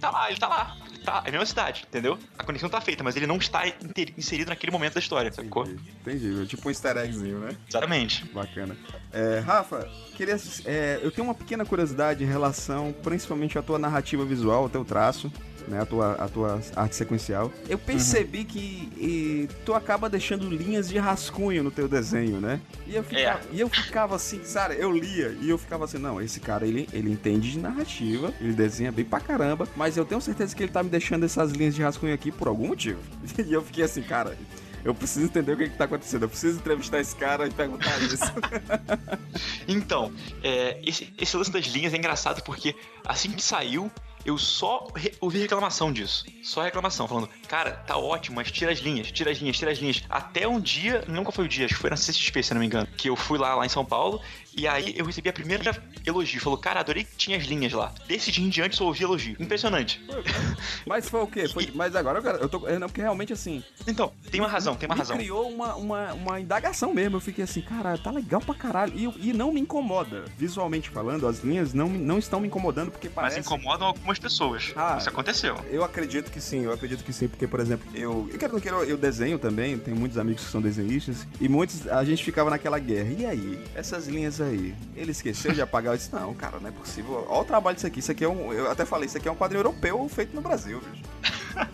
Tá 0.00 0.10
lá, 0.10 0.30
ele 0.30 0.38
tá 0.38 0.48
lá. 0.48 0.76
Ele 0.90 1.04
tá, 1.04 1.22
é 1.24 1.28
a 1.28 1.32
mesma 1.32 1.46
cidade, 1.46 1.84
entendeu? 1.86 2.18
A 2.38 2.44
conexão 2.44 2.68
tá 2.68 2.80
feita, 2.80 3.04
mas 3.04 3.16
ele 3.16 3.26
não 3.26 3.36
está 3.36 3.62
inserido 4.16 4.48
naquele 4.48 4.72
momento 4.72 4.94
da 4.94 5.00
história, 5.00 5.30
sacou? 5.30 5.64
Entendi. 5.64 5.92
Entendi. 6.00 6.46
Tipo 6.46 6.68
um 6.68 6.70
easter 6.70 6.96
eggzinho, 6.96 7.38
né? 7.40 7.56
Exatamente. 7.68 8.24
Bacana. 8.32 8.76
É, 9.12 9.38
Rafa, 9.40 9.88
queria, 10.16 10.36
é, 10.64 11.00
eu 11.02 11.10
tenho 11.10 11.26
uma 11.26 11.34
pequena 11.34 11.64
curiosidade 11.64 12.24
em 12.24 12.26
relação, 12.26 12.94
principalmente 13.02 13.58
à 13.58 13.62
tua 13.62 13.78
narrativa 13.78 14.24
visual, 14.24 14.64
ao 14.64 14.68
teu 14.68 14.84
traço, 14.84 15.30
né, 15.66 15.80
a 15.80 15.86
tua, 15.86 16.12
a 16.12 16.28
tua 16.28 16.60
arte 16.74 16.96
sequencial. 16.96 17.52
Eu 17.68 17.78
percebi 17.78 18.44
que 18.44 18.88
e, 18.96 19.48
tu 19.64 19.74
acaba 19.74 20.08
deixando 20.08 20.48
linhas 20.48 20.88
de 20.88 20.98
rascunho 20.98 21.62
no 21.62 21.70
teu 21.70 21.88
desenho, 21.88 22.40
né? 22.40 22.60
E 22.86 22.94
eu 22.94 23.04
ficava, 23.04 23.40
e 23.52 23.60
eu 23.60 23.68
ficava 23.68 24.16
assim, 24.16 24.44
sabe, 24.44 24.76
eu 24.78 24.92
lia 24.92 25.36
e 25.40 25.50
eu 25.50 25.58
ficava 25.58 25.84
assim, 25.84 25.98
não, 25.98 26.20
esse 26.20 26.40
cara 26.40 26.66
ele, 26.66 26.88
ele 26.92 27.10
entende 27.10 27.52
de 27.52 27.58
narrativa, 27.58 28.32
ele 28.40 28.52
desenha 28.52 28.92
bem 28.92 29.04
pra 29.04 29.20
caramba, 29.20 29.68
mas 29.76 29.96
eu 29.96 30.04
tenho 30.04 30.20
certeza 30.20 30.54
que 30.54 30.62
ele 30.62 30.72
tá 30.72 30.82
me 30.82 30.90
deixando 30.90 31.24
essas 31.24 31.52
linhas 31.52 31.74
de 31.74 31.82
rascunho 31.82 32.14
aqui 32.14 32.30
por 32.30 32.48
algum 32.48 32.68
motivo. 32.68 33.00
E 33.46 33.52
eu 33.52 33.62
fiquei 33.62 33.84
assim, 33.84 34.02
cara, 34.02 34.36
eu 34.86 34.94
preciso 34.94 35.26
entender 35.26 35.52
o 35.52 35.56
que, 35.56 35.68
que 35.68 35.76
tá 35.76 35.84
acontecendo. 35.84 36.22
Eu 36.22 36.28
preciso 36.28 36.58
entrevistar 36.58 37.00
esse 37.00 37.14
cara 37.14 37.46
e 37.46 37.50
perguntar 37.50 37.98
isso. 38.00 38.24
Então, 39.68 40.12
é, 40.42 40.78
esse, 40.84 41.12
esse 41.18 41.36
lance 41.36 41.50
das 41.50 41.66
linhas 41.66 41.92
é 41.92 41.96
engraçado 41.96 42.42
porque 42.42 42.74
assim 43.04 43.32
que 43.32 43.42
saiu, 43.42 43.90
eu 44.26 44.36
só 44.36 44.88
ouvi 45.20 45.38
reclamação 45.38 45.92
disso. 45.92 46.26
Só 46.42 46.62
reclamação, 46.62 47.06
falando, 47.06 47.28
cara, 47.48 47.72
tá 47.72 47.96
ótimo, 47.96 48.36
mas 48.36 48.50
tira 48.50 48.72
as 48.72 48.80
linhas, 48.80 49.12
tira 49.12 49.30
as 49.30 49.38
linhas, 49.38 49.56
tira 49.56 49.70
as 49.70 49.78
linhas. 49.78 50.02
Até 50.10 50.48
um 50.48 50.60
dia, 50.60 51.04
qual 51.22 51.32
foi 51.32 51.44
o 51.44 51.48
dia, 51.48 51.66
acho 51.66 51.74
que 51.74 51.80
foi 51.80 51.90
na 51.90 51.96
CXP, 51.96 52.42
se 52.42 52.52
não 52.52 52.60
me 52.60 52.66
engano, 52.66 52.88
que 52.96 53.08
eu 53.08 53.14
fui 53.14 53.38
lá, 53.38 53.54
lá 53.54 53.64
em 53.64 53.68
São 53.68 53.84
Paulo, 53.84 54.20
e 54.56 54.66
aí 54.66 54.94
eu 54.96 55.04
recebi 55.04 55.28
a 55.28 55.32
primeira 55.32 55.76
elogio. 56.04 56.40
Falou, 56.40 56.58
cara, 56.58 56.80
adorei 56.80 57.04
que 57.04 57.16
tinha 57.16 57.36
as 57.36 57.44
linhas 57.44 57.72
lá. 57.72 57.92
Desse 58.08 58.32
dia 58.32 58.44
em 58.44 58.48
diante, 58.48 58.76
só 58.76 58.84
ouvi 58.84 59.04
elogio. 59.04 59.36
Impressionante. 59.38 60.04
Mas 60.86 61.08
foi 61.08 61.20
o 61.20 61.26
quê? 61.26 61.48
Foi, 61.48 61.70
mas 61.74 61.96
agora 61.96 62.20
eu, 62.40 62.48
tô. 62.48 62.60
Não, 62.78 62.86
porque 62.86 63.00
realmente 63.00 63.32
assim. 63.32 63.62
Então, 63.86 64.12
tem 64.30 64.40
uma 64.40 64.48
razão, 64.48 64.76
tem 64.76 64.88
uma 64.88 64.94
razão. 64.94 65.16
criou 65.16 65.48
uma, 65.48 65.74
uma, 65.74 66.12
uma 66.12 66.40
indagação 66.40 66.94
mesmo. 66.94 67.16
Eu 67.16 67.20
fiquei 67.20 67.44
assim, 67.44 67.60
cara, 67.60 67.98
tá 67.98 68.10
legal 68.10 68.40
pra 68.40 68.54
caralho. 68.54 68.92
E, 68.94 69.30
e 69.30 69.32
não 69.32 69.52
me 69.52 69.60
incomoda. 69.60 70.24
Visualmente 70.38 70.88
falando, 70.90 71.26
as 71.26 71.40
linhas 71.40 71.74
não, 71.74 71.88
não 71.88 72.18
estão 72.18 72.40
me 72.40 72.46
incomodando, 72.46 72.90
porque 72.90 73.08
Mas 73.08 73.14
parece. 73.14 73.40
incomodam 73.40 73.88
algumas 73.88 74.18
pessoas. 74.18 74.72
Ah. 74.76 74.96
Isso 74.98 75.08
aconteceu. 75.08 75.56
Eu 75.70 75.84
acredito 75.84 76.30
que 76.30 76.40
sim, 76.40 76.64
eu 76.64 76.72
acredito 76.72 77.04
que 77.04 77.12
sim, 77.12 77.28
porque, 77.28 77.46
por 77.46 77.60
exemplo, 77.60 77.86
eu, 77.94 78.28
eu 78.32 78.38
quero 78.38 78.52
não 78.52 78.60
quero, 78.60 78.84
eu 78.84 78.96
desenho 78.96 79.38
também, 79.38 79.78
tenho 79.78 79.96
muitos 79.96 80.18
amigos 80.18 80.44
que 80.44 80.50
são 80.50 80.62
desenhistas, 80.62 81.26
e 81.40 81.48
muitos, 81.48 81.86
a 81.88 82.04
gente 82.04 82.24
ficava 82.24 82.48
naquela 82.50 82.78
guerra. 82.78 83.12
E 83.18 83.26
aí? 83.26 83.58
Essas 83.74 84.06
linhas 84.06 84.40
aí? 84.46 84.74
Ele 84.94 85.10
esqueceu 85.10 85.52
de 85.52 85.60
apagar? 85.60 85.92
Eu 85.94 85.98
disse, 85.98 86.12
não, 86.14 86.32
cara, 86.34 86.58
não 86.60 86.68
é 86.68 86.72
possível. 86.72 87.26
Olha 87.28 87.40
o 87.40 87.44
trabalho 87.44 87.74
disso 87.74 87.86
aqui. 87.86 87.98
Isso 88.00 88.10
aqui 88.12 88.24
é 88.24 88.28
um. 88.28 88.52
Eu 88.52 88.70
até 88.70 88.84
falei, 88.84 89.06
isso 89.06 89.16
aqui 89.18 89.28
é 89.28 89.32
um 89.32 89.36
quadrinho 89.36 89.60
europeu 89.60 90.08
feito 90.08 90.34
no 90.34 90.40
Brasil, 90.40 90.80
bicho. 90.80 91.04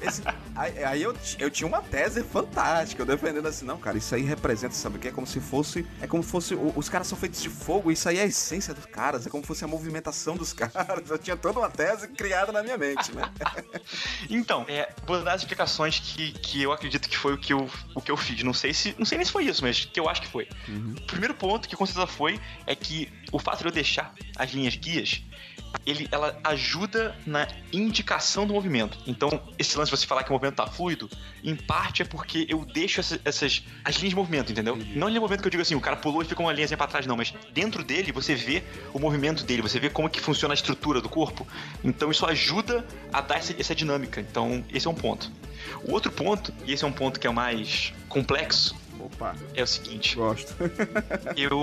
Esse- 0.00 0.22
aí 0.54 0.84
aí 0.84 1.02
eu, 1.02 1.16
eu 1.38 1.50
tinha 1.50 1.66
uma 1.66 1.80
tese 1.80 2.22
fantástica, 2.22 3.02
eu 3.02 3.06
defendendo 3.06 3.46
assim, 3.46 3.64
não, 3.64 3.78
cara, 3.78 3.98
isso 3.98 4.14
aí 4.14 4.22
representa, 4.22 4.74
sabe 4.74 4.96
o 4.96 4.98
que? 4.98 5.08
É 5.08 5.12
como 5.12 5.26
se 5.26 5.40
fosse. 5.40 5.86
É 6.00 6.06
como 6.06 6.22
se 6.22 6.30
fosse. 6.30 6.54
Os 6.54 6.88
caras 6.88 7.06
são 7.06 7.16
feitos 7.16 7.40
de 7.42 7.48
fogo, 7.48 7.90
isso 7.90 8.08
aí 8.08 8.18
é 8.18 8.22
a 8.22 8.26
essência 8.26 8.74
dos 8.74 8.86
caras, 8.86 9.26
é 9.26 9.30
como 9.30 9.42
se 9.42 9.48
fosse 9.48 9.64
a 9.64 9.68
movimentação 9.68 10.36
dos 10.36 10.52
caras. 10.54 11.10
Eu 11.10 11.18
tinha 11.18 11.36
toda 11.36 11.58
uma 11.58 11.70
tese 11.70 12.08
criada 12.08 12.52
na 12.52 12.62
minha 12.62 12.78
mente, 12.78 13.12
né? 13.14 13.22
Então, 14.30 14.64
é, 14.68 14.88
vou 15.06 15.22
dar 15.22 15.34
as 15.34 15.42
explicações 15.42 15.98
que, 15.98 16.32
que 16.32 16.62
eu 16.62 16.72
acredito 16.72 17.08
que 17.08 17.16
foi 17.16 17.34
o 17.34 17.38
que 17.38 17.52
eu, 17.52 17.68
o 17.94 18.00
que 18.00 18.10
eu 18.10 18.16
fiz. 18.16 18.42
Não 18.42 18.54
sei 18.54 18.72
se. 18.72 18.94
Não 18.98 19.04
sei 19.04 19.18
nem 19.18 19.24
se 19.24 19.32
foi 19.32 19.44
isso, 19.44 19.62
mas 19.62 19.84
que 19.84 19.98
eu 19.98 20.08
acho 20.08 20.22
que 20.22 20.28
foi. 20.28 20.48
O 20.68 21.06
primeiro 21.06 21.34
ponto 21.34 21.68
que 21.68 21.76
com 21.76 21.84
certeza 21.84 22.06
foi 22.06 22.40
é 22.66 22.74
que 22.74 23.08
o 23.32 23.38
fato 23.38 23.60
de 23.60 23.66
eu 23.66 23.72
deixar 23.72 24.14
as 24.36 24.52
linhas 24.52 24.76
guias. 24.76 25.22
Ele, 25.86 26.06
ela 26.12 26.38
ajuda 26.44 27.16
na 27.26 27.48
indicação 27.72 28.46
do 28.46 28.52
movimento. 28.52 28.98
Então, 29.06 29.42
esse 29.58 29.76
lance 29.76 29.90
de 29.90 29.96
você 29.96 30.06
falar 30.06 30.22
que 30.22 30.28
o 30.28 30.32
movimento 30.34 30.56
tá 30.56 30.66
fluido, 30.66 31.08
em 31.42 31.56
parte 31.56 32.02
é 32.02 32.04
porque 32.04 32.46
eu 32.48 32.62
deixo 32.64 33.00
essa- 33.00 33.18
essas. 33.24 33.62
as 33.82 33.96
linhas 33.96 34.10
de 34.10 34.16
movimento, 34.16 34.52
entendeu? 34.52 34.76
Não 34.76 35.08
linha 35.08 35.14
de 35.14 35.20
movimento 35.20 35.40
que 35.40 35.46
eu 35.48 35.50
digo 35.50 35.62
assim, 35.62 35.74
o 35.74 35.80
cara 35.80 35.96
pulou 35.96 36.20
e 36.22 36.26
ficou 36.26 36.44
uma 36.44 36.52
linhazinha 36.52 36.76
pra 36.76 36.86
trás, 36.86 37.06
não, 37.06 37.16
mas 37.16 37.32
dentro 37.52 37.82
dele 37.82 38.12
você 38.12 38.34
vê 38.34 38.62
o 38.92 38.98
movimento 38.98 39.44
dele, 39.44 39.62
você 39.62 39.80
vê 39.80 39.88
como 39.88 40.08
que 40.10 40.20
funciona 40.20 40.52
a 40.52 40.56
estrutura 40.56 41.00
do 41.00 41.08
corpo. 41.08 41.48
Então 41.82 42.10
isso 42.10 42.26
ajuda 42.26 42.86
a 43.10 43.22
dar 43.22 43.38
essa, 43.38 43.54
essa 43.58 43.74
dinâmica. 43.74 44.20
Então, 44.20 44.62
esse 44.72 44.86
é 44.86 44.90
um 44.90 44.94
ponto. 44.94 45.32
O 45.84 45.92
outro 45.92 46.12
ponto, 46.12 46.52
e 46.66 46.72
esse 46.72 46.84
é 46.84 46.86
um 46.86 46.92
ponto 46.92 47.18
que 47.18 47.26
é 47.26 47.30
o 47.30 47.34
mais 47.34 47.94
complexo, 48.08 48.76
Opa, 49.04 49.34
é 49.54 49.62
o 49.62 49.66
seguinte. 49.66 50.16
gosto. 50.16 50.54
Eu. 51.36 51.58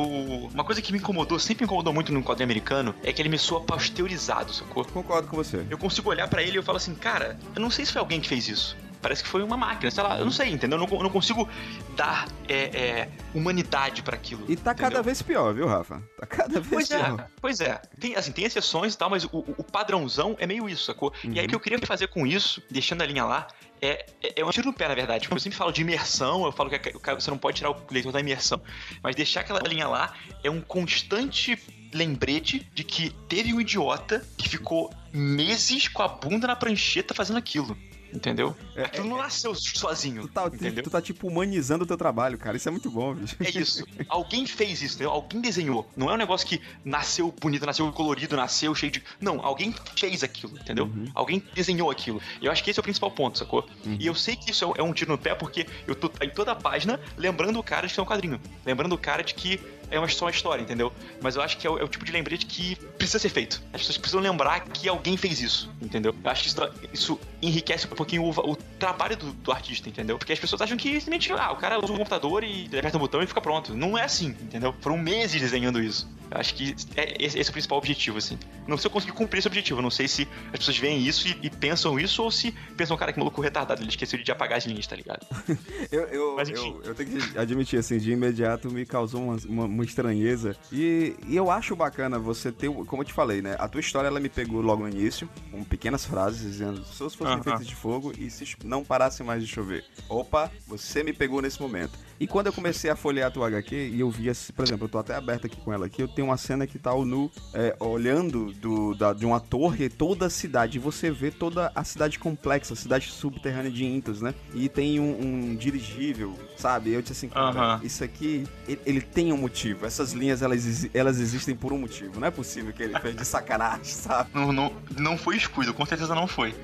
Uma 0.53 0.63
coisa 0.63 0.81
que 0.81 0.91
me 0.91 0.99
incomodou, 0.99 1.39
sempre 1.39 1.63
me 1.63 1.65
incomodou 1.65 1.93
muito 1.93 2.11
no 2.11 2.21
quadrinho 2.21 2.45
americano, 2.45 2.93
é 3.03 3.13
que 3.13 3.21
ele 3.21 3.29
me 3.29 3.37
soa 3.37 3.61
pasteurizado, 3.61 4.53
sacou? 4.53 4.83
Concordo 4.85 5.27
com 5.27 5.37
você. 5.37 5.65
Eu 5.69 5.77
consigo 5.77 6.09
olhar 6.09 6.27
pra 6.27 6.41
ele 6.41 6.53
e 6.53 6.55
eu 6.57 6.63
falo 6.63 6.77
assim, 6.77 6.93
cara, 6.95 7.37
eu 7.55 7.61
não 7.61 7.69
sei 7.69 7.85
se 7.85 7.93
foi 7.93 8.01
alguém 8.01 8.19
que 8.19 8.27
fez 8.27 8.47
isso. 8.47 8.75
Parece 9.01 9.23
que 9.23 9.29
foi 9.29 9.41
uma 9.41 9.55
máquina, 9.55 9.89
sei 9.89 10.03
lá, 10.03 10.17
eu 10.19 10.25
não 10.25 10.31
sei, 10.31 10.49
entendeu? 10.49 10.77
Eu 10.79 10.85
não, 10.87 10.97
eu 10.97 11.03
não 11.03 11.09
consigo 11.09 11.47
dar 11.95 12.27
é, 12.47 12.55
é, 12.55 13.09
humanidade 13.33 14.01
pra 14.03 14.15
aquilo. 14.15 14.45
E 14.49 14.55
tá 14.55 14.73
cada 14.73 14.87
entendeu? 14.87 15.03
vez 15.03 15.21
pior, 15.21 15.53
viu, 15.53 15.67
Rafa? 15.67 16.01
Tá 16.19 16.25
cada 16.25 16.59
vez 16.59 16.67
Pois 16.69 16.91
é, 16.91 17.03
pior. 17.03 17.27
pois 17.41 17.61
é. 17.61 17.81
Tem, 17.99 18.15
assim, 18.15 18.31
tem 18.31 18.45
exceções 18.45 18.93
e 18.93 18.97
tal, 18.97 19.09
mas 19.09 19.23
o, 19.25 19.29
o 19.57 19.63
padrãozão 19.63 20.35
é 20.39 20.45
meio 20.45 20.67
isso, 20.67 20.85
sacou? 20.85 21.13
E 21.23 21.39
aí 21.39 21.45
o 21.45 21.49
que 21.49 21.55
eu 21.55 21.59
queria 21.59 21.79
fazer 21.79 22.07
com 22.07 22.27
isso, 22.27 22.61
deixando 22.69 23.01
a 23.01 23.05
linha 23.05 23.23
lá, 23.25 23.47
é, 23.81 24.05
é, 24.21 24.41
é 24.41 24.45
um 24.45 24.49
tiro 24.49 24.67
no 24.67 24.73
pé, 24.73 24.87
na 24.89 24.95
verdade. 24.95 25.21
Tipo, 25.23 25.35
Eu 25.35 25.39
sempre 25.39 25.57
falo 25.57 25.71
de 25.71 25.81
imersão, 25.81 26.45
eu 26.45 26.51
falo 26.51 26.69
que 26.69 26.77
cara- 26.99 27.19
você 27.19 27.31
não 27.31 27.37
pode 27.37 27.57
tirar 27.57 27.71
o 27.71 27.77
leitor 27.89 28.11
da 28.11 28.19
imersão. 28.19 28.61
Mas 29.01 29.15
deixar 29.15 29.39
aquela 29.41 29.59
linha 29.61 29.87
lá 29.87 30.13
é 30.43 30.49
um 30.49 30.59
constante 30.61 31.57
lembrete 31.93 32.69
de 32.73 32.83
que 32.83 33.09
teve 33.27 33.53
um 33.53 33.59
idiota 33.61 34.23
que 34.37 34.47
ficou 34.47 34.93
meses 35.11 35.87
com 35.87 36.03
a 36.03 36.07
bunda 36.07 36.45
na 36.47 36.55
prancheta 36.55 37.13
fazendo 37.13 37.37
aquilo. 37.37 37.75
Entendeu? 38.13 38.55
Aquilo 38.75 39.07
não 39.07 39.17
nasceu 39.17 39.53
sozinho. 39.53 40.23
Tu 40.23 40.27
tá, 40.29 40.47
entendeu? 40.47 40.83
tu 40.83 40.89
tá, 40.89 41.01
tipo, 41.01 41.27
humanizando 41.27 41.83
o 41.83 41.87
teu 41.87 41.95
trabalho, 41.97 42.37
cara. 42.37 42.57
Isso 42.57 42.67
é 42.67 42.71
muito 42.71 42.89
bom, 42.89 43.13
bicho. 43.13 43.35
É 43.39 43.49
isso. 43.49 43.85
Alguém 44.07 44.45
fez 44.45 44.81
isso, 44.81 44.95
entendeu? 44.95 45.11
Alguém 45.11 45.39
desenhou. 45.41 45.89
Não 45.95 46.09
é 46.09 46.13
um 46.13 46.17
negócio 46.17 46.47
que 46.47 46.61
nasceu 46.83 47.33
bonito, 47.39 47.65
nasceu 47.65 47.91
colorido, 47.91 48.35
nasceu 48.35 48.73
cheio 48.73 48.91
de. 48.91 49.03
Não, 49.21 49.43
alguém 49.45 49.73
fez 49.95 50.23
aquilo, 50.23 50.57
entendeu? 50.57 50.85
Uhum. 50.85 51.11
Alguém 51.13 51.43
desenhou 51.53 51.89
aquilo. 51.91 52.21
E 52.41 52.45
eu 52.45 52.51
acho 52.51 52.63
que 52.63 52.71
esse 52.71 52.79
é 52.79 52.81
o 52.81 52.83
principal 52.83 53.11
ponto, 53.11 53.37
sacou? 53.37 53.67
E 53.85 54.05
eu 54.07 54.15
sei 54.15 54.35
que 54.35 54.51
isso 54.51 54.63
é 54.63 54.67
um- 54.67 54.73
é 54.77 54.83
um 54.83 54.93
tiro 54.93 55.11
no 55.11 55.17
pé 55.17 55.35
porque 55.35 55.65
eu 55.87 55.93
tô 55.95 56.11
em 56.23 56.29
toda 56.29 56.51
a 56.51 56.55
página 56.55 56.99
lembrando 57.17 57.59
o 57.59 57.63
cara 57.63 57.87
de 57.87 57.93
que 57.93 57.99
é 57.99 58.03
um 58.03 58.05
quadrinho. 58.05 58.39
Lembrando 58.65 58.93
o 58.93 58.97
cara 58.97 59.23
de 59.23 59.33
que 59.33 59.59
é 59.91 59.99
uma, 59.99 60.07
só 60.07 60.25
uma 60.25 60.31
história, 60.31 60.61
entendeu? 60.61 60.91
Mas 61.21 61.35
eu 61.35 61.41
acho 61.41 61.57
que 61.57 61.65
é 61.65 61.69
o, 61.69 61.77
é 61.77 61.83
o 61.83 61.87
tipo 61.87 62.05
de 62.05 62.11
lembrete 62.11 62.45
que 62.45 62.75
precisa 62.97 63.19
ser 63.19 63.29
feito. 63.29 63.61
As 63.73 63.81
pessoas 63.81 63.97
precisam 63.97 64.21
lembrar 64.21 64.61
que 64.61 64.87
alguém 64.89 65.17
fez 65.17 65.41
isso, 65.41 65.69
entendeu? 65.81 66.15
Eu 66.23 66.29
acho 66.31 66.43
que 66.43 66.49
isso, 66.49 66.59
isso 66.93 67.19
enriquece 67.41 67.85
um 67.87 67.89
pouquinho 67.89 68.23
o, 68.23 68.29
o 68.51 68.55
trabalho 68.55 69.15
do, 69.17 69.31
do 69.33 69.51
artista, 69.51 69.89
entendeu? 69.89 70.17
Porque 70.17 70.33
as 70.33 70.39
pessoas 70.39 70.61
acham 70.61 70.77
que 70.77 70.89
simplesmente, 70.99 71.31
ah, 71.33 71.51
o 71.51 71.55
cara 71.57 71.77
usa 71.83 71.91
um 71.93 71.97
computador 71.97 72.43
e 72.43 72.65
aperta 72.67 72.97
um 72.97 73.01
botão 73.01 73.21
e 73.21 73.27
fica 73.27 73.41
pronto. 73.41 73.73
Não 73.75 73.97
é 73.97 74.03
assim, 74.03 74.27
entendeu? 74.41 74.73
Foram 74.81 74.97
meses 74.97 75.39
desenhando 75.41 75.81
isso. 75.81 76.07
Eu 76.31 76.37
acho 76.39 76.53
que 76.53 76.75
é- 76.95 77.15
esse, 77.23 77.39
esse 77.39 77.49
é 77.49 77.51
o 77.51 77.53
principal 77.53 77.77
objetivo, 77.79 78.17
assim. 78.19 78.37
Não 78.67 78.77
sei 78.77 78.81
se 78.83 78.87
eu 78.87 78.91
consegui 78.91 79.13
cumprir 79.13 79.39
esse 79.39 79.47
objetivo. 79.47 79.81
Não 79.81 79.89
sei 79.89 80.07
se 80.07 80.27
as 80.53 80.59
pessoas 80.59 80.77
veem 80.77 80.99
isso 81.01 81.27
e, 81.27 81.35
e 81.41 81.49
pensam 81.49 81.99
isso 81.99 82.21
ou 82.21 82.29
se 82.29 82.51
pensam, 82.77 82.95
cara, 82.95 83.11
que 83.11 83.17
maluco 83.17 83.41
retardado. 83.41 83.81
Ele 83.81 83.89
esqueceu 83.89 84.21
de 84.21 84.31
apagar 84.31 84.59
as 84.59 84.65
linhas, 84.65 84.85
tá 84.85 84.95
ligado? 84.95 85.25
Eu, 85.91 86.03
eu, 86.03 86.35
Mas 86.35 86.49
enfim. 86.49 86.75
eu, 86.83 86.89
eu 86.89 86.95
tenho 86.95 87.09
que 87.09 87.37
admitir, 87.37 87.79
assim, 87.79 87.97
de 87.97 88.11
imediato 88.11 88.69
me 88.69 88.85
causou 88.85 89.23
uma, 89.23 89.37
uma, 89.47 89.65
uma 89.79 89.85
estranheza. 89.85 90.55
E, 90.71 91.15
e 91.27 91.35
eu 91.35 91.49
acho 91.49 91.75
bacana 91.75 92.19
você 92.19 92.51
ter, 92.51 92.69
como 92.71 93.01
eu 93.01 93.05
te 93.05 93.13
falei, 93.13 93.41
né? 93.41 93.55
A 93.59 93.67
tua 93.67 93.81
história, 93.81 94.07
ela 94.07 94.19
me 94.19 94.29
pegou 94.29 94.61
logo 94.61 94.83
no 94.83 94.89
início, 94.89 95.29
com 95.51 95.63
pequenas 95.63 96.05
frases, 96.05 96.41
dizendo, 96.41 96.83
se 96.85 96.97
fossem 96.97 97.27
Aham. 97.27 97.43
feitas 97.43 97.67
de 97.67 97.75
fogo 97.75 98.11
e 98.17 98.29
se 98.29 98.45
não 98.63 98.83
parasse 98.83 99.23
mais 99.23 99.41
de 99.41 99.47
chover. 99.47 99.83
Opa, 100.07 100.51
você 100.67 101.03
me 101.03 101.13
pegou 101.13 101.41
nesse 101.41 101.61
momento. 101.61 101.97
E 102.19 102.27
quando 102.27 102.47
eu 102.47 102.53
comecei 102.53 102.89
a 102.89 102.95
folhear 102.97 103.27
a 103.29 103.31
tua 103.31 103.47
HQ, 103.47 103.75
e 103.93 103.99
eu 104.01 104.09
vi, 104.09 104.27
esse- 104.27 104.51
por 104.51 104.65
exemplo, 104.65 104.85
eu 104.85 104.89
tô 104.89 104.97
até 104.97 105.15
aberto 105.15 105.45
aqui 105.45 105.55
com 105.55 105.71
ela 105.71 105.85
aqui, 105.85 106.01
eu 106.01 106.07
tenho 106.07 106.27
uma 106.27 106.35
cena 106.37 106.67
que 106.67 106.77
tá 106.77 106.93
o 106.93 107.05
Nu 107.05 107.31
é, 107.53 107.75
olhando 107.79 108.51
do, 108.53 108.93
da- 108.93 109.13
de 109.13 109.25
uma 109.25 109.39
torre 109.39 109.87
toda 109.87 110.25
a 110.25 110.29
cidade, 110.29 110.77
e 110.77 110.79
você 110.81 111.09
vê 111.09 111.31
toda 111.31 111.71
a 111.73 111.83
cidade 111.83 112.19
complexa, 112.19 112.73
a 112.73 112.75
cidade 112.77 113.07
subterrânea 113.09 113.71
de 113.71 113.85
Intos, 113.85 114.21
né? 114.21 114.33
E 114.53 114.67
tem 114.67 114.99
um, 114.99 115.51
um 115.51 115.55
dirigível, 115.55 116.37
sabe? 116.57 116.91
Eu 116.91 117.01
disse 117.01 117.13
assim, 117.13 117.29
cara, 117.29 117.75
Aham. 117.75 117.81
isso 117.83 118.03
aqui, 118.03 118.45
ele, 118.67 118.81
ele 118.85 119.01
tem 119.01 119.31
um 119.31 119.37
motivo. 119.37 119.59
Essas 119.83 120.13
linhas, 120.13 120.41
elas, 120.41 120.87
elas 120.93 121.19
existem 121.19 121.55
por 121.55 121.73
um 121.73 121.77
motivo. 121.77 122.19
Não 122.19 122.27
é 122.27 122.31
possível 122.31 122.73
que 122.73 122.83
ele 122.83 122.99
fez 122.99 123.15
de 123.15 123.25
sacanagem, 123.25 123.83
sabe? 123.85 124.29
Não, 124.33 124.51
não, 124.51 124.73
não 124.97 125.17
foi 125.17 125.37
escudo, 125.37 125.73
com 125.73 125.85
certeza 125.85 126.13
não 126.15 126.27
foi. 126.27 126.55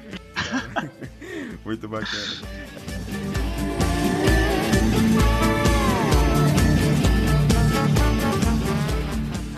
Muito 1.65 1.87
bacana. 1.87 2.41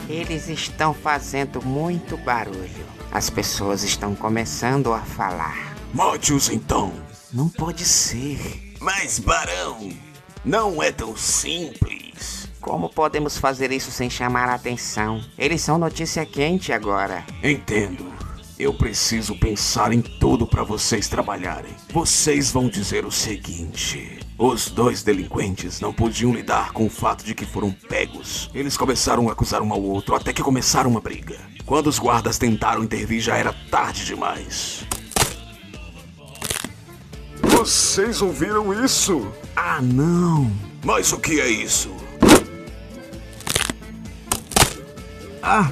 Eles 0.10 0.48
estão 0.48 0.94
fazendo 0.94 1.62
muito 1.62 2.18
barulho. 2.18 2.86
As 3.12 3.30
pessoas 3.30 3.84
estão 3.84 4.16
começando 4.16 4.92
a 4.94 5.00
falar. 5.02 5.76
Mate-os 5.94 6.50
então. 6.50 6.94
Não 7.32 7.50
pode 7.50 7.84
ser. 7.86 8.74
Mas, 8.80 9.20
Barão, 9.20 9.92
não 10.44 10.82
é 10.82 10.92
tão 10.92 11.16
simples. 11.16 12.47
Como 12.68 12.90
podemos 12.90 13.38
fazer 13.38 13.72
isso 13.72 13.90
sem 13.92 14.10
chamar 14.10 14.50
a 14.50 14.56
atenção? 14.56 15.24
Eles 15.38 15.62
são 15.62 15.78
notícia 15.78 16.26
quente 16.26 16.74
agora. 16.74 17.26
Entendo. 17.42 18.12
Eu 18.60 18.74
preciso 18.74 19.40
pensar 19.40 19.94
em 19.94 20.02
tudo 20.02 20.46
para 20.46 20.64
vocês 20.64 21.08
trabalharem. 21.08 21.72
Vocês 21.94 22.52
vão 22.52 22.68
dizer 22.68 23.06
o 23.06 23.12
seguinte: 23.12 24.20
os 24.38 24.70
dois 24.70 25.02
delinquentes 25.02 25.80
não 25.80 25.94
podiam 25.94 26.34
lidar 26.34 26.74
com 26.74 26.86
o 26.86 26.90
fato 26.90 27.24
de 27.24 27.34
que 27.34 27.46
foram 27.46 27.72
pegos. 27.72 28.50
Eles 28.54 28.76
começaram 28.76 29.30
a 29.30 29.32
acusar 29.32 29.62
um 29.62 29.72
ao 29.72 29.82
outro 29.82 30.14
até 30.14 30.34
que 30.34 30.44
começaram 30.44 30.90
uma 30.90 31.00
briga. 31.00 31.40
Quando 31.66 31.88
os 31.88 31.98
guardas 31.98 32.38
tentaram 32.38 32.84
intervir, 32.84 33.22
já 33.22 33.38
era 33.38 33.54
tarde 33.72 34.04
demais. 34.04 34.86
Vocês 37.42 38.22
ouviram 38.22 38.84
isso? 38.84 39.26
Ah, 39.56 39.80
não. 39.82 40.52
Mas 40.84 41.14
o 41.14 41.20
que 41.20 41.40
é 41.40 41.48
isso? 41.48 41.97
Ah, 45.50 45.72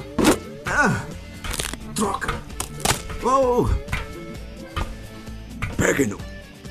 Troca! 1.94 2.34
oh. 3.22 3.68
Peguem-no! 5.76 6.16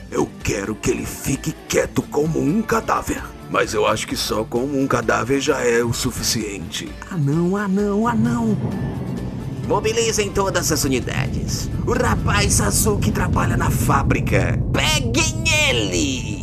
Eu 0.10 0.28
quero 0.44 0.74
que 0.74 0.90
ele 0.90 1.06
fique 1.06 1.54
quieto 1.70 2.02
como 2.02 2.40
um 2.40 2.64
cadáver. 2.64 3.22
Mas 3.52 3.76
eu 3.76 3.86
acho 3.86 4.08
que 4.08 4.18
só 4.18 4.44
como 4.44 4.82
um 4.82 4.88
cadáver 4.88 5.40
já 5.40 5.62
é 5.62 5.84
o 5.84 5.94
suficiente. 5.94 6.92
Ah, 7.12 7.16
não, 7.16 7.56
ah, 7.56 7.68
não, 7.68 8.08
ah, 8.08 8.16
não. 8.16 8.58
Mobilizem 9.68 10.32
todas 10.32 10.72
as 10.72 10.84
unidades. 10.84 11.70
O 11.86 11.94
rapaz 11.94 12.60
azul 12.60 12.98
que 12.98 13.12
trabalha 13.12 13.56
na 13.56 13.70
fábrica. 13.70 14.60
Peguem 14.74 15.44
ele! 15.70 16.35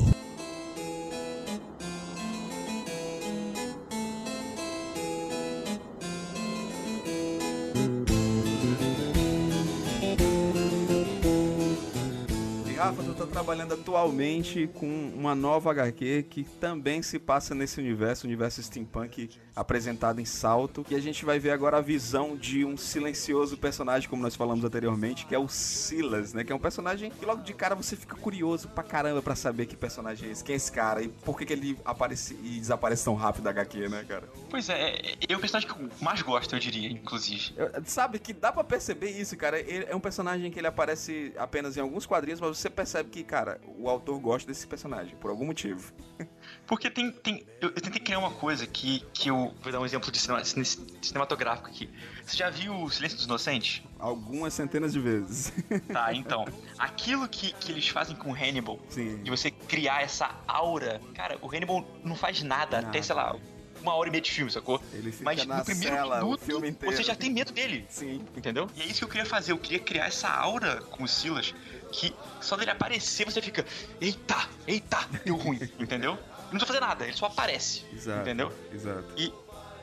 Trabalhando 13.32 13.72
atualmente 13.72 14.68
com 14.74 15.10
uma 15.16 15.34
nova 15.34 15.70
HQ 15.70 16.26
que 16.28 16.44
também 16.44 17.00
se 17.00 17.18
passa 17.18 17.54
nesse 17.54 17.80
universo, 17.80 18.26
universo 18.26 18.62
steampunk 18.62 19.30
apresentado 19.54 20.20
em 20.20 20.24
salto. 20.24 20.84
E 20.90 20.94
a 20.94 21.00
gente 21.00 21.24
vai 21.24 21.38
ver 21.38 21.50
agora 21.50 21.78
a 21.78 21.80
visão 21.80 22.36
de 22.36 22.64
um 22.64 22.76
silencioso 22.76 23.56
personagem, 23.56 24.08
como 24.08 24.22
nós 24.22 24.34
falamos 24.34 24.64
anteriormente, 24.64 25.26
que 25.26 25.34
é 25.34 25.38
o 25.38 25.48
Silas, 25.48 26.32
né? 26.32 26.44
Que 26.44 26.52
é 26.52 26.54
um 26.54 26.58
personagem 26.58 27.10
que 27.10 27.24
logo 27.24 27.42
de 27.42 27.52
cara 27.52 27.74
você 27.74 27.96
fica 27.96 28.16
curioso 28.16 28.68
pra 28.68 28.82
caramba 28.82 29.20
pra 29.22 29.34
saber 29.34 29.66
que 29.66 29.76
personagem 29.76 30.28
é 30.28 30.32
esse, 30.32 30.42
quem 30.44 30.54
é 30.54 30.56
esse 30.56 30.72
cara 30.72 31.02
e 31.02 31.08
por 31.08 31.36
que, 31.38 31.44
que 31.46 31.52
ele 31.52 31.78
aparece 31.84 32.34
e 32.42 32.58
desaparece 32.58 33.04
tão 33.04 33.14
rápido 33.14 33.44
da 33.44 33.50
HQ, 33.50 33.88
né, 33.88 34.04
cara? 34.08 34.28
Pois 34.48 34.68
é, 34.68 34.90
é, 34.96 35.14
é 35.28 35.36
o 35.36 35.40
personagem 35.40 35.68
que 35.68 35.80
eu 35.82 35.90
mais 36.00 36.22
gosto, 36.22 36.54
eu 36.54 36.58
diria, 36.58 36.90
inclusive. 36.90 37.52
Eu- 37.56 37.70
sabe 37.84 38.18
que 38.18 38.32
dá 38.32 38.52
pra 38.52 38.64
perceber 38.64 39.10
isso, 39.10 39.36
cara. 39.36 39.58
Ele 39.60 39.86
é 39.88 39.94
um 39.94 40.00
personagem 40.00 40.50
que 40.50 40.58
ele 40.58 40.66
aparece 40.66 41.32
apenas 41.36 41.76
em 41.76 41.80
alguns 41.80 42.06
quadrinhos, 42.06 42.40
mas 42.40 42.56
você 42.58 42.70
percebe 42.70 43.10
que, 43.10 43.22
cara, 43.22 43.60
o 43.78 43.88
autor 43.88 44.18
gosta 44.18 44.46
desse 44.50 44.66
personagem, 44.66 45.14
por 45.16 45.30
algum 45.30 45.44
motivo. 45.46 45.92
Porque 46.72 46.88
tem. 46.88 47.10
tem 47.12 47.44
eu, 47.60 47.68
eu 47.68 47.80
tentei 47.82 48.00
criar 48.00 48.18
uma 48.18 48.30
coisa 48.30 48.66
que, 48.66 49.00
que 49.12 49.28
eu. 49.28 49.52
Vou 49.62 49.70
dar 49.70 49.78
um 49.78 49.84
exemplo 49.84 50.10
de 50.10 50.18
cinema- 50.18 50.42
cine- 50.42 50.64
cinematográfico 51.02 51.68
aqui. 51.68 51.86
Você 52.24 52.34
já 52.34 52.48
viu 52.48 52.74
o 52.74 52.88
Silêncio 52.90 53.18
dos 53.18 53.26
Inocentes? 53.26 53.82
Algumas 53.98 54.54
centenas 54.54 54.90
de 54.90 54.98
vezes. 54.98 55.52
Tá, 55.92 56.14
então. 56.14 56.46
Aquilo 56.78 57.28
que, 57.28 57.52
que 57.52 57.72
eles 57.72 57.86
fazem 57.88 58.16
com 58.16 58.30
o 58.30 58.34
Hannibal, 58.34 58.80
Sim. 58.88 59.22
de 59.22 59.30
você 59.30 59.50
criar 59.50 60.00
essa 60.02 60.30
aura. 60.48 60.98
Cara, 61.12 61.36
o 61.42 61.46
Hannibal 61.54 61.86
não 62.02 62.16
faz 62.16 62.42
nada, 62.42 62.76
Nada. 62.78 62.88
até, 62.88 63.02
sei 63.02 63.14
lá, 63.14 63.36
uma 63.82 63.94
hora 63.94 64.08
e 64.08 64.10
meia 64.10 64.22
de 64.22 64.30
filme, 64.30 64.50
sacou? 64.50 64.82
Mas 65.20 65.44
no 65.44 65.62
primeiro 65.66 65.94
cela 65.94 66.22
minuto, 66.22 66.42
você 66.86 67.02
já 67.02 67.14
tem 67.14 67.30
medo 67.30 67.52
dele. 67.52 67.84
Sim. 67.90 68.24
Entendeu? 68.34 68.66
E 68.74 68.80
é 68.80 68.86
isso 68.86 69.00
que 69.00 69.04
eu 69.04 69.08
queria 69.08 69.26
fazer. 69.26 69.52
Eu 69.52 69.58
queria 69.58 69.78
criar 69.78 70.06
essa 70.06 70.28
aura 70.30 70.76
com 70.90 71.04
o 71.04 71.08
Silas 71.08 71.54
que 71.92 72.14
só 72.40 72.56
dele 72.56 72.70
aparecer 72.70 73.26
você 73.26 73.42
fica, 73.42 73.66
eita, 74.00 74.48
eita, 74.66 74.98
deu 75.26 75.36
ruim, 75.36 75.60
entendeu? 75.78 76.16
Não 76.52 76.58
precisa 76.58 76.66
fazer 76.66 76.80
nada, 76.80 77.04
ele 77.04 77.14
só 77.16 77.26
aparece. 77.26 77.84
Exato. 77.92 78.20
Entendeu? 78.20 78.52
Exato. 78.72 79.04
E, 79.16 79.32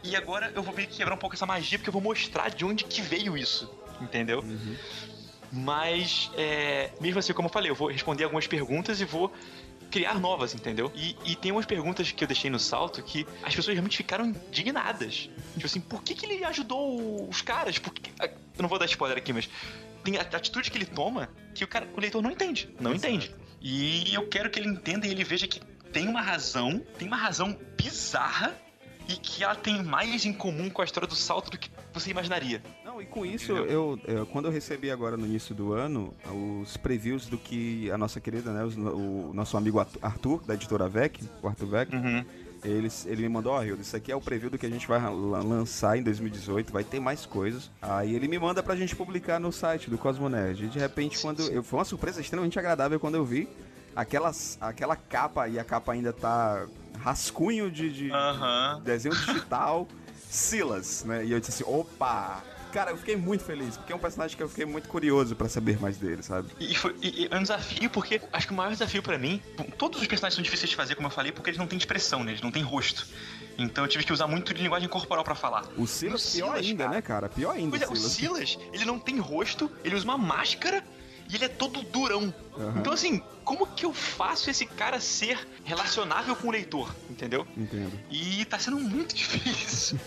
e 0.03 0.15
agora 0.15 0.51
eu 0.55 0.62
vou 0.63 0.73
meio 0.73 0.88
que 0.88 0.97
quebrar 0.97 1.15
um 1.15 1.17
pouco 1.17 1.36
essa 1.36 1.45
magia, 1.45 1.77
porque 1.77 1.89
eu 1.89 1.93
vou 1.93 2.01
mostrar 2.01 2.49
de 2.49 2.63
onde 2.63 2.84
que 2.84 3.01
veio 3.01 3.38
isso. 3.38 3.69
Entendeu? 4.01 4.41
Mas, 5.51 6.29
é, 6.38 6.91
mesmo 7.01 7.19
assim, 7.19 7.34
como 7.34 7.47
eu 7.47 7.51
falei, 7.51 7.71
eu 7.71 7.75
vou 7.75 7.89
responder 7.89 8.23
algumas 8.23 8.45
perguntas 8.45 9.01
e 9.01 9.05
vou 9.05 9.34
criar 9.89 10.19
novas, 10.19 10.53
entendeu? 10.53 10.91
E, 10.95 11.15
e 11.25 11.36
tem 11.36 11.51
umas 11.51 11.65
perguntas 11.65 12.12
que 12.12 12.23
eu 12.23 12.27
deixei 12.27 12.49
no 12.51 12.60
salto 12.60 13.01
que 13.01 13.25
as 13.41 13.55
pessoas 13.55 13.73
realmente 13.75 13.97
ficaram 13.97 14.25
indignadas. 14.27 15.29
Tipo 15.55 15.65
assim, 15.65 15.79
por 15.82 16.03
que, 16.03 16.13
que 16.13 16.25
ele 16.27 16.43
ajudou 16.45 17.27
os 17.27 17.41
caras? 17.41 17.79
Por 17.79 17.91
que- 17.91 18.12
Eu 18.21 18.62
não 18.62 18.69
vou 18.69 18.77
dar 18.77 18.86
spoiler 18.86 19.17
aqui, 19.17 19.34
mas 19.34 19.49
tem 20.03 20.17
a 20.17 20.21
atitude 20.21 20.69
que 20.69 20.77
ele 20.77 20.86
toma 20.86 21.27
que 21.55 21.63
o, 21.63 21.67
cara, 21.67 21.88
o 21.97 21.99
leitor 21.99 22.21
não 22.21 22.29
entende. 22.29 22.69
Não 22.79 22.93
entende. 22.93 23.34
E 23.60 24.13
eu 24.13 24.27
quero 24.29 24.49
que 24.51 24.60
ele 24.60 24.69
entenda 24.69 25.08
e 25.08 25.10
ele 25.12 25.23
veja 25.23 25.47
que 25.47 25.60
tem 25.91 26.08
uma 26.08 26.21
razão, 26.21 26.82
tem 26.97 27.08
uma 27.08 27.17
razão 27.17 27.58
bizarra 27.78 28.54
e 29.08 29.13
que 29.13 29.43
ela 29.43 29.56
tem 29.56 29.82
mais 29.84 30.23
em 30.25 30.32
comum 30.34 30.69
com 30.69 30.82
a 30.82 30.86
história 30.86 31.08
do 31.08 31.15
salto 31.15 31.49
do 31.49 31.58
que 31.58 31.69
você 31.91 32.12
imaginaria. 32.12 32.62
Não, 32.86 33.02
e 33.02 33.06
com 33.06 33.25
isso, 33.25 33.52
eu, 33.54 33.99
eu- 34.06 34.25
quando 34.28 34.45
eu 34.45 34.52
recebi 34.52 34.91
agora 34.91 35.17
no 35.17 35.25
início 35.25 35.56
do 35.56 35.73
ano 35.73 36.13
os 36.62 36.78
previews 36.78 37.25
do 37.25 37.38
que 37.38 37.89
a 37.89 37.97
nossa 37.97 38.19
querida, 38.21 38.52
né, 38.54 38.63
os- 38.63 38.78
o 38.78 39.32
nosso 39.34 39.58
amigo 39.58 39.80
Arthur- 40.02 40.43
da 40.45 40.54
editora 40.54 40.88
VEC, 40.88 41.23
o 41.41 41.47
Arthur 41.47 41.65
VEC, 41.67 41.95
Uhum. 41.95 42.23
ele, 42.63 42.88
ele 43.08 43.21
me 43.23 43.30
mandou, 43.30 43.54
ó, 43.54 43.63
Hildo, 43.63 43.82
isso 43.82 43.95
aqui 43.95 44.12
é 44.12 44.15
o 44.15 44.21
preview 44.21 44.52
do 44.52 44.60
que 44.60 44.65
a 44.67 44.69
gente 44.69 44.88
vai 44.88 45.02
lan- 45.02 45.41
lançar 45.43 45.97
em 45.97 46.04
2018, 46.04 46.71
vai 46.71 46.84
ter 46.84 46.99
mais 46.99 47.25
coisas. 47.25 47.71
Aí 47.82 48.13
ele 48.13 48.28
me 48.28 48.38
manda 48.38 48.62
pra 48.62 48.75
gente 48.75 48.95
publicar 48.95 49.39
no 49.39 49.52
site 49.52 49.89
do 49.89 49.97
Cosmonerd. 49.97 50.65
E 50.65 50.67
de 50.67 50.78
repente, 50.78 51.17
quando 51.19 51.41
eu, 51.52 51.63
foi 51.63 51.80
uma 51.80 51.86
surpresa 51.86 52.21
extremamente 52.21 52.60
agradável 52.60 52.99
quando 52.99 53.15
eu 53.15 53.25
vi 53.25 53.47
aquelas, 53.95 54.58
aquela 54.62 54.95
capa, 54.95 55.47
e 55.47 55.60
a 55.60 55.63
capa 55.63 55.91
ainda 55.93 56.12
tá 56.13 56.65
rascunho 57.04 57.69
de, 57.71 57.91
de- 57.91 58.12
Aham. 58.12 58.82
desenho 58.84 59.15
digital, 59.15 59.88
Silas, 60.30 61.04
né? 61.06 61.25
E 61.25 61.32
eu 61.32 61.39
disse 61.39 61.52
assim, 61.63 61.71
opa! 61.71 62.43
Cara, 62.71 62.91
eu 62.91 62.97
fiquei 62.97 63.15
muito 63.15 63.43
feliz, 63.43 63.75
porque 63.78 63.91
é 63.91 63.95
um 63.95 63.99
personagem 63.99 64.38
que 64.38 64.43
eu 64.43 64.47
fiquei 64.47 64.63
muito 64.63 64.88
curioso 64.88 65.36
pra 65.36 65.49
saber 65.49 65.80
mais 65.82 65.97
dele, 65.97 66.21
sabe? 66.21 66.49
E, 66.60 66.75
foi, 66.75 66.95
e- 67.02 67.23
e 67.23 67.28
é 67.32 67.36
um 67.36 67.41
desafio, 67.41 67.89
porque 67.89 68.21
acho 68.32 68.45
que 68.45 68.54
o 68.54 68.56
maior 68.56 68.69
desafio 68.71 69.02
pra 69.02 69.17
mim, 69.17 69.41
todos 69.75 69.99
os 69.99 70.06
personagens 70.06 70.36
são 70.36 70.43
difíceis 70.43 70.69
de 70.69 70.75
fazer, 70.75 70.93
como 70.93 71.08
eu 71.08 71.12
falei, 71.12 71.32
porque 71.32 71.49
eles 71.49 71.58
não 71.58 71.65
têm 71.65 71.80
expressão, 71.80 72.23
né? 72.23 72.32
Eles 72.34 72.43
não 72.43 72.52
têm 72.52 72.62
rosto. 72.62 73.08
Então 73.58 73.84
eu 73.84 73.88
tive 73.88 74.04
que 74.04 74.13
usar 74.13 74.28
muito 74.28 74.54
de 74.54 74.62
linguagem 74.62 74.88
corporal 74.88 75.23
pra 75.23 75.34
falar. 75.34 75.65
O 75.75 75.88
Silas, 75.88 76.23
O 76.30 76.32
pior 76.38 76.45
Silas, 76.58 76.65
ainda, 76.67 76.84
cara. 76.84 76.95
né, 76.95 77.02
cara? 77.02 77.30
Pior 77.30 77.52
ainda 77.56 77.75
Pois 77.80 77.89
é, 77.89 77.91
o. 77.91 77.95
Silas, 78.08 78.60
ele 78.71 78.86
não 78.86 78.99
tem 78.99 79.17
rosto, 79.17 79.69
ele 79.84 79.95
usa 79.95 80.06
uma 80.06 80.17
máscara 80.19 80.84
e 81.29 81.35
ele 81.35 81.45
é 81.45 81.49
todo 81.49 81.81
durão. 81.83 82.33
Aham. 82.57 82.79
Então 82.79 82.93
assim, 82.93 83.21
como 83.43 83.65
que 83.67 83.85
eu 83.85 83.93
faço 83.93 84.49
esse 84.49 84.65
cara 84.65 84.99
ser 84.99 85.39
relacionável 85.63 86.35
com 86.35 86.47
o 86.49 86.51
leitor, 86.51 86.93
entendeu? 87.09 87.47
Entendo. 87.57 87.99
E 88.11 88.45
tá 88.45 88.59
sendo 88.59 88.77
muito 88.79 89.13
difícil. 89.15 89.97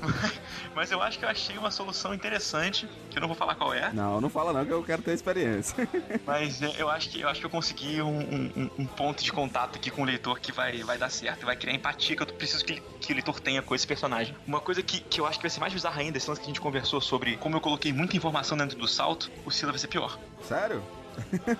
mas, 0.00 0.32
mas 0.74 0.90
eu 0.90 1.02
acho 1.02 1.18
que 1.18 1.24
eu 1.24 1.28
achei 1.28 1.56
uma 1.58 1.70
solução 1.70 2.14
interessante, 2.14 2.88
que 3.10 3.18
eu 3.18 3.20
não 3.20 3.28
vou 3.28 3.36
falar 3.36 3.54
qual 3.54 3.72
é, 3.74 3.92
Não, 3.92 4.20
não 4.20 4.30
fala 4.30 4.52
não, 4.52 4.64
que 4.64 4.72
eu 4.72 4.82
quero 4.82 5.02
ter 5.02 5.12
experiência. 5.12 5.74
mas 6.26 6.62
é, 6.62 6.74
eu 6.80 6.88
acho 6.88 7.10
que 7.10 7.20
eu 7.20 7.28
acho 7.28 7.40
que 7.40 7.46
eu 7.46 7.50
consegui 7.50 8.00
um, 8.02 8.18
um- 8.18 8.70
um- 8.78 8.86
ponto 8.86 9.22
de 9.22 9.30
contato 9.32 9.76
aqui 9.76 9.90
com 9.90 10.02
o 10.02 10.04
leitor 10.04 10.38
que 10.40 10.52
vai, 10.52 10.82
vai 10.82 10.96
dar 10.98 11.10
certo, 11.10 11.44
vai 11.46 11.56
criar 11.56 11.74
empatia 11.74 12.16
que 12.16 12.22
eu 12.22 12.26
preciso 12.26 12.64
que, 12.64 12.80
que 13.00 13.12
o 13.12 13.14
leitor 13.14 13.40
tenha 13.40 13.60
com 13.62 13.74
esse 13.74 13.86
personagem. 13.86 14.34
Uma 14.46 14.60
coisa 14.60 14.82
que, 14.82 15.00
que 15.00 15.20
eu 15.20 15.26
acho 15.26 15.38
que 15.38 15.42
vai 15.44 15.50
ser 15.50 15.60
mais 15.60 15.72
bizarra 15.72 16.00
ainda, 16.00 16.16
esse 16.18 16.28
lance 16.28 16.40
que 16.40 16.46
a 16.46 16.50
gente 16.50 16.60
conversou 16.60 17.00
sobre 17.00 17.36
como 17.36 17.56
eu 17.56 17.60
coloquei 17.60 17.92
muita 17.92 18.16
informação 18.16 18.56
dentro 18.56 18.76
do 18.78 18.88
salto, 18.88 19.30
o 19.44 19.50
Silas 19.50 19.72
vai 19.74 19.78
ser 19.80 19.88
pior. 19.88 20.18
Sério? 20.46 20.82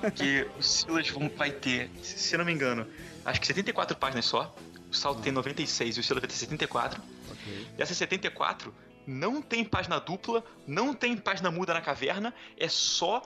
Porque 0.01 0.49
o 0.59 0.63
Silas 0.63 1.09
vai 1.37 1.51
ter, 1.51 1.91
se 2.03 2.37
não 2.37 2.45
me 2.45 2.53
engano, 2.53 2.87
acho 3.25 3.41
que 3.41 3.47
74 3.47 3.97
páginas 3.97 4.27
só. 4.27 4.55
O 4.91 4.95
salto 4.95 5.21
tem 5.23 5.33
96 5.33 5.97
e 5.97 6.01
o 6.01 6.03
Silas 6.03 6.21
vai 6.21 6.29
ter 6.29 6.37
74. 6.37 7.03
Ok. 7.31 7.67
Dessas 7.77 7.97
74, 7.97 8.73
não 9.07 9.43
tem 9.43 9.65
página 9.65 9.99
dupla, 9.99 10.45
não 10.67 10.95
tem 10.95 11.17
página 11.17 11.51
muda 11.51 11.75
na 11.75 11.81
caverna, 11.81 12.35
é 12.57 12.69
só 12.69 13.23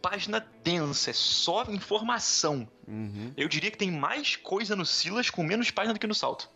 página 0.00 0.46
densa, 0.62 1.10
é 1.10 1.14
só 1.14 1.64
informação. 1.68 2.68
Uhum. 2.86 3.32
Eu 3.36 3.48
diria 3.48 3.70
que 3.70 3.78
tem 3.78 3.90
mais 3.90 4.36
coisa 4.36 4.76
no 4.76 4.84
Silas 4.84 5.30
com 5.30 5.42
menos 5.42 5.70
página 5.70 5.94
do 5.94 6.00
que 6.00 6.06
no 6.06 6.14
salto. 6.14 6.50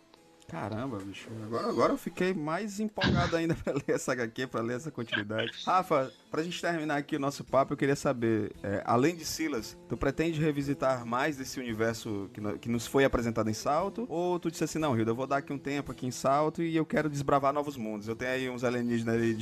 Caramba, 0.49 0.97
bicho. 0.97 1.27
Agora, 1.45 1.69
agora 1.69 1.93
eu 1.93 1.97
fiquei 1.97 2.33
mais 2.33 2.79
empolgado 2.79 3.35
ainda 3.35 3.55
pra 3.63 3.73
ler 3.73 3.83
essa 3.95 4.11
HQ, 4.13 4.47
pra 4.47 4.61
ler 4.61 4.77
essa 4.77 4.89
continuidade. 4.91 5.51
Rafa, 5.65 6.11
pra 6.31 6.41
gente 6.43 6.59
terminar 6.59 6.97
aqui 6.97 7.15
o 7.15 7.19
nosso 7.19 7.43
papo, 7.43 7.73
eu 7.73 7.77
queria 7.77 7.95
saber, 7.95 8.51
é, 8.63 8.81
além 8.85 9.15
de 9.15 9.25
Silas, 9.25 9.77
tu 9.87 9.95
pretende 9.95 10.39
revisitar 10.41 11.05
mais 11.05 11.37
desse 11.37 11.59
universo 11.59 12.29
que, 12.33 12.41
no- 12.41 12.57
que 12.57 12.67
nos 12.69 12.87
foi 12.87 13.03
apresentado 13.05 13.49
em 13.49 13.53
Salto? 13.53 14.05
Ou 14.09 14.39
tu 14.39 14.49
disse 14.49 14.63
assim, 14.63 14.79
não, 14.79 14.97
Hilda, 14.97 15.11
eu 15.11 15.15
vou 15.15 15.27
dar 15.27 15.37
aqui 15.37 15.53
um 15.53 15.57
tempo 15.57 15.91
aqui 15.91 16.05
em 16.07 16.11
Salto 16.11 16.61
e 16.63 16.75
eu 16.75 16.85
quero 16.85 17.09
desbravar 17.09 17.53
novos 17.53 17.77
mundos. 17.77 18.07
Eu 18.07 18.15
tenho 18.15 18.31
aí 18.31 18.49
uns 18.49 18.63
alienígenas 18.63 19.15
aí 19.21 19.37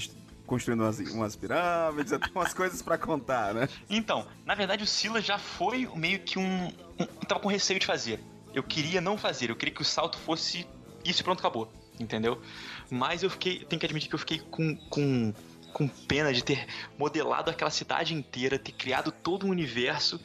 construindo 0.45 0.81
umas, 0.81 0.99
umas 0.99 1.35
pirâmides, 1.35 2.11
eu 2.11 2.19
tenho 2.19 2.31
umas 2.35 2.53
coisas 2.53 2.81
pra 2.81 2.97
contar, 2.97 3.53
né? 3.53 3.67
Então, 3.89 4.25
na 4.45 4.55
verdade, 4.55 4.83
o 4.83 4.87
Silas 4.87 5.25
já 5.25 5.37
foi 5.37 5.89
meio 5.95 6.19
que 6.19 6.39
um. 6.39 6.67
um 6.99 7.05
tava 7.27 7.41
com 7.41 7.49
receio 7.49 7.79
de 7.79 7.85
fazer. 7.85 8.19
Eu 8.53 8.63
queria 8.63 9.01
não 9.01 9.17
fazer, 9.17 9.49
eu 9.49 9.55
queria 9.55 9.75
que 9.75 9.81
o 9.81 9.85
salto 9.85 10.17
fosse 10.17 10.65
isso 11.09 11.21
e 11.21 11.23
pronto, 11.23 11.39
acabou. 11.39 11.71
Entendeu? 11.99 12.41
Mas 12.89 13.23
eu 13.23 13.29
fiquei. 13.29 13.65
Tenho 13.65 13.79
que 13.79 13.85
admitir 13.85 14.09
que 14.09 14.15
eu 14.15 14.19
fiquei 14.19 14.39
com. 14.39 14.75
com 14.89 15.33
com 15.73 15.87
pena 15.87 16.33
de 16.33 16.43
ter 16.43 16.65
modelado 16.97 17.51
aquela 17.51 17.69
cidade 17.69 18.11
inteira, 18.11 18.57
ter 18.57 18.71
criado 18.71 19.11
todo 19.11 19.45
um 19.45 19.49
universo 19.51 20.19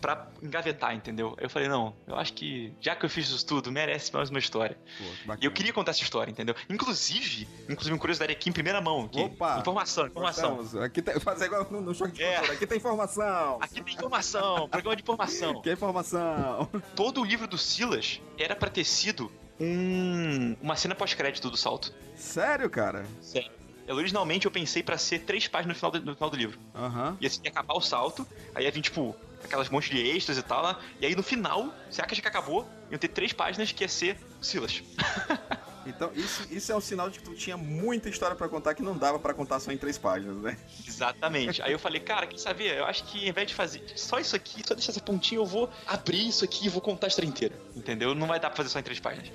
pra 0.00 0.28
engavetar, 0.42 0.94
entendeu? 0.94 1.34
Eu 1.38 1.50
falei, 1.50 1.68
não, 1.68 1.94
eu 2.06 2.16
acho 2.16 2.32
que 2.32 2.72
já 2.80 2.94
que 2.94 3.04
eu 3.04 3.10
fiz 3.10 3.28
isso 3.28 3.44
tudo, 3.44 3.70
merece 3.70 4.12
mais 4.12 4.30
uma 4.30 4.38
história. 4.38 4.78
Pô, 5.26 5.34
E 5.40 5.44
eu 5.44 5.50
queria 5.50 5.72
contar 5.72 5.90
essa 5.90 6.02
história, 6.02 6.30
entendeu? 6.30 6.54
Inclusive, 6.68 7.48
inclusive 7.68 7.92
uma 7.92 7.98
curiosidade 7.98 8.32
aqui 8.32 8.48
em 8.48 8.52
primeira 8.52 8.80
mão. 8.80 9.04
aqui. 9.04 9.20
Opa! 9.20 9.58
Informação, 9.58 10.06
informação. 10.06 10.56
Cortamos. 10.56 10.76
Aqui 10.76 11.02
tem, 11.02 11.18
fazer 11.20 11.46
igual 11.46 11.66
no, 11.70 11.80
no 11.80 11.94
choque 11.94 12.12
de 12.12 12.22
É. 12.22 12.38
Aqui 12.38 12.66
tem 12.66 12.78
informação. 12.78 13.58
Aqui 13.60 13.82
tem 13.82 13.94
informação, 13.94 14.68
programa 14.68 14.96
de 14.96 15.02
informação. 15.02 15.62
Que 15.62 15.72
informação. 15.72 16.68
todo 16.94 17.20
o 17.20 17.24
livro 17.24 17.46
do 17.46 17.58
Silas 17.58 18.20
era 18.38 18.54
pra 18.54 18.70
ter 18.70 18.84
sido 18.84 19.30
um, 19.60 20.56
uma 20.60 20.76
cena 20.76 20.94
pós-crédito 20.94 21.50
do 21.50 21.56
salto. 21.56 21.92
Sério, 22.16 22.68
cara? 22.68 23.04
Sério. 23.20 23.50
Originalmente 23.88 24.44
eu 24.44 24.50
pensei 24.50 24.82
pra 24.82 24.98
ser 24.98 25.20
três 25.20 25.48
páginas 25.48 25.76
no 25.76 25.78
final 25.78 25.90
do, 25.90 26.04
no 26.04 26.14
final 26.14 26.30
do 26.30 26.36
livro. 26.36 26.58
Aham. 26.74 27.16
E 27.20 27.26
assim, 27.26 27.40
ia 27.44 27.50
acabar 27.50 27.74
o 27.74 27.80
salto, 27.80 28.26
aí 28.54 28.64
ia 28.64 28.70
vir, 28.70 28.82
tipo, 28.82 29.16
aquelas 29.42 29.70
montes 29.70 29.90
de 29.90 29.98
extras 29.98 30.36
e 30.36 30.42
tal, 30.42 30.62
lá, 30.62 30.78
e 31.00 31.06
aí 31.06 31.16
no 31.16 31.22
final, 31.22 31.72
se 31.90 32.00
a 32.02 32.04
caixa 32.04 32.20
que 32.20 32.28
acabou, 32.28 32.68
iam 32.90 32.98
ter 32.98 33.08
três 33.08 33.32
páginas 33.32 33.72
que 33.72 33.84
ia 33.84 33.88
ser 33.88 34.18
Silas. 34.42 34.82
Então, 35.88 36.12
isso, 36.14 36.46
isso 36.50 36.70
é 36.70 36.76
um 36.76 36.80
sinal 36.80 37.08
de 37.08 37.18
que 37.18 37.24
tu 37.24 37.34
tinha 37.34 37.56
muita 37.56 38.08
história 38.08 38.36
pra 38.36 38.48
contar 38.48 38.74
que 38.74 38.82
não 38.82 38.96
dava 38.96 39.18
pra 39.18 39.32
contar 39.32 39.58
só 39.60 39.72
em 39.72 39.78
três 39.78 39.96
páginas, 39.96 40.36
né? 40.36 40.56
Exatamente. 40.86 41.62
Aí 41.62 41.72
eu 41.72 41.78
falei, 41.78 42.00
cara, 42.00 42.26
quem 42.26 42.38
sabia? 42.38 42.74
Eu 42.74 42.84
acho 42.84 43.04
que 43.04 43.22
ao 43.22 43.28
invés 43.28 43.48
de 43.48 43.54
fazer 43.54 43.82
só 43.96 44.18
isso 44.18 44.36
aqui, 44.36 44.62
só 44.66 44.74
deixar 44.74 44.92
essa 44.92 45.00
pontinha, 45.00 45.40
eu 45.40 45.46
vou 45.46 45.70
abrir 45.86 46.28
isso 46.28 46.44
aqui 46.44 46.66
e 46.66 46.68
vou 46.68 46.80
contar 46.80 47.06
a 47.06 47.08
história 47.08 47.28
inteira. 47.28 47.54
Entendeu? 47.74 48.14
Não 48.14 48.26
vai 48.26 48.38
dar 48.38 48.50
pra 48.50 48.56
fazer 48.56 48.68
só 48.68 48.78
em 48.78 48.82
três 48.82 49.00
páginas. 49.00 49.30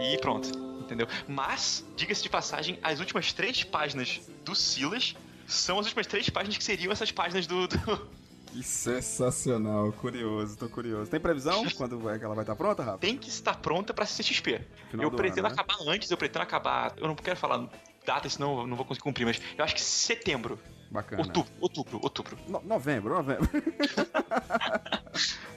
E 0.00 0.16
pronto. 0.18 0.48
Entendeu? 0.80 1.06
Mas, 1.26 1.84
diga-se 1.96 2.22
de 2.22 2.30
passagem, 2.30 2.78
as 2.82 3.00
últimas 3.00 3.32
três 3.32 3.62
páginas 3.64 4.20
do 4.44 4.54
Silas 4.54 5.14
são 5.46 5.78
as 5.78 5.86
últimas 5.86 6.06
três 6.06 6.30
páginas 6.30 6.56
que 6.56 6.64
seriam 6.64 6.92
essas 6.92 7.10
páginas 7.10 7.46
do. 7.46 7.66
do... 7.66 8.17
Que 8.52 8.62
sensacional, 8.62 9.92
curioso, 9.92 10.56
tô 10.56 10.68
curioso. 10.68 11.10
Tem 11.10 11.20
previsão 11.20 11.64
quando 11.76 11.98
vai, 11.98 12.18
que 12.18 12.24
ela 12.24 12.34
vai 12.34 12.42
estar 12.42 12.56
pronta, 12.56 12.82
Rafa? 12.82 12.98
Tem 12.98 13.16
que 13.16 13.28
estar 13.28 13.54
pronta 13.58 13.92
pra 13.92 14.04
CXP. 14.04 14.60
Final 14.90 15.04
eu 15.04 15.10
do 15.10 15.16
pretendo 15.16 15.46
ano, 15.46 15.54
né? 15.54 15.62
acabar 15.62 15.76
antes, 15.86 16.10
eu 16.10 16.16
pretendo 16.16 16.42
acabar. 16.42 16.94
Eu 16.96 17.06
não 17.06 17.14
quero 17.14 17.36
falar 17.36 17.68
data, 18.06 18.28
senão 18.28 18.60
eu 18.60 18.66
não 18.66 18.76
vou 18.76 18.86
conseguir 18.86 19.04
cumprir, 19.04 19.26
mas 19.26 19.40
eu 19.56 19.64
acho 19.64 19.74
que 19.74 19.82
setembro. 19.82 20.58
Bacana. 20.90 21.22
Outubro, 21.22 21.50
outubro, 21.60 22.00
outubro. 22.02 22.38
No- 22.48 22.62
novembro, 22.64 23.14
novembro. 23.14 23.48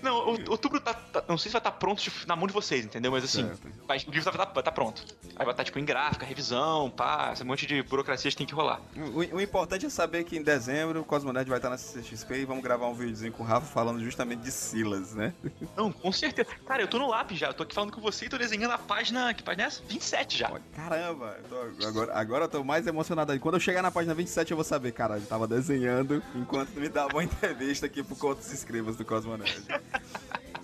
Não, 0.02 0.16
outubro 0.50 0.80
tá, 0.82 0.94
tá- 0.96 1.24
Não 1.28 1.38
sei 1.38 1.50
se 1.50 1.54
vai 1.54 1.60
estar 1.60 1.72
pronto 1.74 2.02
tipo, 2.02 2.26
na 2.28 2.36
mão 2.36 2.48
de 2.48 2.54
vocês, 2.54 2.84
entendeu? 2.84 3.12
Mas 3.12 3.24
assim, 3.24 3.48
vai- 3.88 4.00
o 4.00 4.12
livro 4.12 4.32
vai 4.32 4.46
estar 4.60 4.72
pronto. 4.72 5.06
Aí 5.36 5.46
vai 5.46 5.54
estar, 5.54 5.64
tipo, 5.64 5.78
em 5.78 5.86
gráfica, 5.86 6.26
revisão, 6.26 6.90
pá, 6.90 7.30
esse 7.34 7.44
monte 7.44 7.68
de 7.68 7.84
burocracias 7.84 8.34
que 8.34 8.40
tem 8.40 8.48
que 8.48 8.54
rolar. 8.56 8.82
O, 8.96 9.36
o 9.36 9.42
importante 9.42 9.86
é 9.86 9.90
saber 9.90 10.24
que 10.24 10.36
em 10.36 10.42
dezembro 10.44 11.02
o 11.02 11.06
Cosmonet 11.06 11.48
vai 11.48 11.60
estar 11.60 11.70
na 11.70 11.78
CXP 11.78 12.34
e 12.40 12.46
vamos 12.46 12.64
gravar 12.64 12.88
um 12.88 12.96
videozinho 12.96 13.32
com 13.32 13.44
o 13.44 13.46
Rafa 13.46 13.68
falando 13.68 14.04
justamente 14.04 14.40
de 14.42 14.52
Silas, 14.52 15.14
né? 15.14 15.34
Não, 15.78 15.92
com 15.92 16.12
certeza. 16.12 16.50
Cara, 16.66 16.82
eu 16.82 16.88
tô 16.88 16.98
no 16.98 17.08
lápis 17.08 17.38
já, 17.38 17.48
eu 17.48 17.54
tô 17.54 17.62
aqui 17.64 17.76
falando 17.76 17.92
com 17.94 18.02
você 18.02 18.26
e 18.26 18.30
tô 18.30 18.40
desenhando 18.40 18.72
a 18.72 18.80
página. 18.80 19.34
Que 19.36 19.44
página 19.44 19.64
é 19.66 19.68
essa? 19.68 19.84
27 19.88 20.38
já. 20.40 20.52
Caramba, 20.76 21.38
eu 21.44 21.50
tô- 21.78 21.86
agora, 21.88 22.18
agora 22.20 22.46
eu 22.46 22.50
tô 22.50 22.64
mais 22.64 22.88
emocionado 22.88 23.32
aí. 23.32 23.38
Quando 23.40 23.56
eu 23.56 23.62
chegar 23.62 23.84
na 23.84 23.92
página 23.92 24.16
27 24.16 24.50
eu 24.50 24.58
vou 24.58 24.64
saber, 24.64 24.92
cara, 24.94 25.21
eu 25.22 25.28
tava 25.28 25.48
desenhando 25.48 26.22
enquanto 26.36 26.72
me 26.72 26.90
dava 26.90 27.14
uma 27.14 27.24
entrevista 27.24 27.86
aqui 27.86 28.04
pro 28.04 28.16
Contos 28.16 28.52
Escribas 28.52 28.96
do 28.96 29.06
Cosmonet. 29.06 29.62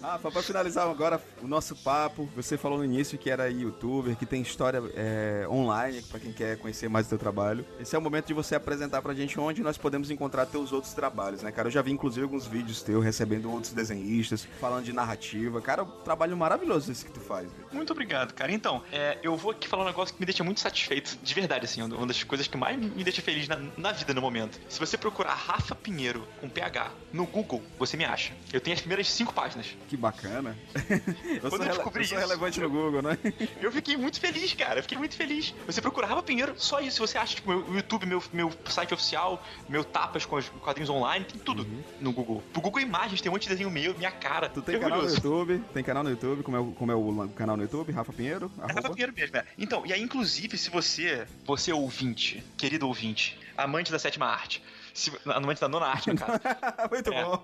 Rafa, 0.08 0.32
pra 0.32 0.42
finalizar 0.42 0.90
agora 0.90 1.22
o 1.44 1.48
nosso 1.50 1.76
papo, 1.76 2.30
você 2.34 2.58
falou 2.58 2.78
no 2.78 2.86
início 2.86 3.18
que 3.18 3.30
era 3.30 3.50
youtuber, 3.50 4.16
que 4.16 4.26
tem 4.26 4.42
história 4.42 4.82
é, 4.96 5.46
online, 5.50 6.02
pra 6.04 6.18
quem 6.18 6.32
quer 6.32 6.58
conhecer 6.58 6.88
mais 6.88 7.08
do 7.08 7.10
teu 7.10 7.18
trabalho. 7.18 7.66
Esse 7.78 7.94
é 7.94 8.00
o 8.00 8.02
momento 8.02 8.28
de 8.28 8.34
você 8.34 8.56
apresentar 8.56 9.02
pra 9.02 9.14
gente 9.14 9.38
onde 9.38 9.62
nós 9.62 9.78
podemos 9.78 10.10
encontrar 10.10 10.46
teus 10.46 10.72
outros 10.72 10.94
trabalhos, 10.94 11.44
né, 11.44 11.52
cara? 11.52 11.68
Eu 11.68 11.72
já 11.74 11.82
vi 11.82 11.92
inclusive 11.92 12.24
alguns 12.24 12.48
vídeos 12.48 12.82
teus 12.82 13.04
recebendo 13.04 13.52
outros 13.52 13.74
desenhistas, 13.74 14.48
falando 14.62 14.86
de 14.86 14.94
narrativa. 14.94 15.60
Cara, 15.60 15.84
um 15.84 15.92
trabalho 16.06 16.38
maravilhoso 16.38 16.90
esse 16.90 17.04
que 17.04 17.12
tu 17.12 17.20
faz. 17.20 17.50
Muito 17.74 17.92
obrigado, 17.92 18.34
cara. 18.34 18.50
Então, 18.50 18.82
é, 18.94 19.18
eu 19.22 19.36
vou 19.36 19.52
aqui 19.52 19.68
falar 19.68 19.84
um 19.84 19.88
negócio 19.88 20.16
que 20.16 20.22
me 20.22 20.26
deixa 20.26 20.42
muito 20.42 20.62
satisfeito, 20.62 21.20
de 21.22 21.34
verdade, 21.34 21.66
assim, 21.66 21.82
uma 21.82 22.08
das 22.08 22.24
coisas 22.24 22.48
que 22.48 22.56
mais 22.56 22.80
me 22.80 23.04
deixa 23.04 23.22
feliz 23.22 23.50
na, 23.50 23.60
na 23.76 23.92
vida 23.92 24.14
no 24.14 24.22
momento. 24.22 24.58
Se 24.70 24.80
você 24.80 24.98
procurar 24.98 25.34
Rafa 25.34 25.76
Pinheiro 25.76 26.26
com 26.40 26.48
PH 26.48 26.94
no 27.12 27.26
Google, 27.26 27.62
você 27.78 27.98
me 27.98 28.06
acha. 28.06 28.32
Eu 28.54 28.62
tenho 28.62 28.74
as 28.74 28.80
primeiras 28.80 29.12
cinco 29.12 29.34
páginas. 29.34 29.76
Que 29.90 29.97
bacana. 29.98 30.56
eu 31.42 31.42
sou, 31.42 31.50
Quando 31.50 31.54
eu 31.54 31.60
rele- 31.60 31.70
descobri 31.76 32.04
eu 32.04 32.08
sou 32.08 32.18
isso- 32.18 32.28
relevante 32.28 32.60
no 32.60 32.70
Google, 32.70 33.02
né? 33.02 33.18
Eu 33.62 33.72
fiquei 33.72 33.98
muito 33.98 34.20
feliz, 34.20 34.54
cara. 34.54 34.80
Eu 34.80 34.84
fiquei 34.84 34.98
muito 34.98 35.16
feliz. 35.16 35.54
Você 35.66 35.82
procura 35.82 36.06
Rafa 36.08 36.24
Pinheiro, 36.24 36.54
só 36.58 36.80
isso. 36.80 37.06
Você 37.06 37.18
acha, 37.18 37.36
tipo, 37.36 37.50
meu 37.50 37.76
YouTube, 37.76 38.06
meu, 38.06 38.24
meu 38.32 38.52
site 38.70 38.94
oficial, 38.94 39.44
meu 39.68 39.84
tapas 39.84 40.26
com 40.26 40.36
os 40.36 40.48
quadrinhos 40.50 40.90
online, 40.90 41.26
tem 41.26 41.40
tudo 41.40 41.68
no 42.00 42.12
Google. 42.12 42.44
Pro 42.54 42.62
Google 42.62 42.82
Imagens 42.82 43.20
tem 43.22 43.30
um 43.30 43.34
monte 43.34 43.44
de 43.44 43.50
desenho 43.50 43.70
meu, 43.72 43.96
minha 43.98 44.12
cara. 44.12 44.48
Uhum. 44.48 44.54
Tu 44.54 44.62
tem 44.62 44.76
Que 44.76 44.82
canal 44.82 45.02
no. 45.02 45.10
YouTube, 45.10 45.64
tem 45.74 45.84
canal 45.84 46.04
no 46.04 46.10
YouTube, 46.10 46.44
como 46.44 46.58
é, 46.58 46.60
o- 46.60 46.72
como 46.72 46.92
é 46.92 46.96
o 46.96 47.30
canal 47.30 47.58
no 47.58 47.64
YouTube, 47.64 47.92
Rafa 47.92 48.14
Pinheiro, 48.14 48.52
É 48.68 48.74
Rafa. 48.74 48.90
Pinheiro 48.92 49.14
mesmo, 49.14 49.38
é. 49.38 49.46
Então, 49.58 49.86
e 49.86 49.94
aí, 49.94 50.02
inclusive, 50.02 50.58
se 50.58 50.70
você, 50.70 51.26
você 51.46 51.72
ouvinte, 51.74 52.44
querido 52.58 52.88
ouvinte, 52.88 53.38
amante 53.58 53.92
da 53.92 54.00
sétima 54.00 54.26
arte, 54.28 54.62
se, 54.98 55.12
amante 55.26 55.62
da 55.62 55.68
nona 55.68 55.86
arte, 55.86 56.10
no 56.12 56.18
caso, 56.18 56.40
Muito 56.92 57.14
É. 57.14 57.24
bom. 57.24 57.44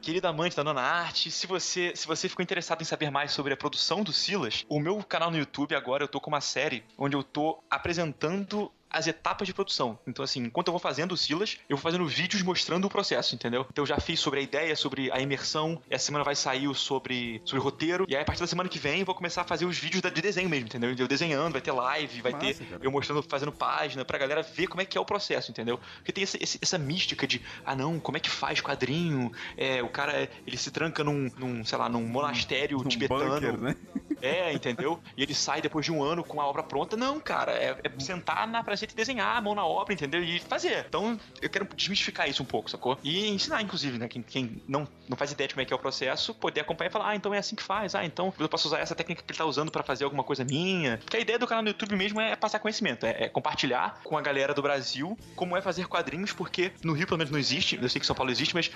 querido 0.00 0.26
amante 0.26 0.56
da 0.56 0.64
nona 0.64 0.80
arte, 0.82 1.30
se 1.30 1.46
você, 1.46 1.92
se 1.94 2.06
você 2.06 2.28
ficou 2.28 2.42
interessado 2.42 2.82
em 2.82 2.84
saber 2.84 3.10
mais 3.10 3.32
sobre 3.32 3.52
a 3.52 3.56
produção 3.56 4.02
do 4.02 4.12
Silas, 4.12 4.64
o 4.68 4.80
meu 4.80 5.02
canal 5.04 5.30
no 5.30 5.38
YouTube 5.38 5.74
agora 5.74 6.02
eu 6.02 6.08
tô 6.08 6.20
com 6.20 6.28
uma 6.30 6.40
série 6.40 6.84
onde 6.98 7.14
eu 7.16 7.22
tô 7.22 7.62
apresentando 7.70 8.70
as 8.92 9.06
etapas 9.06 9.46
de 9.46 9.54
produção. 9.54 9.98
Então, 10.06 10.24
assim, 10.24 10.44
enquanto 10.44 10.68
eu 10.68 10.72
vou 10.72 10.80
fazendo 10.80 11.12
o 11.12 11.16
Silas, 11.16 11.58
eu 11.68 11.76
vou 11.76 11.82
fazendo 11.82 12.06
vídeos 12.06 12.42
mostrando 12.42 12.84
o 12.84 12.90
processo, 12.90 13.34
entendeu? 13.34 13.66
Então, 13.70 13.82
eu 13.82 13.86
já 13.86 13.98
fiz 13.98 14.20
sobre 14.20 14.40
a 14.40 14.42
ideia, 14.42 14.76
sobre 14.76 15.10
a 15.10 15.20
imersão. 15.20 15.80
Essa 15.88 16.06
semana 16.06 16.24
vai 16.24 16.34
sair 16.36 16.68
o 16.68 16.74
sobre, 16.74 17.40
sobre 17.44 17.62
roteiro. 17.62 18.04
E 18.08 18.14
aí, 18.14 18.22
a 18.22 18.24
partir 18.24 18.40
da 18.40 18.46
semana 18.46 18.68
que 18.68 18.78
vem, 18.78 19.00
eu 19.00 19.06
vou 19.06 19.14
começar 19.14 19.42
a 19.42 19.44
fazer 19.44 19.64
os 19.64 19.78
vídeos 19.78 20.02
de 20.02 20.20
desenho 20.22 20.48
mesmo, 20.48 20.66
entendeu? 20.66 20.94
Eu 20.96 21.08
desenhando, 21.08 21.52
vai 21.52 21.60
ter 21.62 21.72
live, 21.72 22.20
vai 22.20 22.32
Massa, 22.32 22.46
ter 22.46 22.64
cara. 22.66 22.80
eu 22.84 22.90
mostrando, 22.90 23.22
fazendo 23.22 23.52
página, 23.52 24.04
pra 24.04 24.18
galera 24.18 24.42
ver 24.42 24.66
como 24.66 24.82
é 24.82 24.84
que 24.84 24.98
é 24.98 25.00
o 25.00 25.04
processo, 25.04 25.50
entendeu? 25.50 25.78
Porque 25.96 26.12
tem 26.12 26.24
essa, 26.24 26.36
essa 26.40 26.78
mística 26.78 27.26
de, 27.26 27.40
ah 27.64 27.74
não, 27.74 27.98
como 27.98 28.16
é 28.16 28.20
que 28.20 28.30
faz 28.30 28.60
quadrinho? 28.60 29.32
É, 29.56 29.82
o 29.82 29.88
cara, 29.88 30.28
ele 30.46 30.56
se 30.56 30.70
tranca 30.70 31.02
num, 31.02 31.30
num 31.38 31.64
sei 31.64 31.78
lá, 31.78 31.88
num 31.88 32.06
monastério 32.06 32.78
Um 32.78 32.84
tibetano. 32.84 33.30
bunker, 33.30 33.58
né? 33.58 33.76
É, 34.22 34.52
entendeu? 34.52 35.00
E 35.16 35.22
ele 35.22 35.34
sai 35.34 35.60
depois 35.60 35.84
de 35.84 35.92
um 35.92 36.02
ano 36.02 36.22
com 36.22 36.40
a 36.40 36.46
obra 36.46 36.62
pronta. 36.62 36.96
Não, 36.96 37.18
cara, 37.20 37.52
é, 37.52 37.76
é 37.82 38.00
sentar 38.00 38.46
na 38.46 38.62
prancheta 38.62 38.92
e 38.92 38.96
desenhar, 38.96 39.36
a 39.36 39.40
mão 39.40 39.54
na 39.54 39.66
obra, 39.66 39.92
entendeu? 39.92 40.22
E 40.22 40.38
fazer. 40.38 40.86
Então, 40.88 41.18
eu 41.40 41.50
quero 41.50 41.66
desmistificar 41.74 42.28
isso 42.28 42.42
um 42.42 42.46
pouco, 42.46 42.70
sacou? 42.70 42.96
E 43.02 43.28
ensinar, 43.28 43.60
inclusive, 43.62 43.98
né? 43.98 44.08
Quem, 44.08 44.22
quem 44.22 44.62
não, 44.68 44.86
não 45.08 45.16
faz 45.16 45.32
ideia 45.32 45.48
de 45.48 45.54
como 45.54 45.62
é 45.62 45.64
que 45.64 45.72
é 45.72 45.76
o 45.76 45.78
processo, 45.78 46.34
poder 46.34 46.60
acompanhar 46.60 46.90
e 46.90 46.92
falar, 46.92 47.10
ah, 47.10 47.16
então 47.16 47.34
é 47.34 47.38
assim 47.38 47.56
que 47.56 47.62
faz. 47.62 47.94
Ah, 47.94 48.04
então 48.04 48.32
eu 48.38 48.48
posso 48.48 48.68
usar 48.68 48.78
essa 48.78 48.94
técnica 48.94 49.22
que 49.22 49.32
ele 49.32 49.38
tá 49.38 49.44
usando 49.44 49.70
pra 49.70 49.82
fazer 49.82 50.04
alguma 50.04 50.22
coisa 50.22 50.44
minha. 50.44 50.98
Porque 50.98 51.16
a 51.16 51.20
ideia 51.20 51.38
do 51.38 51.46
canal 51.46 51.62
no 51.62 51.68
YouTube 51.68 51.96
mesmo 51.96 52.20
é 52.20 52.36
passar 52.36 52.58
conhecimento, 52.58 53.04
é, 53.04 53.24
é 53.24 53.28
compartilhar 53.28 54.00
com 54.04 54.16
a 54.16 54.20
galera 54.20 54.54
do 54.54 54.62
Brasil 54.62 55.18
como 55.34 55.56
é 55.56 55.60
fazer 55.60 55.86
quadrinhos, 55.86 56.32
porque 56.32 56.72
no 56.82 56.92
Rio, 56.92 57.06
pelo 57.06 57.18
menos, 57.18 57.30
não 57.30 57.38
existe. 57.38 57.78
Eu 57.80 57.88
sei 57.88 58.00
que 58.00 58.06
São 58.06 58.14
Paulo 58.14 58.30
existe, 58.30 58.54
mas 58.54 58.70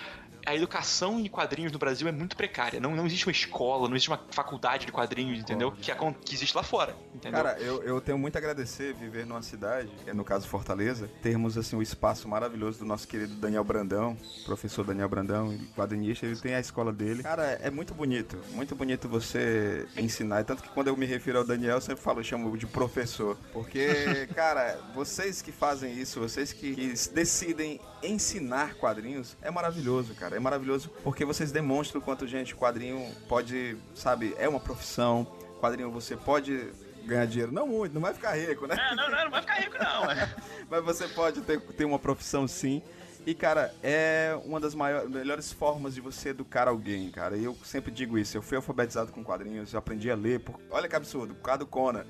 a 0.45 0.55
educação 0.55 1.21
em 1.21 1.29
quadrinhos 1.29 1.73
no 1.73 1.79
Brasil 1.79 2.09
é 2.09 2.13
muito 2.13 2.37
precária. 2.37 2.81
Não, 2.81 2.95
não 2.95 3.07
existe 3.07 3.27
uma 3.27 3.33
escola, 3.33 3.89
não 3.89 3.97
existe 3.97 4.09
uma 4.09 4.21
faculdade 4.31 4.87
de 4.87 4.93
quadrinhos, 4.93 5.36
entendeu? 5.39 5.73
Que, 5.73 5.91
acon- 5.91 6.13
que 6.15 6.35
existe 6.35 6.55
lá 6.57 6.63
fora, 6.63 6.95
entendeu? 7.15 7.43
Cara, 7.43 7.59
eu, 7.61 7.83
eu 7.83 8.01
tenho 8.01 8.19
muito 8.19 8.37
a 8.37 8.39
agradecer 8.39 8.95
viver 8.95 9.27
numa 9.27 9.43
cidade, 9.43 9.91
é, 10.07 10.13
no 10.15 10.25
caso 10.25 10.47
Fortaleza, 10.49 11.09
termos 11.23 11.57
assim 11.59 11.77
o 11.77 11.83
espaço 11.83 12.29
maravilhoso 12.29 12.79
do 12.81 12.85
nosso 12.85 13.07
querido 13.07 13.35
Daniel 13.37 13.65
Brandão, 13.65 14.17
professor 14.45 14.85
Daniel 14.85 15.09
Brandão, 15.09 15.57
quadrinista, 15.75 16.27
ele 16.27 16.37
tem 16.37 16.55
a 16.55 16.61
escola 16.61 16.93
dele. 16.93 17.23
Cara, 17.23 17.59
é 17.63 17.71
muito 17.71 17.95
bonito, 17.95 18.39
muito 18.53 18.75
bonito 18.75 19.09
você 19.09 19.87
ensinar, 19.97 20.45
tanto 20.45 20.63
que 20.63 20.69
quando 20.71 20.89
eu 20.89 20.97
me 20.97 21.07
refiro 21.07 21.39
ao 21.39 21.45
Daniel, 21.45 21.77
eu 21.77 21.81
sempre 21.81 22.03
falo, 22.03 22.21
eu 22.21 22.25
chamo 22.25 22.57
de 22.57 22.67
professor, 22.67 23.37
porque, 23.53 24.27
cara, 24.35 24.79
vocês 24.95 25.43
que 25.43 25.53
fazem 25.53 25.93
isso, 25.99 26.21
vocês 26.21 26.53
que, 26.53 26.75
que 26.75 26.93
decidem 27.13 27.81
ensinar 28.03 28.75
quadrinhos, 28.75 29.37
é 29.43 29.51
maravilhoso, 29.51 30.15
cara, 30.15 30.37
é 30.37 30.41
maravilhoso 30.41 30.91
porque 31.03 31.25
vocês 31.25 31.51
demonstram 31.51 32.01
o 32.01 32.05
quanto, 32.05 32.27
gente, 32.27 32.55
quadrinho 32.55 33.05
pode, 33.29 33.77
sabe, 33.95 34.35
é 34.39 34.49
uma 34.49 34.61
profissão, 34.61 35.26
quadrinho 35.61 35.91
você 35.91 36.17
pode 36.17 36.73
ganhar 37.05 37.27
dinheiro, 37.27 37.53
não 37.53 37.67
muito, 37.67 37.95
não 37.95 38.01
vai 38.01 38.13
ficar 38.13 38.37
rico, 38.37 38.67
né? 38.67 38.77
É, 38.79 38.95
não, 38.95 39.11
não, 39.11 39.25
não 39.25 39.31
vai 39.31 39.41
ficar 39.41 39.55
rico, 39.55 39.77
não. 39.79 40.11
é. 40.11 40.35
Mas 40.69 40.85
você 40.85 41.07
pode 41.09 41.41
ter, 41.43 41.61
ter 41.61 41.85
uma 41.85 41.99
profissão 41.99 42.47
sim. 42.49 42.83
E, 43.27 43.35
cara, 43.35 43.75
é 43.83 44.39
uma 44.45 44.61
das 44.61 44.73
maiores, 44.73 45.11
melhores 45.11 45.53
formas 45.53 45.95
de 45.95 46.01
você 46.01 46.29
educar 46.29 46.69
alguém, 46.69 47.11
cara. 47.11 47.37
E 47.37 47.45
eu 47.45 47.57
sempre 47.65 47.91
digo 47.91 48.17
isso. 48.17 48.37
Eu 48.37 48.43
fui 48.43 48.57
alfabetizado 48.57 49.11
com 49.11 49.25
quadrinhos, 49.25 49.73
eu 49.73 49.79
aprendi 49.81 50.09
a 50.11 50.15
ler. 50.15 50.41
Por... 50.41 50.61
Olha 50.71 50.89
que 50.89 50.95
absurdo, 50.95 51.35
por 51.35 51.43
causa 51.43 51.59
do 51.59 51.67
Conan. 51.67 52.05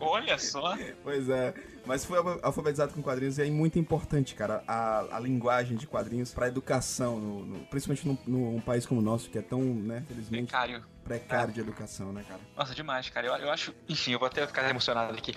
Olha 0.00 0.38
só. 0.38 0.76
Pois 1.02 1.28
é, 1.28 1.54
mas 1.86 2.10
alfa- 2.10 2.40
alfabetizado 2.42 2.92
com 2.92 3.02
quadrinhos 3.02 3.38
e 3.38 3.42
é 3.42 3.50
muito 3.50 3.78
importante, 3.78 4.34
cara, 4.34 4.62
a, 4.66 5.16
a 5.16 5.20
linguagem 5.20 5.76
de 5.76 5.86
quadrinhos 5.86 6.32
pra 6.32 6.48
educação, 6.48 7.18
no- 7.18 7.44
no- 7.44 7.66
principalmente 7.66 8.06
num, 8.06 8.18
num 8.26 8.60
país 8.60 8.86
como 8.86 9.00
o 9.00 9.04
nosso, 9.04 9.28
que 9.30 9.38
é 9.38 9.42
tão, 9.42 9.60
né, 9.62 10.02
felizmente, 10.06 10.50
Precário. 10.50 10.84
precário 11.04 11.52
de 11.52 11.60
educação, 11.60 12.12
né, 12.12 12.24
cara? 12.26 12.40
Nossa, 12.56 12.74
demais, 12.74 13.08
cara. 13.10 13.26
Eu, 13.26 13.34
eu 13.36 13.50
acho. 13.50 13.74
Enfim, 13.88 14.12
eu 14.12 14.18
vou 14.18 14.26
até 14.26 14.46
ficar 14.46 14.68
emocionado 14.68 15.12
aqui. 15.16 15.34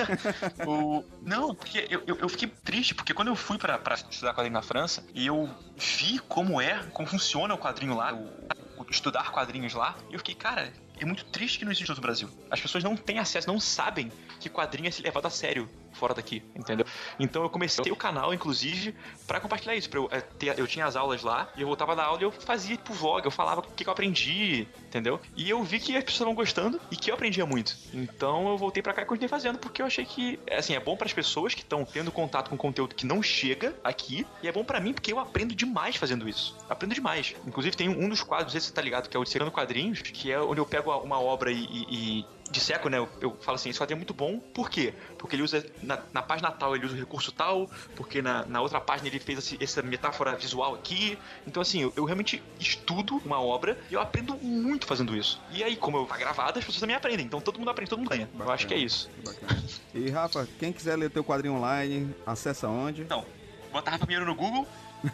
o, 0.66 1.04
não, 1.22 1.54
porque 1.54 1.86
eu, 1.90 2.02
eu, 2.06 2.16
eu 2.16 2.28
fiquei 2.28 2.48
triste, 2.64 2.94
porque 2.94 3.12
quando 3.14 3.28
eu 3.28 3.36
fui 3.36 3.58
pra, 3.58 3.78
pra 3.78 3.94
estudar 3.94 4.32
quadrinho 4.34 4.52
na 4.54 4.62
França, 4.62 5.04
e 5.14 5.26
eu 5.26 5.48
vi 5.76 6.18
como 6.20 6.60
é, 6.60 6.78
como 6.92 7.08
funciona 7.08 7.54
o 7.54 7.58
quadrinho 7.58 7.94
lá, 7.94 8.14
o, 8.14 8.24
o 8.78 8.86
estudar 8.90 9.30
quadrinhos 9.30 9.74
lá, 9.74 9.96
e 10.08 10.14
eu 10.14 10.18
fiquei, 10.18 10.34
cara. 10.34 10.72
É 11.00 11.04
muito 11.06 11.24
triste 11.24 11.58
que 11.58 11.64
não 11.64 11.72
existe 11.72 11.88
no 11.88 12.00
Brasil. 12.00 12.28
As 12.50 12.60
pessoas 12.60 12.84
não 12.84 12.94
têm 12.94 13.18
acesso, 13.18 13.48
não 13.48 13.58
sabem 13.58 14.12
que 14.38 14.50
quadrinho 14.50 14.86
é 14.86 15.02
levado 15.02 15.24
a 15.24 15.30
sério 15.30 15.68
fora 15.92 16.14
daqui, 16.14 16.42
entendeu? 16.54 16.86
Então 17.18 17.42
eu 17.42 17.50
comecei 17.50 17.90
o 17.92 17.96
canal, 17.96 18.32
inclusive, 18.32 18.94
pra 19.26 19.40
compartilhar 19.40 19.74
isso. 19.74 19.88
Pra 19.90 19.98
eu, 20.00 20.08
é, 20.10 20.20
ter- 20.20 20.58
eu 20.58 20.66
tinha 20.66 20.86
as 20.86 20.96
aulas 20.96 21.22
lá, 21.22 21.48
e 21.56 21.60
eu 21.62 21.66
voltava 21.66 21.94
da 21.96 22.04
aula 22.04 22.20
e 22.20 22.24
eu 22.24 22.30
fazia 22.32 22.76
pro 22.78 22.94
vlog, 22.94 23.24
eu 23.24 23.30
falava 23.30 23.60
o 23.60 23.64
que, 23.64 23.84
que 23.84 23.88
eu 23.88 23.92
aprendi, 23.92 24.66
entendeu? 24.86 25.20
E 25.36 25.48
eu 25.50 25.62
vi 25.62 25.78
que 25.80 25.96
as 25.96 26.04
pessoas 26.04 26.14
estavam 26.20 26.34
gostando 26.34 26.80
e 26.90 26.96
que 26.96 27.10
eu 27.10 27.14
aprendia 27.14 27.44
muito. 27.46 27.76
Então 27.92 28.48
eu 28.48 28.56
voltei 28.58 28.82
pra 28.82 28.92
cá 28.92 29.02
e 29.02 29.04
continuei 29.04 29.28
fazendo, 29.28 29.58
porque 29.58 29.82
eu 29.82 29.86
achei 29.86 30.04
que, 30.04 30.38
assim, 30.50 30.74
é 30.74 30.80
bom 30.80 30.96
pras 30.96 31.12
pessoas 31.12 31.54
que 31.54 31.62
estão 31.62 31.84
tendo 31.84 32.10
contato 32.12 32.50
com 32.50 32.56
conteúdo 32.56 32.94
que 32.94 33.06
não 33.06 33.22
chega 33.22 33.74
aqui, 33.84 34.26
e 34.42 34.48
é 34.48 34.52
bom 34.52 34.64
pra 34.64 34.80
mim 34.80 34.92
porque 34.92 35.12
eu 35.12 35.18
aprendo 35.18 35.54
demais 35.54 35.96
fazendo 35.96 36.28
isso. 36.28 36.56
Aprendo 36.68 36.94
demais. 36.94 37.34
Inclusive 37.46 37.76
tem 37.76 37.88
um 37.88 38.08
dos 38.08 38.22
quadros, 38.22 38.52
se 38.52 38.60
você 38.60 38.72
tá 38.72 38.82
ligado, 38.82 39.08
que 39.08 39.16
é 39.16 39.20
o 39.20 39.24
Disserando 39.24 39.50
Quadrinhos, 39.50 40.00
que 40.02 40.30
é 40.30 40.40
onde 40.40 40.60
eu 40.60 40.66
pego 40.66 40.90
uma 40.98 41.20
obra 41.20 41.50
e- 41.50 41.64
e- 41.64 41.86
e 42.20 42.26
disseco, 42.50 42.88
né? 42.88 42.98
Eu, 42.98 43.08
eu 43.20 43.36
falo 43.40 43.54
assim, 43.56 43.70
esse 43.70 43.78
quadrinho 43.78 43.96
é 43.96 44.00
muito 44.00 44.14
bom. 44.14 44.38
Por 44.38 44.68
quê? 44.68 44.92
Porque 45.18 45.36
ele 45.36 45.42
usa, 45.42 45.64
na, 45.82 45.98
na 46.12 46.22
página 46.22 46.50
tal, 46.50 46.74
ele 46.74 46.84
usa 46.86 46.94
o 46.94 46.98
recurso 46.98 47.30
tal, 47.32 47.70
porque 47.94 48.20
na, 48.20 48.44
na 48.46 48.60
outra 48.60 48.80
página 48.80 49.08
ele 49.08 49.18
fez 49.20 49.38
esse- 49.38 49.58
essa 49.62 49.82
metáfora 49.82 50.34
visual 50.36 50.74
aqui. 50.74 51.18
Então, 51.46 51.60
assim, 51.62 51.82
eu, 51.82 51.92
eu 51.96 52.04
realmente 52.04 52.42
estudo 52.58 53.20
uma 53.24 53.40
obra 53.40 53.78
e 53.90 53.94
eu 53.94 54.00
aprendo 54.00 54.34
muito 54.36 54.86
fazendo 54.86 55.16
isso. 55.16 55.40
E 55.52 55.62
aí, 55.62 55.76
como 55.76 55.96
eu 55.98 56.06
tá 56.06 56.16
gravado, 56.16 56.58
as 56.58 56.64
pessoas 56.64 56.80
também 56.80 56.96
aprendem. 56.96 57.26
Então 57.26 57.40
todo 57.40 57.58
mundo 57.58 57.70
aprende, 57.70 57.90
todo 57.90 57.98
mundo 57.98 58.08
ganha. 58.10 58.28
Eu 58.38 58.50
acho 58.50 58.66
que 58.66 58.74
é 58.74 58.78
isso. 58.78 59.08
Bacana. 59.24 59.62
E 59.94 60.10
Rafa, 60.10 60.48
quem 60.58 60.72
quiser 60.72 60.96
ler 60.96 61.10
teu 61.10 61.22
quadrinho 61.24 61.54
online, 61.54 62.14
acessa 62.26 62.68
onde? 62.68 63.02
Então, 63.02 63.24
botar 63.72 63.92
Rafa 63.92 64.06
Pinheiro 64.06 64.26
no 64.26 64.34
Google, 64.34 64.66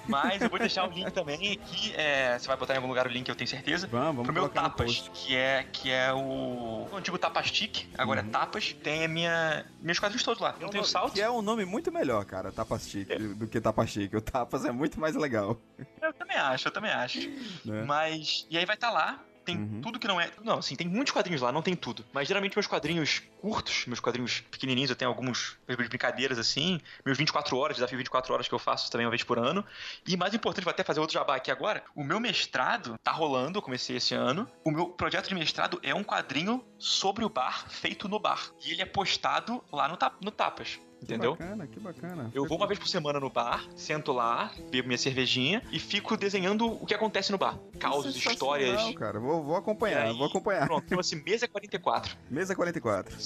mas 0.09 0.41
eu 0.43 0.49
vou 0.49 0.59
deixar 0.59 0.89
o 0.89 0.93
link 0.93 1.11
também 1.13 1.35
aqui. 1.53 1.93
É, 1.97 2.39
você 2.39 2.47
vai 2.47 2.57
botar 2.57 2.75
em 2.75 2.77
algum 2.77 2.89
lugar 2.89 3.07
o 3.07 3.11
link, 3.11 3.29
eu 3.29 3.35
tenho 3.35 3.49
certeza. 3.49 3.87
Vamos, 3.87 4.07
vamos 4.09 4.25
Pro 4.25 4.33
meu 4.33 4.49
Tapas, 4.49 5.11
que 5.15 5.37
é, 5.37 5.65
que 5.73 5.91
é 5.91 6.13
o, 6.13 6.89
o 6.91 6.97
antigo 6.97 7.19
Tapastic, 7.19 7.87
agora 7.97 8.23
Uhum. 8.23 8.29
é 8.29 8.31
Tapas. 8.31 8.73
Tem 8.83 9.05
a 9.05 9.09
minha, 9.09 9.65
meus 9.81 9.99
quadrinhos 9.99 10.23
todos 10.23 10.41
lá. 10.41 10.55
Não 10.61 10.69
tem 10.69 10.81
o 10.81 10.85
salto. 10.85 11.13
Que 11.15 11.21
é 11.21 11.31
um 11.31 11.43
nome 11.43 11.65
muito 11.65 11.91
melhor, 11.93 12.25
cara, 12.25 12.51
Tapastic, 12.53 13.09
do 13.37 13.47
que 13.47 13.61
Tapastic. 13.61 14.13
O 14.15 14.21
Tapas 14.21 14.65
é 14.65 14.73
muito 14.73 14.99
mais 15.01 15.15
legal. 15.15 15.57
Eu 16.03 16.13
também 16.13 16.37
acho, 16.37 16.69
eu 16.69 16.73
também 16.73 16.91
acho. 16.91 17.29
Né? 17.65 17.83
Mas. 17.87 18.47
E 18.51 18.57
aí 18.59 18.65
vai 18.65 18.75
estar 18.77 18.91
lá. 18.91 19.21
Tem 19.47 19.57
Uhum. 19.57 19.81
tudo 19.81 19.99
que 19.99 20.09
não 20.09 20.21
é. 20.21 20.31
Não, 20.43 20.59
assim, 20.59 20.75
tem 20.77 20.87
muitos 20.89 21.13
quadrinhos 21.13 21.41
lá, 21.41 21.51
não 21.53 21.63
tem 21.63 21.75
tudo. 21.75 22.05
Mas 22.13 22.27
geralmente 22.29 22.55
meus 22.57 22.67
quadrinhos 22.67 23.23
curtos, 23.41 23.87
meus 23.87 24.01
quadrinhos 24.01 24.41
pequenininhos, 24.51 24.91
eu 24.91 24.97
tenho 24.97 25.09
alguns 25.09 25.57
brincadeiras 25.89 26.39
assim. 26.39 26.81
Meus 27.05 27.17
24 27.17 27.57
horas, 27.57 27.77
desafio 27.77 27.97
24 27.97 28.35
horas 28.35 28.49
que 28.49 28.55
eu 28.55 28.59
faço 28.59 28.91
também 28.91 29.07
uma 29.07 29.11
vez 29.11 29.23
por 29.23 29.39
ano. 29.39 29.65
E 30.07 30.17
mais 30.17 30.35
importante, 30.35 30.65
vou 30.65 30.71
até 30.73 30.83
fazer 30.83 31.01
outro 31.01 31.15
jabá 31.15 31.37
aqui 31.37 31.51
agora. 31.51 31.83
O 31.95 32.03
meu 32.03 32.19
mestrado 32.19 32.99
tá 33.03 33.13
rolando, 33.13 33.59
eu 33.59 33.63
comecei 33.63 33.97
esse 33.97 34.15
ano. 34.15 34.51
O 34.65 34.71
meu 34.71 34.89
projeto 34.89 35.29
de 35.29 35.35
mestrado 35.35 35.79
é 35.83 35.95
um 35.95 36.03
quadrinho 36.03 36.65
sobre 36.77 37.25
o 37.25 37.29
bar, 37.29 37.67
feito 37.71 38.09
no 38.09 38.19
bar. 38.19 38.51
E 38.65 38.73
ele 38.73 38.83
é 38.83 38.87
postado 38.87 39.63
lá 39.73 39.87
no, 39.89 39.97
no 40.21 40.31
Tapas. 40.33 40.81
Entendeu? 41.03 41.37
Que 41.37 41.43
bacana, 41.43 41.67
que 41.67 41.81
bacana. 41.81 42.31
Eu 42.35 42.47
vou 42.47 42.57
uma 42.57 42.67
vez 42.67 42.79
por 42.79 42.89
semana 42.89 43.21
no 43.21 43.29
bar, 43.31 43.65
sento 43.77 44.13
lá, 44.13 44.51
bebo 44.71 44.89
minha 44.89 44.99
cervejinha 44.99 45.63
e 45.71 45.79
fico 45.79 46.17
desenhando 46.17 46.67
o 46.83 46.87
que 46.87 46.95
acontece 46.95 47.31
no 47.31 47.39
bar. 47.39 47.59
Causos, 47.79 48.15
Sensacional, 48.15 48.33
histórias. 48.61 48.95
cara, 48.97 49.21
vou, 49.21 49.43
vou 49.45 49.57
acompanhar, 49.57 50.07
aí, 50.07 50.17
vou 50.17 50.27
acompanhar. 50.27 50.67
Pronto, 50.67 50.89
chama-se 50.89 51.15
Mesa 51.17 51.47
44. 51.47 52.17
Mesa 52.31 52.55
44. 52.57 53.17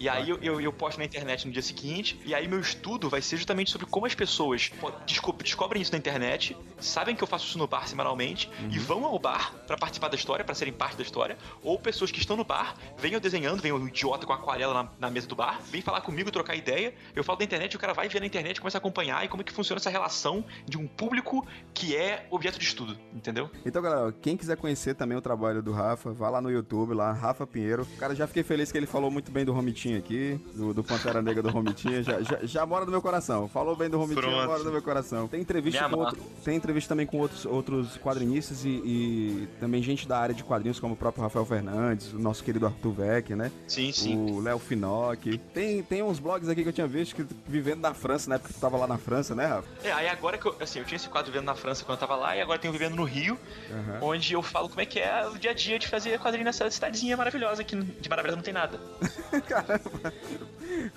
E 0.00 0.08
aí 0.08 0.30
eu, 0.30 0.38
eu, 0.42 0.60
eu 0.60 0.72
posto 0.72 0.96
na 0.98 1.04
internet 1.04 1.46
no 1.46 1.52
dia 1.52 1.60
seguinte. 1.62 2.18
E 2.24 2.34
aí 2.34 2.48
meu 2.48 2.58
estudo 2.58 3.08
vai 3.10 3.20
ser 3.20 3.36
justamente 3.36 3.70
sobre 3.70 3.86
como 3.86 4.06
as 4.06 4.14
pessoas 4.14 4.72
desco- 5.06 5.32
descobrem 5.34 5.82
isso 5.82 5.92
na 5.92 5.98
internet, 5.98 6.56
sabem 6.78 7.14
que 7.14 7.22
eu 7.22 7.26
faço 7.28 7.46
isso 7.46 7.58
no 7.58 7.66
bar 7.66 7.86
semanalmente 7.86 8.50
e 8.70 8.78
vão 8.78 9.04
ao 9.04 9.18
bar 9.18 9.54
pra 9.66 9.76
participar 9.76 10.08
da 10.08 10.16
história, 10.16 10.42
pra 10.44 10.54
serem 10.54 10.72
parte 10.72 10.96
da 10.96 11.02
história. 11.02 11.36
Ou 11.62 11.78
pessoas 11.78 12.10
que 12.10 12.18
estão 12.18 12.34
no 12.36 12.44
bar, 12.44 12.74
eu 13.02 13.20
desenhando, 13.20 13.60
vem 13.60 13.72
um 13.72 13.88
idiota 13.88 14.24
com 14.26 14.32
aquarela 14.32 14.72
na, 14.72 14.88
na 14.98 15.10
mesa 15.10 15.26
do 15.26 15.34
bar, 15.36 15.60
vem 15.64 15.82
falar 15.82 16.00
comigo, 16.00 16.30
trocar 16.30 16.54
ideia. 16.54 16.94
Eu 17.14 17.19
falo 17.24 17.38
da 17.38 17.44
internet, 17.44 17.76
o 17.76 17.78
cara 17.78 17.92
vai 17.92 18.08
ver 18.08 18.20
na 18.20 18.26
internet, 18.26 18.60
começa 18.60 18.78
a 18.78 18.80
acompanhar 18.80 19.24
e 19.24 19.28
como 19.28 19.42
é 19.42 19.44
que 19.44 19.52
funciona 19.52 19.78
essa 19.78 19.90
relação 19.90 20.44
de 20.66 20.78
um 20.78 20.86
público 20.86 21.46
que 21.74 21.96
é 21.96 22.26
objeto 22.30 22.58
de 22.58 22.64
estudo, 22.64 22.96
entendeu? 23.14 23.50
Então, 23.64 23.82
galera, 23.82 24.12
quem 24.20 24.36
quiser 24.36 24.56
conhecer 24.56 24.94
também 24.94 25.16
o 25.16 25.20
trabalho 25.20 25.62
do 25.62 25.72
Rafa, 25.72 26.12
vá 26.12 26.28
lá 26.30 26.40
no 26.40 26.50
YouTube, 26.50 26.94
lá, 26.94 27.12
Rafa 27.12 27.46
Pinheiro. 27.46 27.86
Cara, 27.98 28.14
já 28.14 28.26
fiquei 28.26 28.42
feliz 28.42 28.70
que 28.70 28.78
ele 28.78 28.86
falou 28.86 29.10
muito 29.10 29.30
bem 29.30 29.44
do 29.44 29.52
Romitinho 29.52 29.98
aqui, 29.98 30.40
do, 30.54 30.74
do 30.74 30.84
Pantera 30.84 31.22
Negra 31.22 31.42
do 31.42 31.50
Romitinho. 31.50 32.02
Já, 32.02 32.20
já, 32.22 32.38
já 32.42 32.66
mora 32.66 32.84
no 32.84 32.90
meu 32.90 33.02
coração. 33.02 33.48
Falou 33.48 33.76
bem 33.76 33.88
do 33.88 33.98
Romitinho, 33.98 34.22
Pronto. 34.22 34.46
mora 34.46 34.62
no 34.62 34.70
meu 34.70 34.82
coração. 34.82 35.28
Tem 35.28 35.40
entrevista 35.40 35.88
Me 35.88 35.94
com 35.94 36.00
outro, 36.00 36.22
tem 36.44 36.56
entrevista 36.56 36.88
também 36.90 37.06
com 37.06 37.18
outros, 37.18 37.44
outros 37.46 37.96
quadrinistas 37.98 38.64
e, 38.64 38.68
e 38.68 39.48
também 39.58 39.82
gente 39.82 40.06
da 40.06 40.18
área 40.18 40.34
de 40.34 40.42
quadrinhos, 40.44 40.80
como 40.80 40.94
o 40.94 40.96
próprio 40.96 41.22
Rafael 41.22 41.44
Fernandes, 41.44 42.12
o 42.12 42.18
nosso 42.18 42.42
querido 42.42 42.66
Arthur 42.66 42.92
Vec, 42.92 43.30
né? 43.34 43.50
Sim, 43.66 43.92
sim. 43.92 44.16
O 44.16 44.40
Léo 44.40 44.58
Finocchi. 44.58 45.38
Tem, 45.52 45.82
tem 45.82 46.02
uns 46.02 46.18
blogs 46.18 46.48
aqui 46.48 46.62
que 46.62 46.68
eu 46.68 46.72
tinha 46.72 46.86
visto 46.86 47.09
que 47.14 47.26
vivendo 47.46 47.80
na 47.80 47.94
França, 47.94 48.28
na 48.28 48.36
época 48.36 48.48
que 48.52 48.58
tu 48.58 48.60
tava 48.60 48.76
lá 48.76 48.86
na 48.86 48.98
França, 48.98 49.34
né, 49.34 49.46
Rafa? 49.46 49.68
É, 49.82 49.92
aí 49.92 50.08
agora 50.08 50.38
que 50.38 50.46
eu, 50.46 50.56
assim, 50.60 50.78
eu 50.78 50.84
tinha 50.84 50.96
esse 50.96 51.08
quadro 51.08 51.30
vivendo 51.30 51.46
na 51.46 51.54
França 51.54 51.84
quando 51.84 51.96
eu 51.96 52.00
tava 52.06 52.16
lá, 52.16 52.36
e 52.36 52.40
agora 52.40 52.58
tenho 52.58 52.72
vivendo 52.72 52.94
no 52.94 53.04
Rio, 53.04 53.38
Aham. 53.70 53.98
onde 54.02 54.32
eu 54.32 54.42
falo 54.42 54.68
como 54.68 54.80
é 54.80 54.86
que 54.86 54.98
é 54.98 55.26
o 55.26 55.38
dia 55.38 55.50
a 55.50 55.54
dia 55.54 55.78
de 55.78 55.88
fazer 55.88 56.18
quadrinho 56.18 56.44
nessa 56.44 56.70
cidadezinha 56.70 57.16
maravilhosa, 57.16 57.64
que 57.64 57.76
de 57.76 58.08
maravilhosa 58.08 58.36
não 58.36 58.42
tem 58.42 58.54
nada. 58.54 58.78
Caramba. 59.46 60.12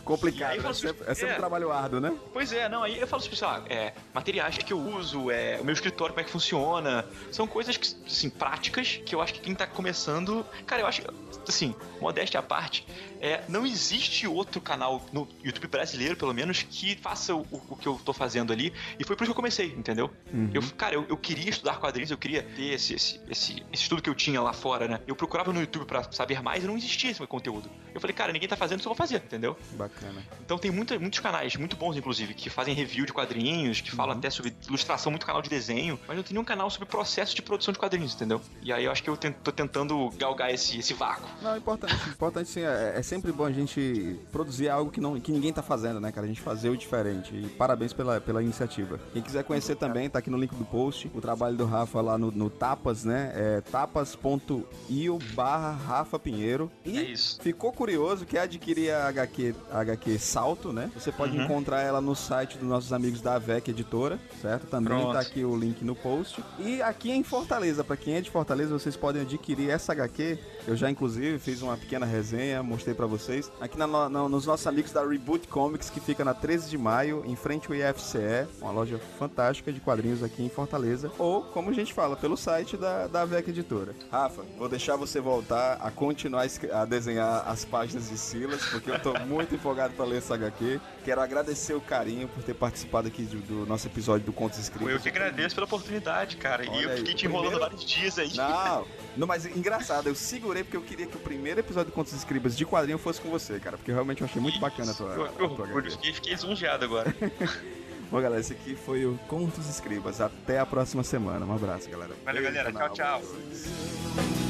Complicado. 0.03 0.51
aí 0.51 0.57
eu 0.57 0.70
É 0.70 0.74
sempre, 0.74 1.03
é 1.07 1.14
sempre 1.14 1.32
é. 1.32 1.36
um 1.36 1.39
trabalho 1.39 1.72
árduo, 1.72 1.99
né? 1.99 2.14
Pois 2.32 2.51
é, 2.53 2.70
não, 2.70 2.84
aí 2.84 2.99
eu 2.99 3.07
falo 3.07 3.24
assim, 3.24 3.43
lá, 3.43 3.64
é, 3.70 3.93
materiais 4.14 4.57
que 4.57 4.74
eu 4.74 4.80
uso, 4.80 5.32
é, 5.32 5.59
o 5.59 5.64
meu 5.64 5.74
escritório, 5.74 6.14
como 6.14 6.22
é 6.22 6.24
que 6.24 6.32
funciona. 6.32 7.05
São 7.32 7.47
coisas 7.47 7.76
que, 7.78 7.88
assim, 8.05 8.30
práticas, 8.30 9.01
que 9.05 9.16
eu 9.16 9.22
acho 9.22 9.34
que 9.34 9.39
quem 9.39 9.55
tá 9.55 9.66
começando. 9.68 10.45
Cara, 10.66 10.82
eu 10.82 10.88
acho 10.88 11.01
assim, 11.47 11.76
modéstia 11.99 12.39
à 12.39 12.43
parte, 12.43 12.88
é, 13.24 13.44
não 13.48 13.66
existe 13.66 14.28
outro 14.28 14.60
canal 14.60 15.02
no 15.14 15.28
YouTube 15.44 15.68
brasileiro, 15.68 16.16
pelo 16.18 16.34
menos, 16.34 16.62
que 16.62 16.96
faça 16.98 17.34
o, 17.34 17.46
o 17.70 17.76
que 17.78 17.88
eu 17.88 18.00
tô 18.04 18.12
fazendo 18.14 18.52
ali. 18.52 18.74
E 19.00 19.04
foi 19.06 19.16
por 19.16 19.24
isso 19.24 19.30
que 19.30 19.32
eu 19.32 19.36
comecei, 19.36 19.68
entendeu? 19.68 20.12
Eu, 20.54 20.62
cara, 20.78 20.94
eu, 20.96 21.06
eu 21.08 21.16
queria 21.18 21.50
estudar 21.50 21.80
quadrinhos, 21.80 22.12
eu 22.12 22.18
queria 22.18 22.44
ter 22.44 22.74
esse, 22.74 22.94
esse, 22.94 23.22
esse, 23.30 23.64
esse 23.72 23.84
estudo 23.84 24.02
que 24.02 24.10
eu 24.10 24.16
tinha 24.16 24.42
lá 24.42 24.52
fora, 24.52 24.88
né? 24.88 25.00
Eu 25.08 25.16
procurava 25.16 25.54
no 25.54 25.60
YouTube 25.62 25.86
pra 25.86 26.04
saber 26.12 26.42
mais 26.44 26.64
e 26.64 26.68
não 26.68 26.76
existia 26.76 27.12
esse 27.12 27.26
conteúdo. 27.26 27.70
Eu 27.94 28.02
falei, 28.02 28.14
cara, 28.14 28.34
ninguém 28.34 28.50
tá 28.50 28.58
fazendo, 28.58 28.80
isso 28.80 28.90
eu 28.90 28.94
vou 28.94 28.98
fazer, 28.98 29.16
entendeu? 29.18 29.58
Bacana. 29.72 30.22
Então 30.42 30.58
tem 30.58 30.70
muita, 30.70 31.00
muitos 31.00 31.20
canais, 31.20 31.56
muito 31.56 31.78
bons 31.78 31.96
inclusive, 31.96 32.34
que 32.34 32.50
fazem 32.50 32.74
review 32.76 33.06
de 33.06 33.14
quadrinhos, 33.14 33.80
que 33.80 33.92
falam 33.92 34.18
até 34.18 34.30
sobre 34.30 34.54
ilustração, 34.68 35.12
muito 35.12 35.26
canal 35.26 35.42
de 35.42 35.50
desenho, 35.50 35.98
mas 36.08 36.18
não 36.18 36.24
tem 36.24 36.34
nenhum 36.34 36.44
canal 36.44 36.70
sobre 36.70 36.88
processo 36.90 37.34
de 37.36 37.42
produção 37.42 37.72
de 37.72 37.80
quadrinhos, 37.80 38.14
entendeu? 38.14 38.42
E 38.62 38.74
aí 38.74 38.84
eu 38.84 38.92
acho 38.92 39.02
que 39.02 39.10
eu 39.10 39.16
ten- 39.16 39.32
tô 39.32 39.52
tentando 39.52 40.10
galgar 40.18 40.54
esse, 40.54 40.78
esse 40.80 40.94
vácuo. 40.94 41.26
Não, 41.42 41.56
importante, 41.56 41.94
importante 42.10 42.50
sim, 42.50 42.62
é, 42.62 42.94
é 42.98 43.02
sempre 43.14 43.32
bom 43.32 43.45
a 43.45 43.51
gente 43.51 44.20
produzir 44.32 44.70
algo 44.70 44.89
que, 44.89 44.99
não, 44.99 45.20
que 45.20 45.32
ninguém 45.32 45.53
tá 45.53 45.61
fazendo, 45.61 45.99
né, 45.99 46.11
cara? 46.11 46.26
A 46.26 46.28
gente 46.28 46.41
fazer 46.41 46.70
o 46.70 46.76
diferente. 46.78 47.36
E 47.36 47.47
parabéns 47.49 47.93
pela, 47.93 48.20
pela 48.20 48.41
iniciativa. 48.41 48.99
Quem 49.14 49.22
quiser 49.22 49.43
conhecer 49.43 49.76
também, 49.76 50.09
tá 50.09 50.18
aqui 50.20 50.30
no 50.32 50.38
link 50.38 50.53
do 50.55 50.66
post, 50.66 51.09
o 51.14 51.22
trabalho 51.22 51.55
do 51.55 51.66
Rafa 51.66 52.01
lá 52.01 52.18
no, 52.18 52.32
no 52.32 52.49
Tapas, 52.49 53.03
né? 53.03 53.32
É 53.36 53.61
tapas.io 53.61 55.20
barra 55.36 55.72
Rafa 55.72 56.18
Pinheiro. 56.18 56.72
E 56.86 56.97
É 56.97 57.14
ficou 57.43 57.72
curioso, 57.72 58.26
quer 58.26 58.39
adquirir 58.41 58.91
a 58.91 59.07
HQ, 59.09 59.55
a 59.72 59.80
HQ 59.82 60.18
Salto, 60.20 60.74
né? 60.74 60.89
Você 60.97 61.11
pode 61.11 61.38
Uhum. 61.38 61.43
encontrar 61.45 61.82
ela 61.82 62.01
no 62.01 62.16
site 62.16 62.57
dos 62.57 62.68
nossos 62.68 62.91
amigos 62.93 63.22
da 63.22 63.36
AVEC 63.36 63.70
Editora, 63.70 64.20
certo? 64.41 64.66
Também 64.68 64.97
Pronto. 64.97 65.14
tá 65.14 65.20
aqui 65.20 65.43
o 65.45 65.55
link 65.55 65.84
no 65.84 65.95
post. 65.95 66.43
E 66.59 66.82
aqui 66.82 67.11
em 67.11 67.24
Fortaleza, 67.24 67.84
pra 67.84 67.95
quem 67.97 68.16
é 68.16 68.22
de 68.22 68.30
Fortaleza, 68.32 68.72
vocês 68.78 68.95
podem 68.97 69.22
adquirir 69.22 69.70
essa 69.70 69.91
HQ. 69.93 70.38
Eu 70.68 70.76
já, 70.76 70.89
inclusive, 70.89 71.38
fiz 71.39 71.61
uma 71.61 71.76
pequena 71.78 72.05
resenha, 72.05 72.61
mostrei 72.64 72.93
pra 72.95 73.03
vocês. 73.06 73.51
Aqui 73.62 73.78
na 73.78 73.88
na- 73.88 74.10
nos 74.10 74.45
nossos 74.45 74.66
amigos 74.68 74.91
da 74.91 75.06
Reboot 75.06 75.47
Comics, 75.47 75.89
que 75.89 75.99
fica 75.99 76.24
na 76.26 76.34
13 76.34 76.70
de 76.70 76.78
maio, 76.78 77.24
em 77.26 77.36
frente 77.36 77.68
ao 77.68 77.76
IFCE, 77.76 78.47
uma 78.62 78.72
loja 78.72 78.99
fantástica 79.20 79.72
de 79.72 79.80
quadrinhos 79.80 80.24
aqui 80.24 80.43
em 80.43 80.49
Fortaleza. 80.49 81.12
Ou, 81.18 81.41
como 81.43 81.70
a 81.70 81.74
gente 81.74 81.93
fala, 81.93 82.16
pelo 82.16 82.36
site 82.38 82.76
da, 82.78 83.08
da 83.08 83.22
AVEC 83.22 83.49
Editora. 83.49 83.93
Rafa, 84.12 84.43
vou 84.58 84.68
deixar 84.70 84.95
você 84.95 85.20
voltar 85.20 85.74
a 85.82 85.91
continuar 85.91 86.45
a 86.74 86.86
desenhar 86.86 87.43
as 87.47 87.64
páginas 87.66 88.10
de 88.10 88.18
Silas, 88.18 88.66
porque 88.66 88.89
eu 88.91 88.99
tô 88.99 89.14
muito 89.28 89.56
empolgado 89.56 89.93
pra 89.93 90.06
ler 90.06 90.18
essa 90.18 90.36
HQ. 90.36 90.80
Quero 91.06 91.22
agradecer 91.22 91.74
o 91.74 91.82
carinho 91.82 92.28
por 92.28 92.43
ter 92.43 92.54
participado 92.54 93.08
aqui 93.08 93.24
do, 93.24 93.38
do 93.39 93.66
nosso 93.66 93.88
episódio 93.88 94.26
do 94.26 94.34
Contos 94.34 94.60
Escritos. 94.60 94.89
Eu 94.93 94.99
que 94.99 95.10
agradeço 95.10 95.54
pela 95.56 95.66
oportunidade, 95.66 96.38
cara. 96.38 96.64
Olha 96.68 96.80
e 96.80 96.84
eu 96.84 96.89
aí, 96.91 96.97
fiquei 96.97 97.14
o 97.14 97.18
te 97.18 97.26
enrolando 97.26 97.49
primeiro- 97.51 97.72
vários 97.72 97.86
dias 97.86 98.18
aí. 98.20 98.34
Não, 98.36 98.86
não, 99.16 99.28
mas 99.28 99.45
engraçado, 99.45 100.07
eu 100.07 100.16
segurei 100.16 100.64
porque 100.64 100.78
eu 100.78 100.82
queria 100.82 101.05
que 101.05 101.16
o 101.16 101.20
primeiro 101.20 101.59
episódio 101.59 101.91
do 101.91 101.93
Contos 101.93 102.14
Escribas 102.14 102.55
de 102.55 102.66
quadrinho 102.66 102.97
fosse 102.97 103.22
com 103.22 103.30
você, 103.30 103.59
cara, 103.59 103.78
porque 103.78 103.91
realmente 103.91 104.22
eu 104.22 104.26
achei 104.26 104.41
muito 104.41 104.59
bacana 104.59 104.91
a 104.91 104.95
tua, 104.95 105.14
Eu, 105.14 105.24
a 105.24 105.28
eu, 105.28 105.49
tua 105.49 105.68
eu 105.68 105.91
fiquei, 105.91 106.14
fiquei 106.14 106.34
lisonjeado 106.34 106.86
agora. 106.86 107.14
Bom, 108.14 108.22
galera, 108.22 108.41
esse 108.41 108.53
aqui 108.53 108.76
foi 108.76 109.07
o 109.07 109.18
Contos 109.28 109.68
Escribas. 109.68 110.22
Até 110.22 110.59
a 110.59 110.66
próxima 110.68 111.03
semana. 111.03 111.43
Um 111.47 111.55
abraço, 111.55 111.89
galera. 111.89 112.14
Valeu, 112.24 112.43
Beijo, 112.43 112.55
galera. 112.55 112.72
canal. 112.72 112.93
Tchau, 112.93 113.22
tchau. 113.22 114.43